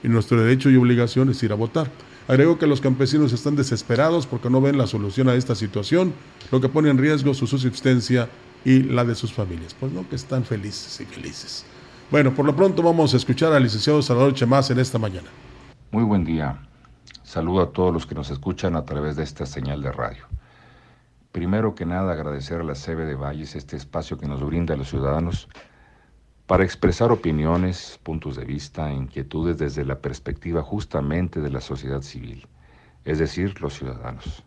Y 0.05 0.09
nuestro 0.09 0.43
derecho 0.43 0.69
y 0.69 0.77
obligación 0.77 1.31
es 1.31 1.43
ir 1.43 1.53
a 1.53 1.55
votar. 1.55 1.91
Agrego 2.27 2.59
que 2.59 2.67
los 2.67 2.83
campesinos 2.83 3.33
están 3.33 3.57
desesperados 3.57 4.27
porque 4.27 4.51
no 4.51 4.61
ven 4.61 4.77
la 4.77 4.87
solución 4.87 5.31
a 5.31 5.35
esta 5.37 5.55
situación, 5.55 6.13
lo 6.53 6.61
que 6.61 6.69
pone 6.69 6.91
en 6.91 6.99
riesgo 6.99 7.33
su 7.33 7.47
subsistencia 7.47 8.29
y 8.67 8.83
la 8.83 9.07
de 9.07 9.15
sus 9.15 9.33
familias. 9.33 9.75
Pues 9.81 9.91
no, 9.91 10.07
que 10.07 10.17
están 10.17 10.45
felices 10.45 11.01
y 11.01 11.07
felices. 11.07 11.65
Bueno, 12.11 12.33
por 12.33 12.47
lo 12.47 12.57
pronto 12.57 12.83
vamos 12.83 13.13
a 13.13 13.19
escuchar 13.19 13.53
al 13.53 13.63
licenciado 13.63 14.01
Salvador 14.01 14.33
Chemás 14.33 14.71
en 14.71 14.79
esta 14.79 14.99
mañana. 14.99 15.29
Muy 15.91 16.05
buen 16.05 16.25
día. 16.25 16.59
Saludo 17.23 17.61
a 17.61 17.71
todos 17.71 17.93
los 17.93 18.07
que 18.07 18.15
nos 18.15 18.31
escuchan 18.31 18.77
a 18.77 18.87
través 18.87 19.17
de 19.17 19.25
esta 19.25 19.45
señal 19.45 19.83
de 19.83 19.93
radio. 19.93 20.25
Primero 21.33 21.75
que 21.75 21.85
nada, 21.85 22.15
agradecer 22.15 22.63
a 22.63 22.65
la 22.65 22.73
CB 22.73 23.05
de 23.05 23.15
Valles 23.15 23.55
este 23.55 23.77
espacio 23.77 24.17
que 24.17 24.27
nos 24.27 24.43
brinda 24.43 24.73
a 24.73 24.79
los 24.79 24.89
ciudadanos 24.89 25.51
para 26.47 26.65
expresar 26.65 27.13
opiniones, 27.13 28.01
puntos 28.03 28.37
de 28.37 28.47
vista, 28.47 28.91
inquietudes 28.91 29.59
desde 29.59 29.85
la 29.85 29.99
perspectiva 29.99 30.63
justamente 30.63 31.43
de 31.43 31.51
la 31.51 31.61
sociedad 31.61 32.01
civil, 32.01 32.49
es 33.05 33.19
decir, 33.19 33.61
los 33.61 33.75
ciudadanos. 33.75 34.45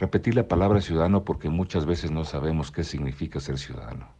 Repetir 0.00 0.34
la 0.34 0.48
palabra 0.48 0.80
ciudadano 0.80 1.24
porque 1.24 1.50
muchas 1.50 1.84
veces 1.84 2.10
no 2.10 2.24
sabemos 2.24 2.70
qué 2.70 2.84
significa 2.84 3.38
ser 3.38 3.58
ciudadano. 3.58 4.17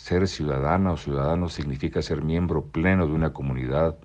Ser 0.00 0.26
ciudadana 0.26 0.92
o 0.92 0.96
ciudadano 0.96 1.50
significa 1.50 2.00
ser 2.00 2.24
miembro 2.24 2.64
pleno 2.64 3.06
de 3.06 3.12
una 3.12 3.34
comunidad, 3.34 3.98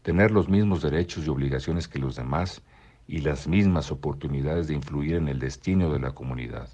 tener 0.00 0.30
los 0.30 0.48
mismos 0.48 0.80
derechos 0.80 1.26
y 1.26 1.28
obligaciones 1.28 1.88
que 1.88 1.98
los 1.98 2.16
demás 2.16 2.62
y 3.06 3.18
las 3.18 3.46
mismas 3.46 3.92
oportunidades 3.92 4.66
de 4.66 4.74
influir 4.74 5.16
en 5.16 5.28
el 5.28 5.38
destino 5.38 5.92
de 5.92 6.00
la 6.00 6.12
comunidad. 6.12 6.70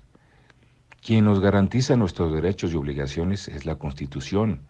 Quien 1.04 1.24
nos 1.24 1.40
garantiza 1.40 1.96
nuestros 1.96 2.32
derechos 2.32 2.72
y 2.72 2.76
obligaciones 2.76 3.48
es 3.48 3.66
la 3.66 3.74
Constitución, 3.74 4.62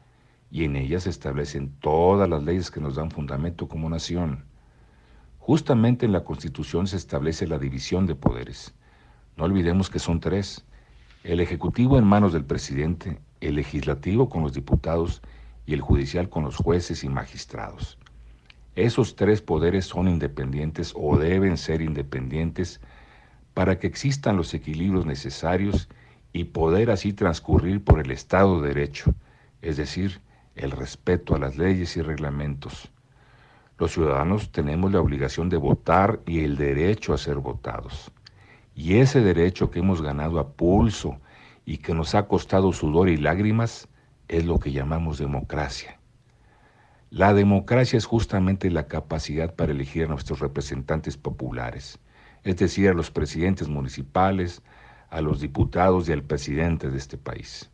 y 0.50 0.64
en 0.64 0.76
ella 0.76 0.98
se 0.98 1.10
establecen 1.10 1.70
todas 1.78 2.28
las 2.28 2.42
leyes 2.42 2.70
que 2.70 2.80
nos 2.80 2.94
dan 2.94 3.10
fundamento 3.10 3.68
como 3.68 3.90
nación. 3.90 4.46
Justamente 5.38 6.06
en 6.06 6.12
la 6.12 6.24
Constitución 6.24 6.86
se 6.86 6.96
establece 6.96 7.46
la 7.46 7.58
división 7.58 8.06
de 8.06 8.14
poderes. 8.14 8.74
No 9.36 9.44
olvidemos 9.44 9.90
que 9.90 9.98
son 9.98 10.18
tres. 10.18 10.64
El 11.24 11.40
Ejecutivo 11.40 11.98
en 11.98 12.04
manos 12.04 12.32
del 12.32 12.46
presidente, 12.46 13.20
el 13.42 13.56
legislativo 13.56 14.28
con 14.28 14.42
los 14.42 14.54
diputados 14.54 15.20
y 15.66 15.74
el 15.74 15.80
judicial 15.80 16.28
con 16.28 16.44
los 16.44 16.56
jueces 16.56 17.04
y 17.04 17.08
magistrados. 17.08 17.98
Esos 18.74 19.16
tres 19.16 19.42
poderes 19.42 19.84
son 19.84 20.08
independientes 20.08 20.94
o 20.96 21.18
deben 21.18 21.58
ser 21.58 21.82
independientes 21.82 22.80
para 23.52 23.78
que 23.78 23.86
existan 23.86 24.36
los 24.36 24.54
equilibrios 24.54 25.04
necesarios 25.04 25.88
y 26.32 26.44
poder 26.44 26.90
así 26.90 27.12
transcurrir 27.12 27.84
por 27.84 28.00
el 28.00 28.10
Estado 28.10 28.60
de 28.62 28.68
Derecho, 28.68 29.14
es 29.60 29.76
decir, 29.76 30.20
el 30.56 30.70
respeto 30.70 31.34
a 31.34 31.38
las 31.38 31.56
leyes 31.56 31.96
y 31.96 32.02
reglamentos. 32.02 32.90
Los 33.78 33.92
ciudadanos 33.92 34.50
tenemos 34.52 34.92
la 34.92 35.00
obligación 35.00 35.48
de 35.48 35.56
votar 35.56 36.20
y 36.26 36.40
el 36.40 36.56
derecho 36.56 37.12
a 37.12 37.18
ser 37.18 37.36
votados. 37.36 38.10
Y 38.74 38.94
ese 38.94 39.20
derecho 39.20 39.70
que 39.70 39.80
hemos 39.80 40.00
ganado 40.00 40.38
a 40.38 40.48
pulso 40.48 41.18
y 41.64 41.78
que 41.78 41.94
nos 41.94 42.14
ha 42.14 42.26
costado 42.26 42.72
sudor 42.72 43.08
y 43.08 43.16
lágrimas 43.16 43.88
es 44.28 44.44
lo 44.44 44.58
que 44.58 44.72
llamamos 44.72 45.18
democracia. 45.18 45.98
La 47.10 47.34
democracia 47.34 47.98
es 47.98 48.06
justamente 48.06 48.70
la 48.70 48.86
capacidad 48.88 49.54
para 49.54 49.72
elegir 49.72 50.04
a 50.04 50.08
nuestros 50.08 50.40
representantes 50.40 51.16
populares, 51.16 51.98
es 52.42 52.56
decir, 52.56 52.88
a 52.88 52.94
los 52.94 53.10
presidentes 53.10 53.68
municipales, 53.68 54.62
a 55.10 55.20
los 55.20 55.40
diputados 55.40 56.08
y 56.08 56.12
al 56.12 56.22
presidente 56.22 56.90
de 56.90 56.96
este 56.96 57.18
país. 57.18 57.70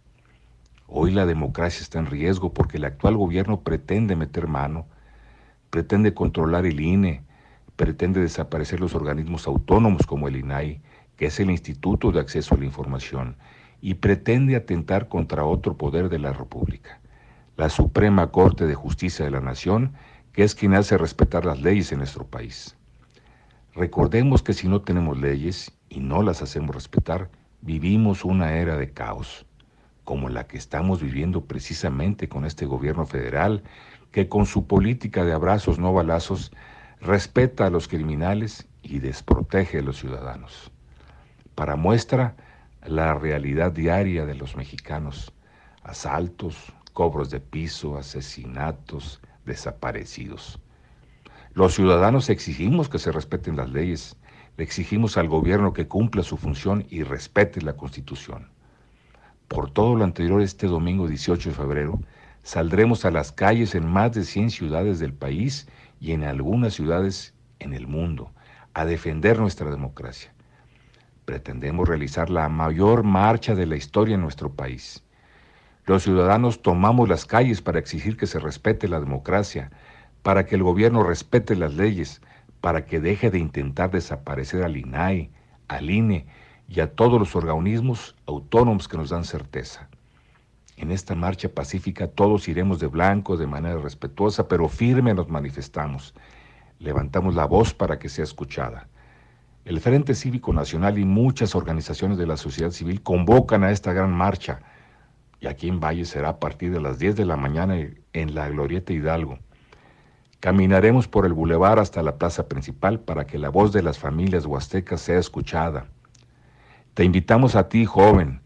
Hoy 0.89 1.12
la 1.12 1.24
democracia 1.24 1.82
está 1.82 2.01
en 2.01 2.07
riesgo 2.07 2.53
porque 2.53 2.78
el 2.78 2.84
actual 2.84 3.16
gobierno 3.16 3.61
pretende 3.61 4.16
meter 4.16 4.49
mano, 4.49 4.86
pretende 5.70 6.14
controlar 6.14 6.66
el 6.66 6.80
INE, 6.80 7.22
pretende 7.76 8.20
desaparecer 8.20 8.80
los 8.80 8.95
organismos 8.97 9.47
autónomos 9.47 10.05
como 10.05 10.26
el 10.26 10.36
INAI, 10.36 10.80
que 11.16 11.26
es 11.26 11.39
el 11.39 11.51
Instituto 11.51 12.11
de 12.11 12.20
Acceso 12.20 12.57
a 12.57 12.59
la 12.59 12.64
Información, 12.64 13.36
y 13.81 13.95
pretende 13.95 14.57
atentar 14.57 15.09
contra 15.09 15.45
otro 15.45 15.76
poder 15.76 16.09
de 16.09 16.18
la 16.18 16.33
República, 16.33 17.01
la 17.57 17.68
Suprema 17.68 18.31
Corte 18.31 18.66
de 18.66 18.74
Justicia 18.74 19.24
de 19.24 19.31
la 19.31 19.41
Nación, 19.41 19.93
que 20.33 20.45
es 20.45 20.55
quien 20.55 20.74
hace 20.74 20.99
respetar 20.99 21.45
las 21.45 21.61
leyes 21.61 21.93
en 21.93 21.99
nuestro 21.99 22.26
país. 22.26 22.76
Recordemos 23.74 24.43
que 24.43 24.53
si 24.53 24.68
no 24.68 24.83
tenemos 24.83 25.18
leyes 25.18 25.72
y 25.89 26.01
no 26.01 26.22
las 26.22 26.43
hacemos 26.43 26.74
respetar, 26.74 27.31
vivimos 27.61 28.24
una 28.24 28.55
era 28.55 28.76
de 28.76 28.91
caos, 28.91 29.47
como 30.05 30.29
la 30.29 30.47
que 30.47 30.59
estamos 30.59 31.03
viviendo 31.03 31.45
precisamente 31.45 32.29
con 32.29 32.45
este 32.45 32.66
gobierno 32.66 33.07
federal, 33.07 33.62
que 34.11 34.29
con 34.29 34.47
su 34.47 34.66
política 34.66 35.24
de 35.24 35.33
abrazos 35.33 35.79
no 35.79 35.93
balazos 35.93 36.51
respeta 37.01 37.66
a 37.66 37.70
los 37.70 37.89
criminales 37.89 38.66
y 38.83 38.99
desprotege 39.01 39.79
a 39.79 39.83
los 39.83 39.99
ciudadanos. 39.99 40.72
Para 41.55 41.76
muestra, 41.76 42.37
la 42.87 43.14
realidad 43.14 43.72
diaria 43.72 44.24
de 44.24 44.35
los 44.35 44.57
mexicanos. 44.57 45.33
Asaltos, 45.83 46.72
cobros 46.93 47.31
de 47.31 47.41
piso, 47.41 47.97
asesinatos, 47.97 49.20
desaparecidos. 49.45 50.61
Los 51.53 51.74
ciudadanos 51.74 52.31
exigimos 52.31 52.89
que 52.89 52.99
se 52.99 53.12
respeten 53.12 53.57
las 53.57 53.70
leyes, 53.70 54.16
le 54.57 54.64
exigimos 54.64 55.16
al 55.16 55.29
gobierno 55.29 55.72
que 55.72 55.89
cumpla 55.89 56.22
su 56.22 56.37
función 56.37 56.87
y 56.91 57.03
respete 57.03 57.62
la 57.62 57.76
Constitución. 57.76 58.51
Por 59.49 59.70
todo 59.70 59.97
lo 59.97 60.05
anterior, 60.05 60.43
este 60.43 60.66
domingo 60.66 61.09
18 61.09 61.51
de 61.51 61.55
febrero, 61.55 62.01
saldremos 62.43 63.05
a 63.05 63.11
las 63.11 63.33
calles 63.33 63.74
en 63.74 63.87
más 63.87 64.12
de 64.12 64.24
100 64.24 64.51
ciudades 64.51 64.99
del 64.99 65.14
país 65.14 65.68
y 66.01 66.12
en 66.12 66.24
algunas 66.24 66.74
ciudades 66.74 67.35
en 67.59 67.72
el 67.72 67.87
mundo 67.87 68.31
a 68.74 68.85
defender 68.85 69.39
nuestra 69.39 69.70
democracia 69.70 70.33
pretendemos 71.29 71.87
realizar 71.87 72.31
la 72.31 72.49
mayor 72.49 73.03
marcha 73.03 73.55
de 73.55 73.66
la 73.66 73.76
historia 73.76 74.14
en 74.14 74.22
nuestro 74.22 74.51
país. 74.51 75.05
Los 75.85 76.05
ciudadanos 76.05 76.62
tomamos 76.62 77.07
las 77.07 77.26
calles 77.26 77.61
para 77.61 77.79
exigir 77.79 78.16
que 78.16 78.26
se 78.26 78.39
respete 78.39 78.89
la 78.89 78.99
democracia, 78.99 79.70
para 80.22 80.47
que 80.47 80.55
el 80.55 80.62
gobierno 80.62 81.03
respete 81.03 81.55
las 81.55 81.74
leyes, 81.74 82.22
para 82.62 82.87
que 82.87 82.99
deje 82.99 83.31
de 83.31 83.41
intentar 83.41 83.91
desaparecer 83.91 84.62
al 84.62 84.79
INAI, 84.79 85.31
al 85.68 85.91
INE 85.91 86.24
y 86.66 86.81
a 86.81 86.95
todos 86.95 87.20
los 87.20 87.37
organismos 87.37 88.16
autónomos 88.24 88.89
que 88.89 88.97
nos 88.97 89.11
dan 89.11 89.24
certeza. 89.24 89.91
En 90.79 90.91
esta 90.91 91.14
marcha 91.14 91.51
pacífica 91.51 92.09
todos 92.09 92.49
iremos 92.49 92.81
de 92.81 92.87
blanco 92.87 93.37
de 93.37 93.47
manera 93.47 93.79
respetuosa, 93.79 94.49
pero 94.49 94.66
firme 94.70 95.12
nos 95.12 95.29
manifestamos. 95.29 96.14
Levantamos 96.79 97.35
la 97.35 97.45
voz 97.45 97.74
para 97.74 97.99
que 97.99 98.09
sea 98.09 98.24
escuchada. 98.24 98.89
El 99.68 99.80
Frente 99.80 100.14
Cívico 100.14 100.54
Nacional 100.54 100.98
y 100.98 101.04
muchas 101.04 101.54
organizaciones 101.54 102.16
de 102.16 102.26
la 102.26 102.38
sociedad 102.38 102.70
civil 102.70 103.02
convocan 103.02 103.64
a 103.64 103.70
esta 103.70 103.92
gran 103.92 104.10
marcha. 104.10 104.60
Y 105.40 105.46
aquí 105.46 105.68
en 105.68 105.78
Valle 105.78 106.06
será 106.06 106.30
a 106.30 106.40
partir 106.40 106.72
de 106.72 106.80
las 106.80 106.98
10 106.98 107.16
de 107.16 107.26
la 107.26 107.36
mañana 107.36 107.76
en 108.14 108.34
la 108.34 108.48
Glorieta 108.48 108.94
Hidalgo. 108.94 109.38
Caminaremos 110.40 111.06
por 111.06 111.26
el 111.26 111.34
bulevar 111.34 111.78
hasta 111.78 112.02
la 112.02 112.16
plaza 112.16 112.48
principal 112.48 113.00
para 113.00 113.26
que 113.26 113.36
la 113.36 113.50
voz 113.50 113.70
de 113.74 113.82
las 113.82 113.98
familias 113.98 114.46
huastecas 114.46 115.02
sea 115.02 115.18
escuchada. 115.18 115.84
Te 116.94 117.04
invitamos 117.04 117.54
a 117.54 117.68
ti, 117.68 117.84
joven, 117.84 118.40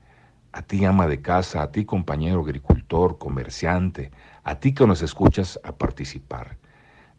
a 0.50 0.62
ti, 0.62 0.84
ama 0.84 1.06
de 1.06 1.22
casa, 1.22 1.62
a 1.62 1.70
ti, 1.70 1.84
compañero 1.84 2.40
agricultor, 2.40 3.18
comerciante, 3.18 4.10
a 4.42 4.56
ti 4.56 4.74
que 4.74 4.88
nos 4.88 5.02
escuchas, 5.02 5.60
a 5.62 5.70
participar. 5.70 6.56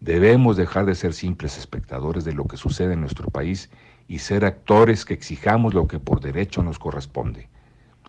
Debemos 0.01 0.57
dejar 0.57 0.85
de 0.85 0.95
ser 0.95 1.13
simples 1.13 1.57
espectadores 1.57 2.25
de 2.25 2.33
lo 2.33 2.43
que 2.43 2.57
sucede 2.57 2.91
en 2.91 2.99
nuestro 2.99 3.29
país 3.29 3.69
y 4.13 4.19
ser 4.19 4.45
actores 4.45 5.05
que 5.05 5.15
exijamos 5.15 5.73
lo 5.73 5.87
que 5.87 5.97
por 5.97 6.21
derecho 6.21 6.61
nos 6.61 6.77
corresponde. 6.77 7.49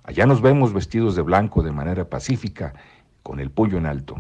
Allá 0.03 0.27
nos 0.27 0.43
vemos 0.43 0.75
vestidos 0.75 1.17
de 1.17 1.23
blanco 1.23 1.63
de 1.63 1.73
manera 1.73 2.11
pacífica, 2.11 2.75
con 3.23 3.41
el 3.41 3.49
puño 3.51 3.79
en 3.79 3.87
alto. 3.87 4.17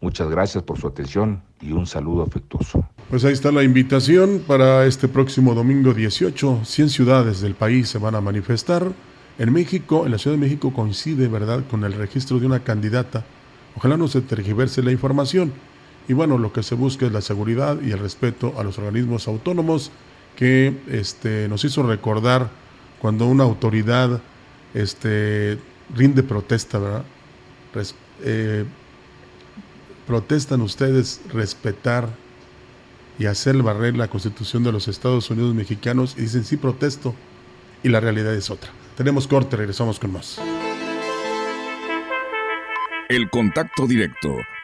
Muchas 0.00 0.30
gracias 0.30 0.64
por 0.64 0.78
su 0.78 0.86
atención 0.86 1.42
y 1.60 1.72
un 1.72 1.86
saludo 1.86 2.22
afectuoso. 2.22 2.88
Pues 3.10 3.22
ahí 3.26 3.34
está 3.34 3.52
la 3.52 3.62
invitación 3.62 4.42
para 4.46 4.86
este 4.86 5.08
próximo 5.08 5.54
domingo 5.54 5.92
18. 5.92 6.60
100 6.64 6.88
ciudades 6.88 7.42
del 7.42 7.54
país 7.54 7.90
se 7.90 7.98
van 7.98 8.14
a 8.14 8.22
manifestar. 8.22 8.90
En 9.38 9.52
México, 9.52 10.06
en 10.06 10.12
la 10.12 10.18
Ciudad 10.18 10.38
de 10.38 10.40
México 10.40 10.72
coincide, 10.72 11.28
¿verdad?, 11.28 11.64
con 11.70 11.84
el 11.84 11.92
registro 11.92 12.38
de 12.40 12.46
una 12.46 12.60
candidata. 12.60 13.26
Ojalá 13.76 13.98
no 13.98 14.08
se 14.08 14.22
tergiverse 14.22 14.82
la 14.82 14.90
información. 14.90 15.52
Y 16.08 16.14
bueno, 16.14 16.38
lo 16.38 16.54
que 16.54 16.62
se 16.62 16.74
busca 16.74 17.04
es 17.04 17.12
la 17.12 17.20
seguridad 17.20 17.76
y 17.82 17.90
el 17.90 17.98
respeto 17.98 18.54
a 18.56 18.64
los 18.64 18.78
organismos 18.78 19.28
autónomos 19.28 19.92
que 20.36 20.74
este, 20.90 21.48
nos 21.48 21.64
hizo 21.64 21.82
recordar 21.82 22.50
cuando 23.00 23.26
una 23.26 23.44
autoridad 23.44 24.20
este, 24.74 25.58
rinde 25.94 26.22
protesta, 26.22 26.78
¿verdad? 26.78 27.04
Eh, 28.22 28.64
protestan 30.06 30.60
ustedes 30.60 31.20
respetar 31.32 32.08
y 33.18 33.26
hacer 33.26 33.62
barrer 33.62 33.96
la 33.96 34.08
constitución 34.08 34.64
de 34.64 34.72
los 34.72 34.88
Estados 34.88 35.30
Unidos 35.30 35.54
mexicanos 35.54 36.14
y 36.16 36.22
dicen 36.22 36.44
sí 36.44 36.56
protesto 36.56 37.14
y 37.82 37.88
la 37.88 38.00
realidad 38.00 38.34
es 38.34 38.50
otra. 38.50 38.70
Tenemos 38.96 39.26
corte, 39.26 39.56
regresamos 39.56 39.98
con 39.98 40.12
más. 40.12 40.40
El 43.08 43.28
contacto 43.30 43.86
directo 43.86 44.36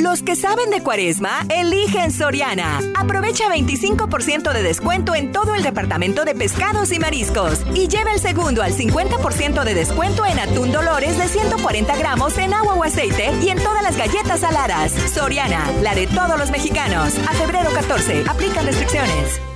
Los 0.00 0.22
que 0.22 0.34
saben 0.34 0.70
de 0.70 0.82
cuaresma, 0.82 1.44
eligen 1.50 2.10
Soriana. 2.10 2.80
Aprovecha 2.94 3.50
25% 3.50 4.50
de 4.50 4.62
descuento 4.62 5.14
en 5.14 5.30
todo 5.30 5.54
el 5.54 5.62
departamento 5.62 6.24
de 6.24 6.34
pescados 6.34 6.90
y 6.92 6.98
mariscos. 6.98 7.60
Y 7.74 7.86
lleva 7.86 8.14
el 8.14 8.18
segundo 8.18 8.62
al 8.62 8.72
50% 8.72 9.62
de 9.62 9.74
descuento 9.74 10.24
en 10.24 10.38
atún 10.38 10.72
Dolores 10.72 11.18
de 11.18 11.28
140 11.28 11.96
gramos 11.98 12.38
en 12.38 12.54
agua 12.54 12.76
o 12.76 12.82
aceite 12.84 13.30
y 13.42 13.50
en 13.50 13.58
todas 13.58 13.82
las 13.82 13.98
galletas 13.98 14.40
saladas. 14.40 14.92
Soriana, 15.12 15.70
la 15.82 15.94
de 15.94 16.06
todos 16.06 16.38
los 16.38 16.50
mexicanos. 16.50 17.18
A 17.28 17.34
febrero 17.34 17.70
14, 17.74 18.24
aplican 18.26 18.64
restricciones. 18.64 19.49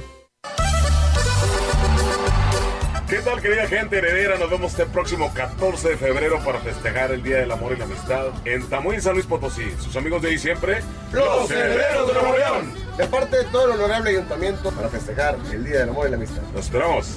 ¿Qué 3.15 3.21
tal, 3.21 3.41
querida 3.41 3.69
gente 3.69 3.99
heredera? 3.99 4.37
Nos 4.39 4.51
vemos 4.51 4.73
este 4.73 4.87
próximo 4.87 5.33
14 5.33 5.91
de 5.91 5.97
febrero 5.97 6.41
para 6.45 6.59
festejar 6.59 7.13
el 7.13 7.23
Día 7.23 7.37
del 7.37 7.53
Amor 7.53 7.73
y 7.73 7.77
la 7.77 7.85
Amistad 7.85 8.27
en 8.45 8.69
Tamuín, 8.69 9.01
San 9.01 9.15
Luis 9.15 9.25
Potosí. 9.25 9.71
Sus 9.79 9.95
amigos 9.95 10.21
de 10.21 10.31
ahí 10.31 10.39
siempre, 10.39 10.81
los 11.13 11.49
herederos 11.49 12.09
de 12.09 12.13
Nuevo 12.13 12.37
León. 12.37 12.84
De 12.97 13.07
parte 13.07 13.39
de 13.39 13.45
todo 13.45 13.67
el 13.67 13.73
honorable 13.73 14.11
ayuntamiento 14.11 14.71
para 14.71 14.89
festejar 14.89 15.37
el 15.53 15.65
Día 15.65 15.81
del 15.81 15.89
Amor 15.89 16.07
y 16.07 16.11
la 16.11 16.17
Amistad. 16.17 16.43
Los 16.55 16.67
esperamos. 16.67 17.17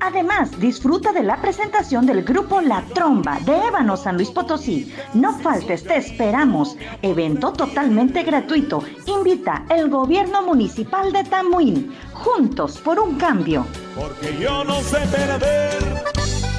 Además, 0.00 0.58
disfruta 0.58 1.12
de 1.12 1.22
la 1.22 1.40
presentación 1.42 2.06
del 2.06 2.22
grupo 2.24 2.62
La 2.62 2.82
Tromba 2.94 3.38
de 3.40 3.66
Ébano 3.66 3.96
San 3.96 4.16
Luis 4.16 4.30
Potosí. 4.30 4.94
No 5.12 5.38
faltes, 5.40 5.84
te 5.84 5.96
esperamos. 5.96 6.76
Evento 7.02 7.52
totalmente 7.52 8.22
gratuito. 8.22 8.82
Invita 9.04 9.66
el 9.68 9.90
gobierno 9.90 10.42
municipal 10.42 11.12
de 11.12 11.24
Tamuín. 11.24 11.94
Juntos 12.14 12.78
por 12.78 12.98
un 12.98 13.16
cambio. 13.18 13.66
Porque 13.96 14.34
yo 14.40 14.64
no 14.64 14.80
sé 14.80 14.98
perder, 15.10 16.04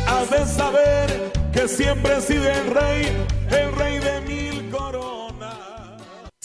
has 0.07 0.29
de 0.29 0.45
saber 0.45 1.31
que 1.51 1.67
siempre 1.67 2.17
he 2.17 2.21
sido 2.21 2.47
el 2.47 2.67
rey, 2.69 3.25
el 3.49 3.75
rey 3.75 3.97
de. 3.99 4.18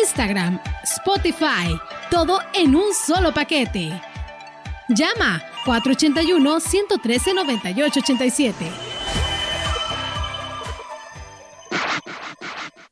Instagram, 0.00 0.60
Spotify. 0.82 1.78
Todo 2.10 2.40
en 2.52 2.74
un 2.74 2.92
solo 2.94 3.32
paquete. 3.32 3.92
Llama 4.88 5.40
481-113-9887. 5.64 8.54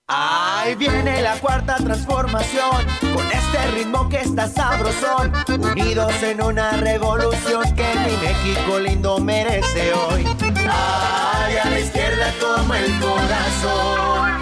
¡Ah! 0.08 0.52
Ahí 0.62 0.76
viene 0.76 1.22
la 1.22 1.34
cuarta 1.40 1.74
transformación, 1.74 2.86
con 3.12 3.26
este 3.32 3.70
ritmo 3.72 4.08
que 4.08 4.20
está 4.20 4.46
sabrosón, 4.46 5.32
unidos 5.48 6.22
en 6.22 6.40
una 6.40 6.76
revolución 6.76 7.64
que 7.74 7.84
mi 7.96 8.16
México 8.24 8.78
lindo 8.78 9.18
merece 9.18 9.92
hoy. 9.92 10.24
Ay, 10.70 11.56
a 11.56 11.68
la 11.68 11.80
izquierda 11.80 12.32
toma 12.38 12.78
el 12.78 12.96
corazón. 13.00 14.41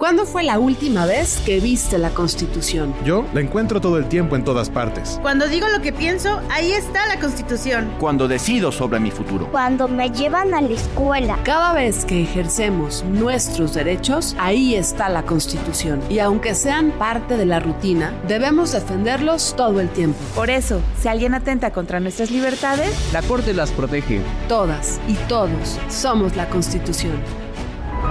¿Cuándo 0.00 0.24
fue 0.24 0.44
la 0.44 0.58
última 0.58 1.04
vez 1.04 1.42
que 1.44 1.60
viste 1.60 1.98
la 1.98 2.08
Constitución? 2.08 2.94
Yo 3.04 3.26
la 3.34 3.42
encuentro 3.42 3.82
todo 3.82 3.98
el 3.98 4.08
tiempo 4.08 4.34
en 4.34 4.44
todas 4.44 4.70
partes. 4.70 5.18
Cuando 5.20 5.46
digo 5.46 5.68
lo 5.68 5.82
que 5.82 5.92
pienso, 5.92 6.40
ahí 6.48 6.72
está 6.72 7.06
la 7.06 7.20
Constitución. 7.20 7.92
Cuando 8.00 8.26
decido 8.26 8.72
sobre 8.72 8.98
mi 8.98 9.10
futuro. 9.10 9.48
Cuando 9.50 9.88
me 9.88 10.08
llevan 10.08 10.54
a 10.54 10.62
la 10.62 10.70
escuela. 10.70 11.38
Cada 11.44 11.74
vez 11.74 12.06
que 12.06 12.22
ejercemos 12.22 13.04
nuestros 13.10 13.74
derechos, 13.74 14.34
ahí 14.38 14.74
está 14.74 15.10
la 15.10 15.24
Constitución. 15.24 16.00
Y 16.08 16.20
aunque 16.20 16.54
sean 16.54 16.92
parte 16.92 17.36
de 17.36 17.44
la 17.44 17.60
rutina, 17.60 18.14
debemos 18.26 18.72
defenderlos 18.72 19.54
todo 19.54 19.80
el 19.80 19.90
tiempo. 19.90 20.18
Por 20.34 20.48
eso, 20.48 20.80
si 20.98 21.08
alguien 21.08 21.34
atenta 21.34 21.72
contra 21.72 22.00
nuestras 22.00 22.30
libertades, 22.30 22.90
la 23.12 23.20
Corte 23.20 23.52
las 23.52 23.70
protege. 23.70 24.22
Todas 24.48 24.98
y 25.06 25.16
todos 25.28 25.78
somos 25.90 26.36
la 26.36 26.48
Constitución. 26.48 27.20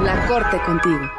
La 0.04 0.28
Corte 0.28 0.62
contigo. 0.68 1.19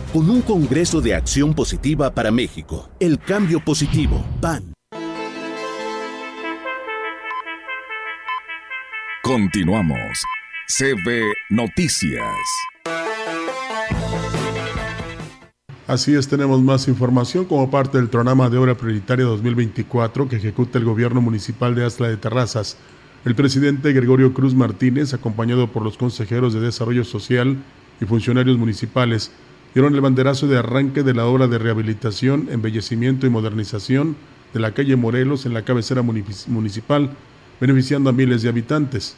con 0.13 0.29
un 0.29 0.41
Congreso 0.41 0.99
de 0.99 1.15
Acción 1.15 1.53
Positiva 1.53 2.13
para 2.13 2.31
México. 2.31 2.89
El 2.99 3.17
cambio 3.17 3.63
positivo, 3.63 4.23
PAN. 4.41 4.73
Continuamos. 9.23 10.23
CB 10.67 11.33
Noticias. 11.49 12.25
Así 15.87 16.13
es, 16.13 16.27
tenemos 16.27 16.61
más 16.61 16.87
información 16.87 17.45
como 17.45 17.69
parte 17.69 17.97
del 17.97 18.09
programa 18.09 18.49
de 18.49 18.57
obra 18.57 18.75
prioritaria 18.75 19.25
2024 19.25 20.27
que 20.27 20.37
ejecuta 20.37 20.77
el 20.77 20.85
gobierno 20.85 21.21
municipal 21.21 21.75
de 21.75 21.85
Asla 21.85 22.09
de 22.09 22.17
Terrazas. 22.17 22.77
El 23.23 23.35
presidente 23.35 23.93
Gregorio 23.93 24.33
Cruz 24.33 24.55
Martínez, 24.55 25.13
acompañado 25.13 25.67
por 25.67 25.83
los 25.83 25.97
consejeros 25.97 26.53
de 26.53 26.59
Desarrollo 26.59 27.03
Social 27.03 27.57
y 27.99 28.05
funcionarios 28.05 28.57
municipales, 28.57 29.31
dieron 29.73 29.95
el 29.95 30.01
banderazo 30.01 30.47
de 30.47 30.57
arranque 30.57 31.03
de 31.03 31.13
la 31.13 31.25
obra 31.25 31.47
de 31.47 31.57
rehabilitación, 31.57 32.47
embellecimiento 32.51 33.25
y 33.25 33.29
modernización 33.29 34.15
de 34.53 34.59
la 34.59 34.73
calle 34.73 34.95
Morelos 34.95 35.45
en 35.45 35.53
la 35.53 35.63
cabecera 35.63 36.01
municipal 36.01 37.11
beneficiando 37.59 38.09
a 38.09 38.13
miles 38.13 38.41
de 38.41 38.49
habitantes. 38.49 39.15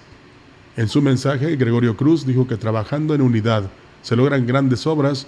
En 0.76 0.90
su 0.90 1.02
mensaje, 1.02 1.56
Gregorio 1.56 1.96
Cruz 1.96 2.26
dijo 2.26 2.48
que 2.48 2.58
trabajando 2.58 3.16
en 3.16 3.22
unidad 3.22 3.70
se 4.02 4.16
logran 4.16 4.46
grandes 4.46 4.86
obras 4.86 5.28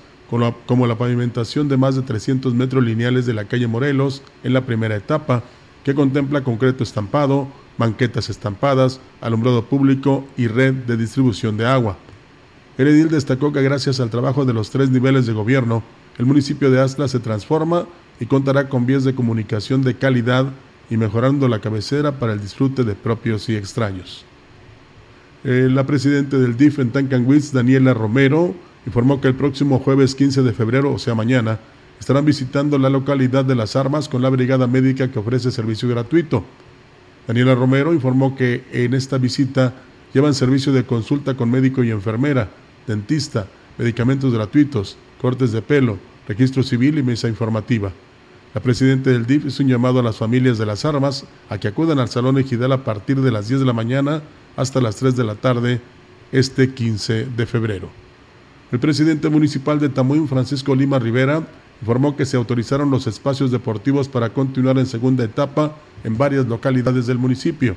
como 0.66 0.88
la 0.88 0.98
pavimentación 0.98 1.70
de 1.70 1.78
más 1.78 1.96
de 1.96 2.02
300 2.02 2.54
metros 2.54 2.84
lineales 2.84 3.26
de 3.26 3.34
la 3.34 3.46
calle 3.46 3.68
Morelos 3.68 4.22
en 4.44 4.54
la 4.54 4.66
primera 4.66 4.96
etapa, 4.96 5.44
que 5.84 5.96
contempla 5.96 6.44
concreto 6.44 6.84
estampado, 6.84 7.48
banquetas 7.78 8.30
estampadas, 8.30 9.00
alumbrado 9.22 9.66
público 9.66 10.26
y 10.36 10.48
red 10.48 10.74
de 10.74 10.98
distribución 10.98 11.58
de 11.58 11.68
agua. 11.68 11.98
Heredil 12.78 13.10
destacó 13.10 13.54
que 13.54 13.62
gracias 13.62 14.00
al 14.00 14.10
trabajo 14.10 14.44
de 14.44 14.54
los 14.54 14.70
tres 14.70 14.90
niveles 14.90 15.26
de 15.26 15.34
gobierno, 15.34 15.82
el 16.18 16.26
municipio 16.26 16.70
de 16.72 16.82
Astla 16.82 17.08
se 17.08 17.20
transforma 17.20 17.86
y 18.20 18.26
contará 18.26 18.68
con 18.68 18.86
vías 18.86 19.04
de 19.04 19.16
comunicación 19.16 19.82
de 19.82 19.96
calidad 19.96 20.48
y 20.90 20.98
mejorando 20.98 21.48
la 21.48 21.60
cabecera 21.60 22.20
para 22.20 22.34
el 22.34 22.42
disfrute 22.42 22.84
de 22.84 22.96
propios 22.96 23.48
y 23.50 23.56
extraños. 23.56 24.26
Eh, 25.44 25.70
la 25.72 25.86
presidenta 25.86 26.38
del 26.38 26.58
DIF 26.58 26.80
en 26.80 26.92
Tancanwitz, 26.92 27.52
Daniela 27.52 27.94
Romero, 27.94 28.54
informó 28.86 29.22
que 29.22 29.30
el 29.30 29.36
próximo 29.36 29.80
jueves 29.80 30.16
15 30.16 30.44
de 30.44 30.54
febrero, 30.54 30.94
o 30.94 31.00
sea 31.00 31.16
mañana, 31.16 31.60
estarán 32.00 32.26
visitando 32.26 32.78
la 32.78 32.90
localidad 32.90 33.46
de 33.46 33.56
Las 33.56 33.76
Armas 33.76 34.10
con 34.10 34.22
la 34.22 34.30
brigada 34.30 34.68
médica 34.68 35.10
que 35.12 35.20
ofrece 35.20 35.52
servicio 35.52 35.88
gratuito. 35.88 36.44
Daniela 37.28 37.56
Romero 37.56 37.94
informó 37.94 38.36
que 38.36 38.64
en 38.72 38.94
esta 38.94 39.18
visita 39.18 39.74
llevan 40.14 40.34
servicio 40.34 40.74
de 40.74 40.86
consulta 40.86 41.36
con 41.36 41.50
médico 41.50 41.84
y 41.84 41.92
enfermera, 41.92 42.50
dentista, 42.88 43.48
medicamentos 43.78 44.34
gratuitos, 44.34 44.98
cortes 45.22 45.52
de 45.52 45.62
pelo, 45.62 45.98
registro 46.28 46.64
civil 46.64 46.98
y 46.98 47.04
mesa 47.04 47.28
informativa. 47.28 47.92
La 48.54 48.62
presidenta 48.62 49.10
del 49.10 49.26
DIF 49.26 49.48
hizo 49.48 49.64
un 49.64 49.70
llamado 49.70 50.00
a 50.00 50.04
las 50.04 50.18
familias 50.18 50.58
de 50.58 50.66
las 50.66 50.86
armas 50.86 51.26
a 51.50 51.58
que 51.58 51.68
acudan 51.68 52.00
al 52.00 52.10
Salón 52.10 52.38
Ejidal 52.38 52.72
a 52.72 52.84
partir 52.84 53.20
de 53.22 53.32
las 53.32 53.50
10 53.50 53.60
de 53.60 53.66
la 53.66 53.74
mañana 53.74 54.22
hasta 54.56 54.80
las 54.80 54.96
3 54.96 55.16
de 55.16 55.24
la 55.26 55.36
tarde 55.36 55.82
este 56.32 56.74
15 56.74 57.26
de 57.26 57.46
febrero. 57.46 57.90
El 58.72 58.80
presidente 58.80 59.30
municipal 59.30 59.80
de 59.80 59.90
Tamuín, 59.90 60.28
Francisco 60.28 60.74
Lima 60.74 61.00
Rivera, 61.00 61.46
informó 61.82 62.16
que 62.16 62.26
se 62.26 62.38
autorizaron 62.38 62.90
los 62.90 63.08
espacios 63.08 63.52
deportivos 63.52 64.08
para 64.08 64.30
continuar 64.30 64.78
en 64.78 64.86
segunda 64.86 65.24
etapa 65.24 65.76
en 66.04 66.18
varias 66.18 66.46
localidades 66.46 67.08
del 67.08 67.18
municipio. 67.18 67.76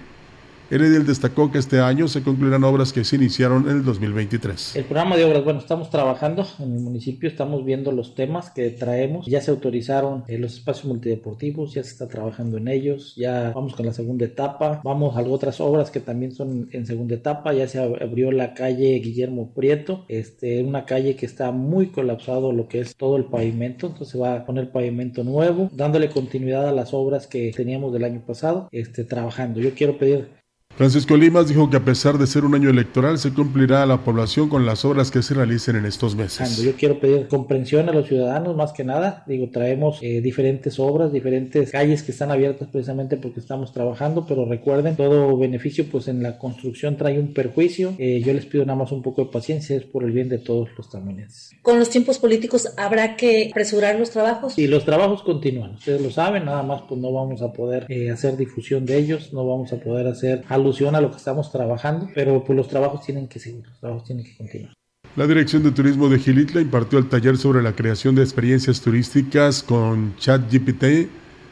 Heredil 0.70 1.06
destacó 1.06 1.50
que 1.50 1.56
este 1.56 1.80
año 1.80 2.08
se 2.08 2.22
concluirán 2.22 2.62
obras 2.62 2.92
que 2.92 3.02
se 3.02 3.16
iniciaron 3.16 3.70
en 3.70 3.78
el 3.78 3.84
2023. 3.84 4.76
El 4.76 4.84
programa 4.84 5.16
de 5.16 5.24
obras, 5.24 5.42
bueno, 5.42 5.60
estamos 5.60 5.88
trabajando 5.88 6.46
en 6.58 6.74
el 6.74 6.80
municipio, 6.80 7.26
estamos 7.26 7.64
viendo 7.64 7.90
los 7.90 8.14
temas 8.14 8.50
que 8.50 8.68
traemos, 8.68 9.24
ya 9.24 9.40
se 9.40 9.50
autorizaron 9.50 10.24
eh, 10.28 10.36
los 10.36 10.52
espacios 10.52 10.84
multideportivos, 10.84 11.72
ya 11.72 11.82
se 11.82 11.92
está 11.92 12.06
trabajando 12.06 12.58
en 12.58 12.68
ellos, 12.68 13.14
ya 13.16 13.52
vamos 13.54 13.74
con 13.74 13.86
la 13.86 13.94
segunda 13.94 14.26
etapa, 14.26 14.82
vamos 14.84 15.16
a 15.16 15.22
otras 15.22 15.58
obras 15.62 15.90
que 15.90 16.00
también 16.00 16.32
son 16.32 16.68
en 16.72 16.84
segunda 16.84 17.14
etapa, 17.14 17.54
ya 17.54 17.66
se 17.66 17.78
abrió 17.78 18.30
la 18.30 18.52
calle 18.52 18.98
Guillermo 18.98 19.54
Prieto, 19.54 20.04
este, 20.08 20.62
una 20.62 20.84
calle 20.84 21.16
que 21.16 21.24
está 21.24 21.50
muy 21.50 21.86
colapsado 21.86 22.52
lo 22.52 22.68
que 22.68 22.80
es 22.80 22.94
todo 22.94 23.16
el 23.16 23.24
pavimento, 23.24 23.86
entonces 23.86 24.20
va 24.20 24.34
a 24.34 24.44
poner 24.44 24.70
pavimento 24.70 25.24
nuevo, 25.24 25.70
dándole 25.72 26.10
continuidad 26.10 26.68
a 26.68 26.72
las 26.72 26.92
obras 26.92 27.26
que 27.26 27.52
teníamos 27.56 27.94
del 27.94 28.04
año 28.04 28.20
pasado, 28.26 28.68
este, 28.70 29.04
trabajando. 29.04 29.60
Yo 29.60 29.72
quiero 29.72 29.96
pedir 29.96 30.37
Francisco 30.78 31.16
Limas 31.16 31.48
dijo 31.48 31.68
que 31.68 31.76
a 31.76 31.84
pesar 31.84 32.18
de 32.18 32.28
ser 32.28 32.44
un 32.44 32.54
año 32.54 32.70
electoral, 32.70 33.18
se 33.18 33.34
cumplirá 33.34 33.82
a 33.82 33.86
la 33.86 34.04
población 34.04 34.48
con 34.48 34.64
las 34.64 34.84
obras 34.84 35.10
que 35.10 35.22
se 35.22 35.34
realicen 35.34 35.74
en 35.74 35.86
estos 35.86 36.14
meses. 36.14 36.56
Yo 36.62 36.74
quiero 36.74 37.00
pedir 37.00 37.26
comprensión 37.26 37.88
a 37.88 37.92
los 37.92 38.06
ciudadanos, 38.06 38.54
más 38.54 38.72
que 38.72 38.84
nada. 38.84 39.24
Digo, 39.26 39.48
traemos 39.52 39.98
eh, 40.02 40.20
diferentes 40.20 40.78
obras, 40.78 41.12
diferentes 41.12 41.72
calles 41.72 42.04
que 42.04 42.12
están 42.12 42.30
abiertas 42.30 42.68
precisamente 42.68 43.16
porque 43.16 43.40
estamos 43.40 43.72
trabajando, 43.72 44.24
pero 44.24 44.44
recuerden, 44.44 44.94
todo 44.94 45.36
beneficio 45.36 45.84
pues 45.90 46.06
en 46.06 46.22
la 46.22 46.38
construcción 46.38 46.96
trae 46.96 47.18
un 47.18 47.34
perjuicio. 47.34 47.96
Eh, 47.98 48.22
yo 48.24 48.32
les 48.32 48.46
pido 48.46 48.64
nada 48.64 48.78
más 48.78 48.92
un 48.92 49.02
poco 49.02 49.24
de 49.24 49.32
paciencia, 49.32 49.74
es 49.74 49.82
por 49.82 50.04
el 50.04 50.12
bien 50.12 50.28
de 50.28 50.38
todos 50.38 50.68
los 50.76 50.88
tamuinenses. 50.88 51.56
Con 51.60 51.80
los 51.80 51.90
tiempos 51.90 52.20
políticos 52.20 52.68
habrá 52.76 53.16
que 53.16 53.48
apresurar 53.50 53.98
los 53.98 54.10
trabajos. 54.10 54.56
Y 54.56 54.68
los 54.68 54.84
trabajos 54.84 55.24
continúan, 55.24 55.74
ustedes 55.74 56.00
lo 56.00 56.12
saben, 56.12 56.44
nada 56.44 56.62
más 56.62 56.82
pues 56.88 57.00
no 57.00 57.12
vamos 57.12 57.42
a 57.42 57.52
poder 57.52 57.84
eh, 57.88 58.12
hacer 58.12 58.36
difusión 58.36 58.86
de 58.86 58.96
ellos, 58.96 59.32
no 59.32 59.44
vamos 59.44 59.72
a 59.72 59.80
poder 59.80 60.06
hacer 60.06 60.44
algo 60.46 60.67
a 60.94 61.00
lo 61.00 61.10
que 61.10 61.16
estamos 61.16 61.50
trabajando, 61.50 62.08
pero 62.14 62.44
pues 62.44 62.56
los 62.56 62.68
trabajos 62.68 63.02
tienen 63.04 63.26
que 63.26 63.38
seguir, 63.38 63.66
los 63.66 63.78
trabajos 63.80 64.04
tienen 64.04 64.24
que 64.24 64.36
continuar. 64.36 64.72
La 65.16 65.26
Dirección 65.26 65.62
de 65.62 65.70
Turismo 65.70 66.08
de 66.08 66.18
Gilitla 66.18 66.60
impartió 66.60 66.98
el 66.98 67.08
taller 67.08 67.38
sobre 67.38 67.62
la 67.62 67.72
creación 67.72 68.14
de 68.14 68.22
experiencias 68.22 68.80
turísticas 68.80 69.62
con 69.62 70.14
ChatGPT, 70.16 71.08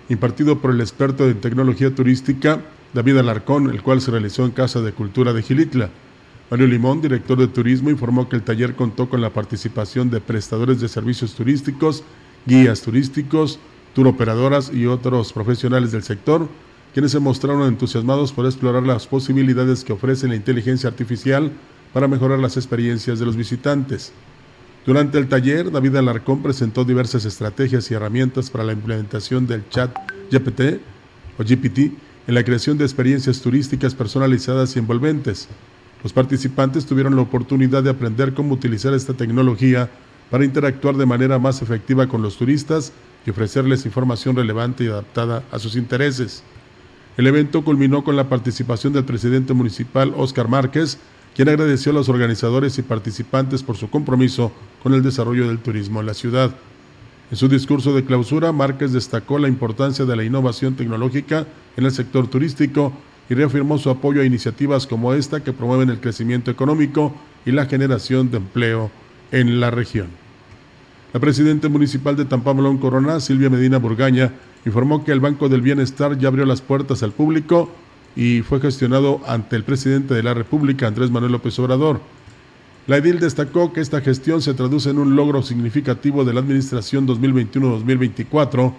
impartido 0.08 0.60
por 0.60 0.70
el 0.70 0.80
experto 0.80 1.26
de 1.26 1.34
tecnología 1.34 1.94
turística 1.94 2.60
David 2.92 3.18
Alarcón, 3.18 3.70
el 3.70 3.82
cual 3.82 4.00
se 4.00 4.10
realizó 4.10 4.44
en 4.44 4.52
Casa 4.52 4.80
de 4.82 4.92
Cultura 4.92 5.32
de 5.32 5.42
Gilitla. 5.42 5.90
Mario 6.50 6.66
Limón, 6.68 7.00
director 7.00 7.38
de 7.38 7.48
turismo, 7.48 7.90
informó 7.90 8.28
que 8.28 8.36
el 8.36 8.42
taller 8.42 8.76
contó 8.76 9.08
con 9.08 9.20
la 9.20 9.30
participación 9.30 10.10
de 10.10 10.20
prestadores 10.20 10.80
de 10.80 10.88
servicios 10.88 11.34
turísticos, 11.34 12.04
guías 12.46 12.82
turísticos, 12.82 13.58
turoperadoras 13.94 14.72
y 14.72 14.86
otros 14.86 15.32
profesionales 15.32 15.90
del 15.90 16.04
sector, 16.04 16.48
quienes 16.96 17.12
se 17.12 17.20
mostraron 17.20 17.68
entusiasmados 17.68 18.32
por 18.32 18.46
explorar 18.46 18.82
las 18.84 19.06
posibilidades 19.06 19.84
que 19.84 19.92
ofrece 19.92 20.28
la 20.28 20.34
inteligencia 20.34 20.88
artificial 20.88 21.52
para 21.92 22.08
mejorar 22.08 22.38
las 22.38 22.56
experiencias 22.56 23.18
de 23.18 23.26
los 23.26 23.36
visitantes. 23.36 24.14
Durante 24.86 25.18
el 25.18 25.28
taller, 25.28 25.70
David 25.70 25.96
Alarcón 25.96 26.42
presentó 26.42 26.86
diversas 26.86 27.26
estrategias 27.26 27.90
y 27.90 27.94
herramientas 27.94 28.48
para 28.48 28.64
la 28.64 28.72
implementación 28.72 29.46
del 29.46 29.68
chat 29.68 29.94
GPT 30.30 30.80
o 31.38 31.44
GPT 31.44 31.78
en 32.28 32.34
la 32.34 32.42
creación 32.42 32.78
de 32.78 32.86
experiencias 32.86 33.42
turísticas 33.42 33.94
personalizadas 33.94 34.74
y 34.74 34.78
envolventes. 34.78 35.48
Los 36.02 36.14
participantes 36.14 36.86
tuvieron 36.86 37.14
la 37.14 37.20
oportunidad 37.20 37.82
de 37.82 37.90
aprender 37.90 38.32
cómo 38.32 38.54
utilizar 38.54 38.94
esta 38.94 39.12
tecnología 39.12 39.90
para 40.30 40.46
interactuar 40.46 40.96
de 40.96 41.04
manera 41.04 41.38
más 41.38 41.60
efectiva 41.60 42.06
con 42.06 42.22
los 42.22 42.38
turistas 42.38 42.94
y 43.26 43.30
ofrecerles 43.32 43.84
información 43.84 44.34
relevante 44.34 44.84
y 44.84 44.86
adaptada 44.86 45.42
a 45.52 45.58
sus 45.58 45.76
intereses. 45.76 46.42
El 47.16 47.26
evento 47.26 47.64
culminó 47.64 48.04
con 48.04 48.14
la 48.14 48.28
participación 48.28 48.92
del 48.92 49.04
presidente 49.04 49.54
municipal 49.54 50.12
Óscar 50.16 50.48
Márquez, 50.48 50.98
quien 51.34 51.48
agradeció 51.48 51.92
a 51.92 51.94
los 51.94 52.10
organizadores 52.10 52.78
y 52.78 52.82
participantes 52.82 53.62
por 53.62 53.76
su 53.76 53.88
compromiso 53.88 54.52
con 54.82 54.92
el 54.92 55.02
desarrollo 55.02 55.48
del 55.48 55.58
turismo 55.58 56.00
en 56.00 56.06
la 56.06 56.14
ciudad. 56.14 56.54
En 57.30 57.36
su 57.36 57.48
discurso 57.48 57.94
de 57.94 58.04
clausura, 58.04 58.52
Márquez 58.52 58.92
destacó 58.92 59.38
la 59.38 59.48
importancia 59.48 60.04
de 60.04 60.14
la 60.14 60.24
innovación 60.24 60.76
tecnológica 60.76 61.46
en 61.76 61.86
el 61.86 61.92
sector 61.92 62.28
turístico 62.28 62.92
y 63.30 63.34
reafirmó 63.34 63.78
su 63.78 63.90
apoyo 63.90 64.20
a 64.20 64.24
iniciativas 64.24 64.86
como 64.86 65.14
esta 65.14 65.42
que 65.42 65.52
promueven 65.52 65.90
el 65.90 66.00
crecimiento 66.00 66.50
económico 66.50 67.14
y 67.46 67.50
la 67.50 67.66
generación 67.66 68.30
de 68.30 68.36
empleo 68.36 68.90
en 69.32 69.58
la 69.58 69.70
región. 69.70 70.08
La 71.12 71.20
presidenta 71.20 71.68
municipal 71.70 72.14
de 72.14 72.26
Tampamolón 72.26 72.76
Corona, 72.76 73.20
Silvia 73.20 73.48
Medina 73.48 73.78
Burgaña, 73.78 74.32
informó 74.64 75.04
que 75.04 75.12
el 75.12 75.20
Banco 75.20 75.48
del 75.48 75.62
Bienestar 75.62 76.18
ya 76.18 76.28
abrió 76.28 76.46
las 76.46 76.60
puertas 76.60 77.02
al 77.02 77.12
público 77.12 77.70
y 78.16 78.40
fue 78.42 78.60
gestionado 78.60 79.20
ante 79.26 79.56
el 79.56 79.64
presidente 79.64 80.14
de 80.14 80.22
la 80.22 80.34
República, 80.34 80.86
Andrés 80.86 81.10
Manuel 81.10 81.32
López 81.32 81.58
Obrador. 81.58 82.00
La 82.86 82.96
edil 82.96 83.18
destacó 83.18 83.72
que 83.72 83.80
esta 83.80 84.00
gestión 84.00 84.40
se 84.40 84.54
traduce 84.54 84.90
en 84.90 84.98
un 84.98 85.16
logro 85.16 85.42
significativo 85.42 86.24
de 86.24 86.32
la 86.32 86.40
administración 86.40 87.06
2021-2024, 87.06 88.72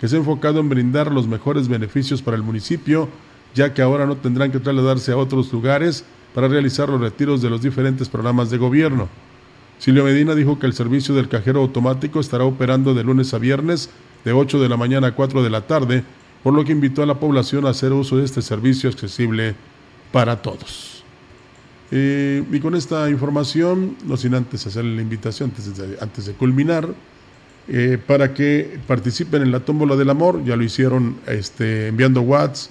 que 0.00 0.08
se 0.08 0.16
ha 0.16 0.20
enfocado 0.20 0.60
en 0.60 0.68
brindar 0.68 1.12
los 1.12 1.26
mejores 1.26 1.68
beneficios 1.68 2.22
para 2.22 2.36
el 2.36 2.44
municipio, 2.44 3.08
ya 3.54 3.74
que 3.74 3.82
ahora 3.82 4.06
no 4.06 4.16
tendrán 4.16 4.52
que 4.52 4.60
trasladarse 4.60 5.12
a 5.12 5.16
otros 5.16 5.52
lugares 5.52 6.04
para 6.34 6.46
realizar 6.46 6.88
los 6.88 7.00
retiros 7.00 7.42
de 7.42 7.50
los 7.50 7.60
diferentes 7.60 8.08
programas 8.08 8.48
de 8.50 8.58
gobierno. 8.58 9.08
Silvia 9.78 10.04
Medina 10.04 10.34
dijo 10.34 10.58
que 10.58 10.66
el 10.66 10.72
servicio 10.72 11.14
del 11.14 11.28
cajero 11.28 11.60
automático 11.60 12.20
estará 12.20 12.44
operando 12.44 12.94
de 12.94 13.04
lunes 13.04 13.34
a 13.34 13.38
viernes 13.38 13.90
de 14.24 14.32
8 14.32 14.60
de 14.60 14.68
la 14.68 14.76
mañana 14.76 15.08
a 15.08 15.14
4 15.14 15.42
de 15.42 15.50
la 15.50 15.62
tarde, 15.62 16.04
por 16.42 16.54
lo 16.54 16.64
que 16.64 16.72
invitó 16.72 17.02
a 17.02 17.06
la 17.06 17.18
población 17.18 17.66
a 17.66 17.70
hacer 17.70 17.92
uso 17.92 18.16
de 18.16 18.24
este 18.24 18.42
servicio 18.42 18.90
accesible 18.90 19.54
para 20.12 20.40
todos. 20.40 21.04
Eh, 21.90 22.44
y 22.52 22.60
con 22.60 22.74
esta 22.74 23.08
información, 23.08 23.96
no 24.04 24.16
sin 24.16 24.34
antes 24.34 24.66
hacerle 24.66 24.96
la 24.96 25.02
invitación, 25.02 25.52
antes 26.00 26.26
de, 26.26 26.32
culminar, 26.34 26.88
eh, 27.66 27.98
para 28.06 28.34
que 28.34 28.78
participen 28.86 29.42
en 29.42 29.52
la 29.52 29.60
tómbola 29.60 29.96
del 29.96 30.10
amor, 30.10 30.44
ya 30.44 30.56
lo 30.56 30.64
hicieron 30.64 31.16
este, 31.26 31.88
enviando 31.88 32.20
watts 32.20 32.70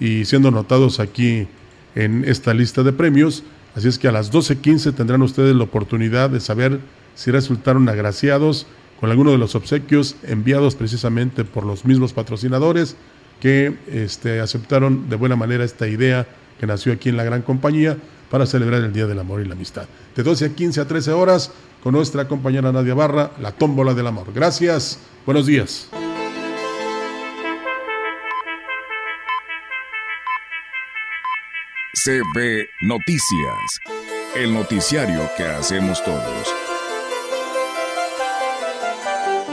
y 0.00 0.24
siendo 0.24 0.50
notados 0.50 1.00
aquí 1.00 1.48
en 1.94 2.24
esta 2.26 2.54
lista 2.54 2.82
de 2.82 2.92
premios. 2.92 3.42
Así 3.74 3.88
es 3.88 3.98
que 3.98 4.08
a 4.08 4.12
las 4.12 4.32
12.15 4.32 4.94
tendrán 4.94 5.22
ustedes 5.22 5.54
la 5.54 5.64
oportunidad 5.64 6.30
de 6.30 6.40
saber 6.40 6.80
si 7.14 7.30
resultaron 7.30 7.88
agraciados 7.88 8.66
con 9.00 9.10
alguno 9.10 9.30
de 9.30 9.38
los 9.38 9.54
obsequios 9.54 10.16
enviados 10.24 10.74
precisamente 10.74 11.44
por 11.44 11.64
los 11.64 11.84
mismos 11.84 12.12
patrocinadores 12.12 12.96
que 13.40 13.76
este, 13.86 14.40
aceptaron 14.40 15.08
de 15.08 15.16
buena 15.16 15.36
manera 15.36 15.64
esta 15.64 15.86
idea 15.86 16.26
que 16.58 16.66
nació 16.66 16.92
aquí 16.92 17.08
en 17.08 17.16
la 17.16 17.24
gran 17.24 17.42
compañía 17.42 17.96
para 18.30 18.46
celebrar 18.46 18.82
el 18.82 18.92
Día 18.92 19.06
del 19.06 19.18
Amor 19.18 19.40
y 19.40 19.44
la 19.44 19.54
Amistad. 19.54 19.86
De 20.16 20.22
12 20.22 20.46
a 20.46 20.48
15 20.50 20.80
a 20.80 20.88
13 20.88 21.12
horas 21.12 21.52
con 21.82 21.94
nuestra 21.94 22.26
compañera 22.26 22.72
Nadia 22.72 22.94
Barra, 22.94 23.32
la 23.40 23.52
tómbola 23.52 23.94
del 23.94 24.08
amor. 24.08 24.32
Gracias, 24.34 24.98
buenos 25.24 25.46
días. 25.46 25.88
CB 32.04 32.68
Noticias, 32.82 33.80
el 34.36 34.54
noticiario 34.54 35.28
que 35.36 35.44
hacemos 35.44 36.02
todos. 36.04 36.67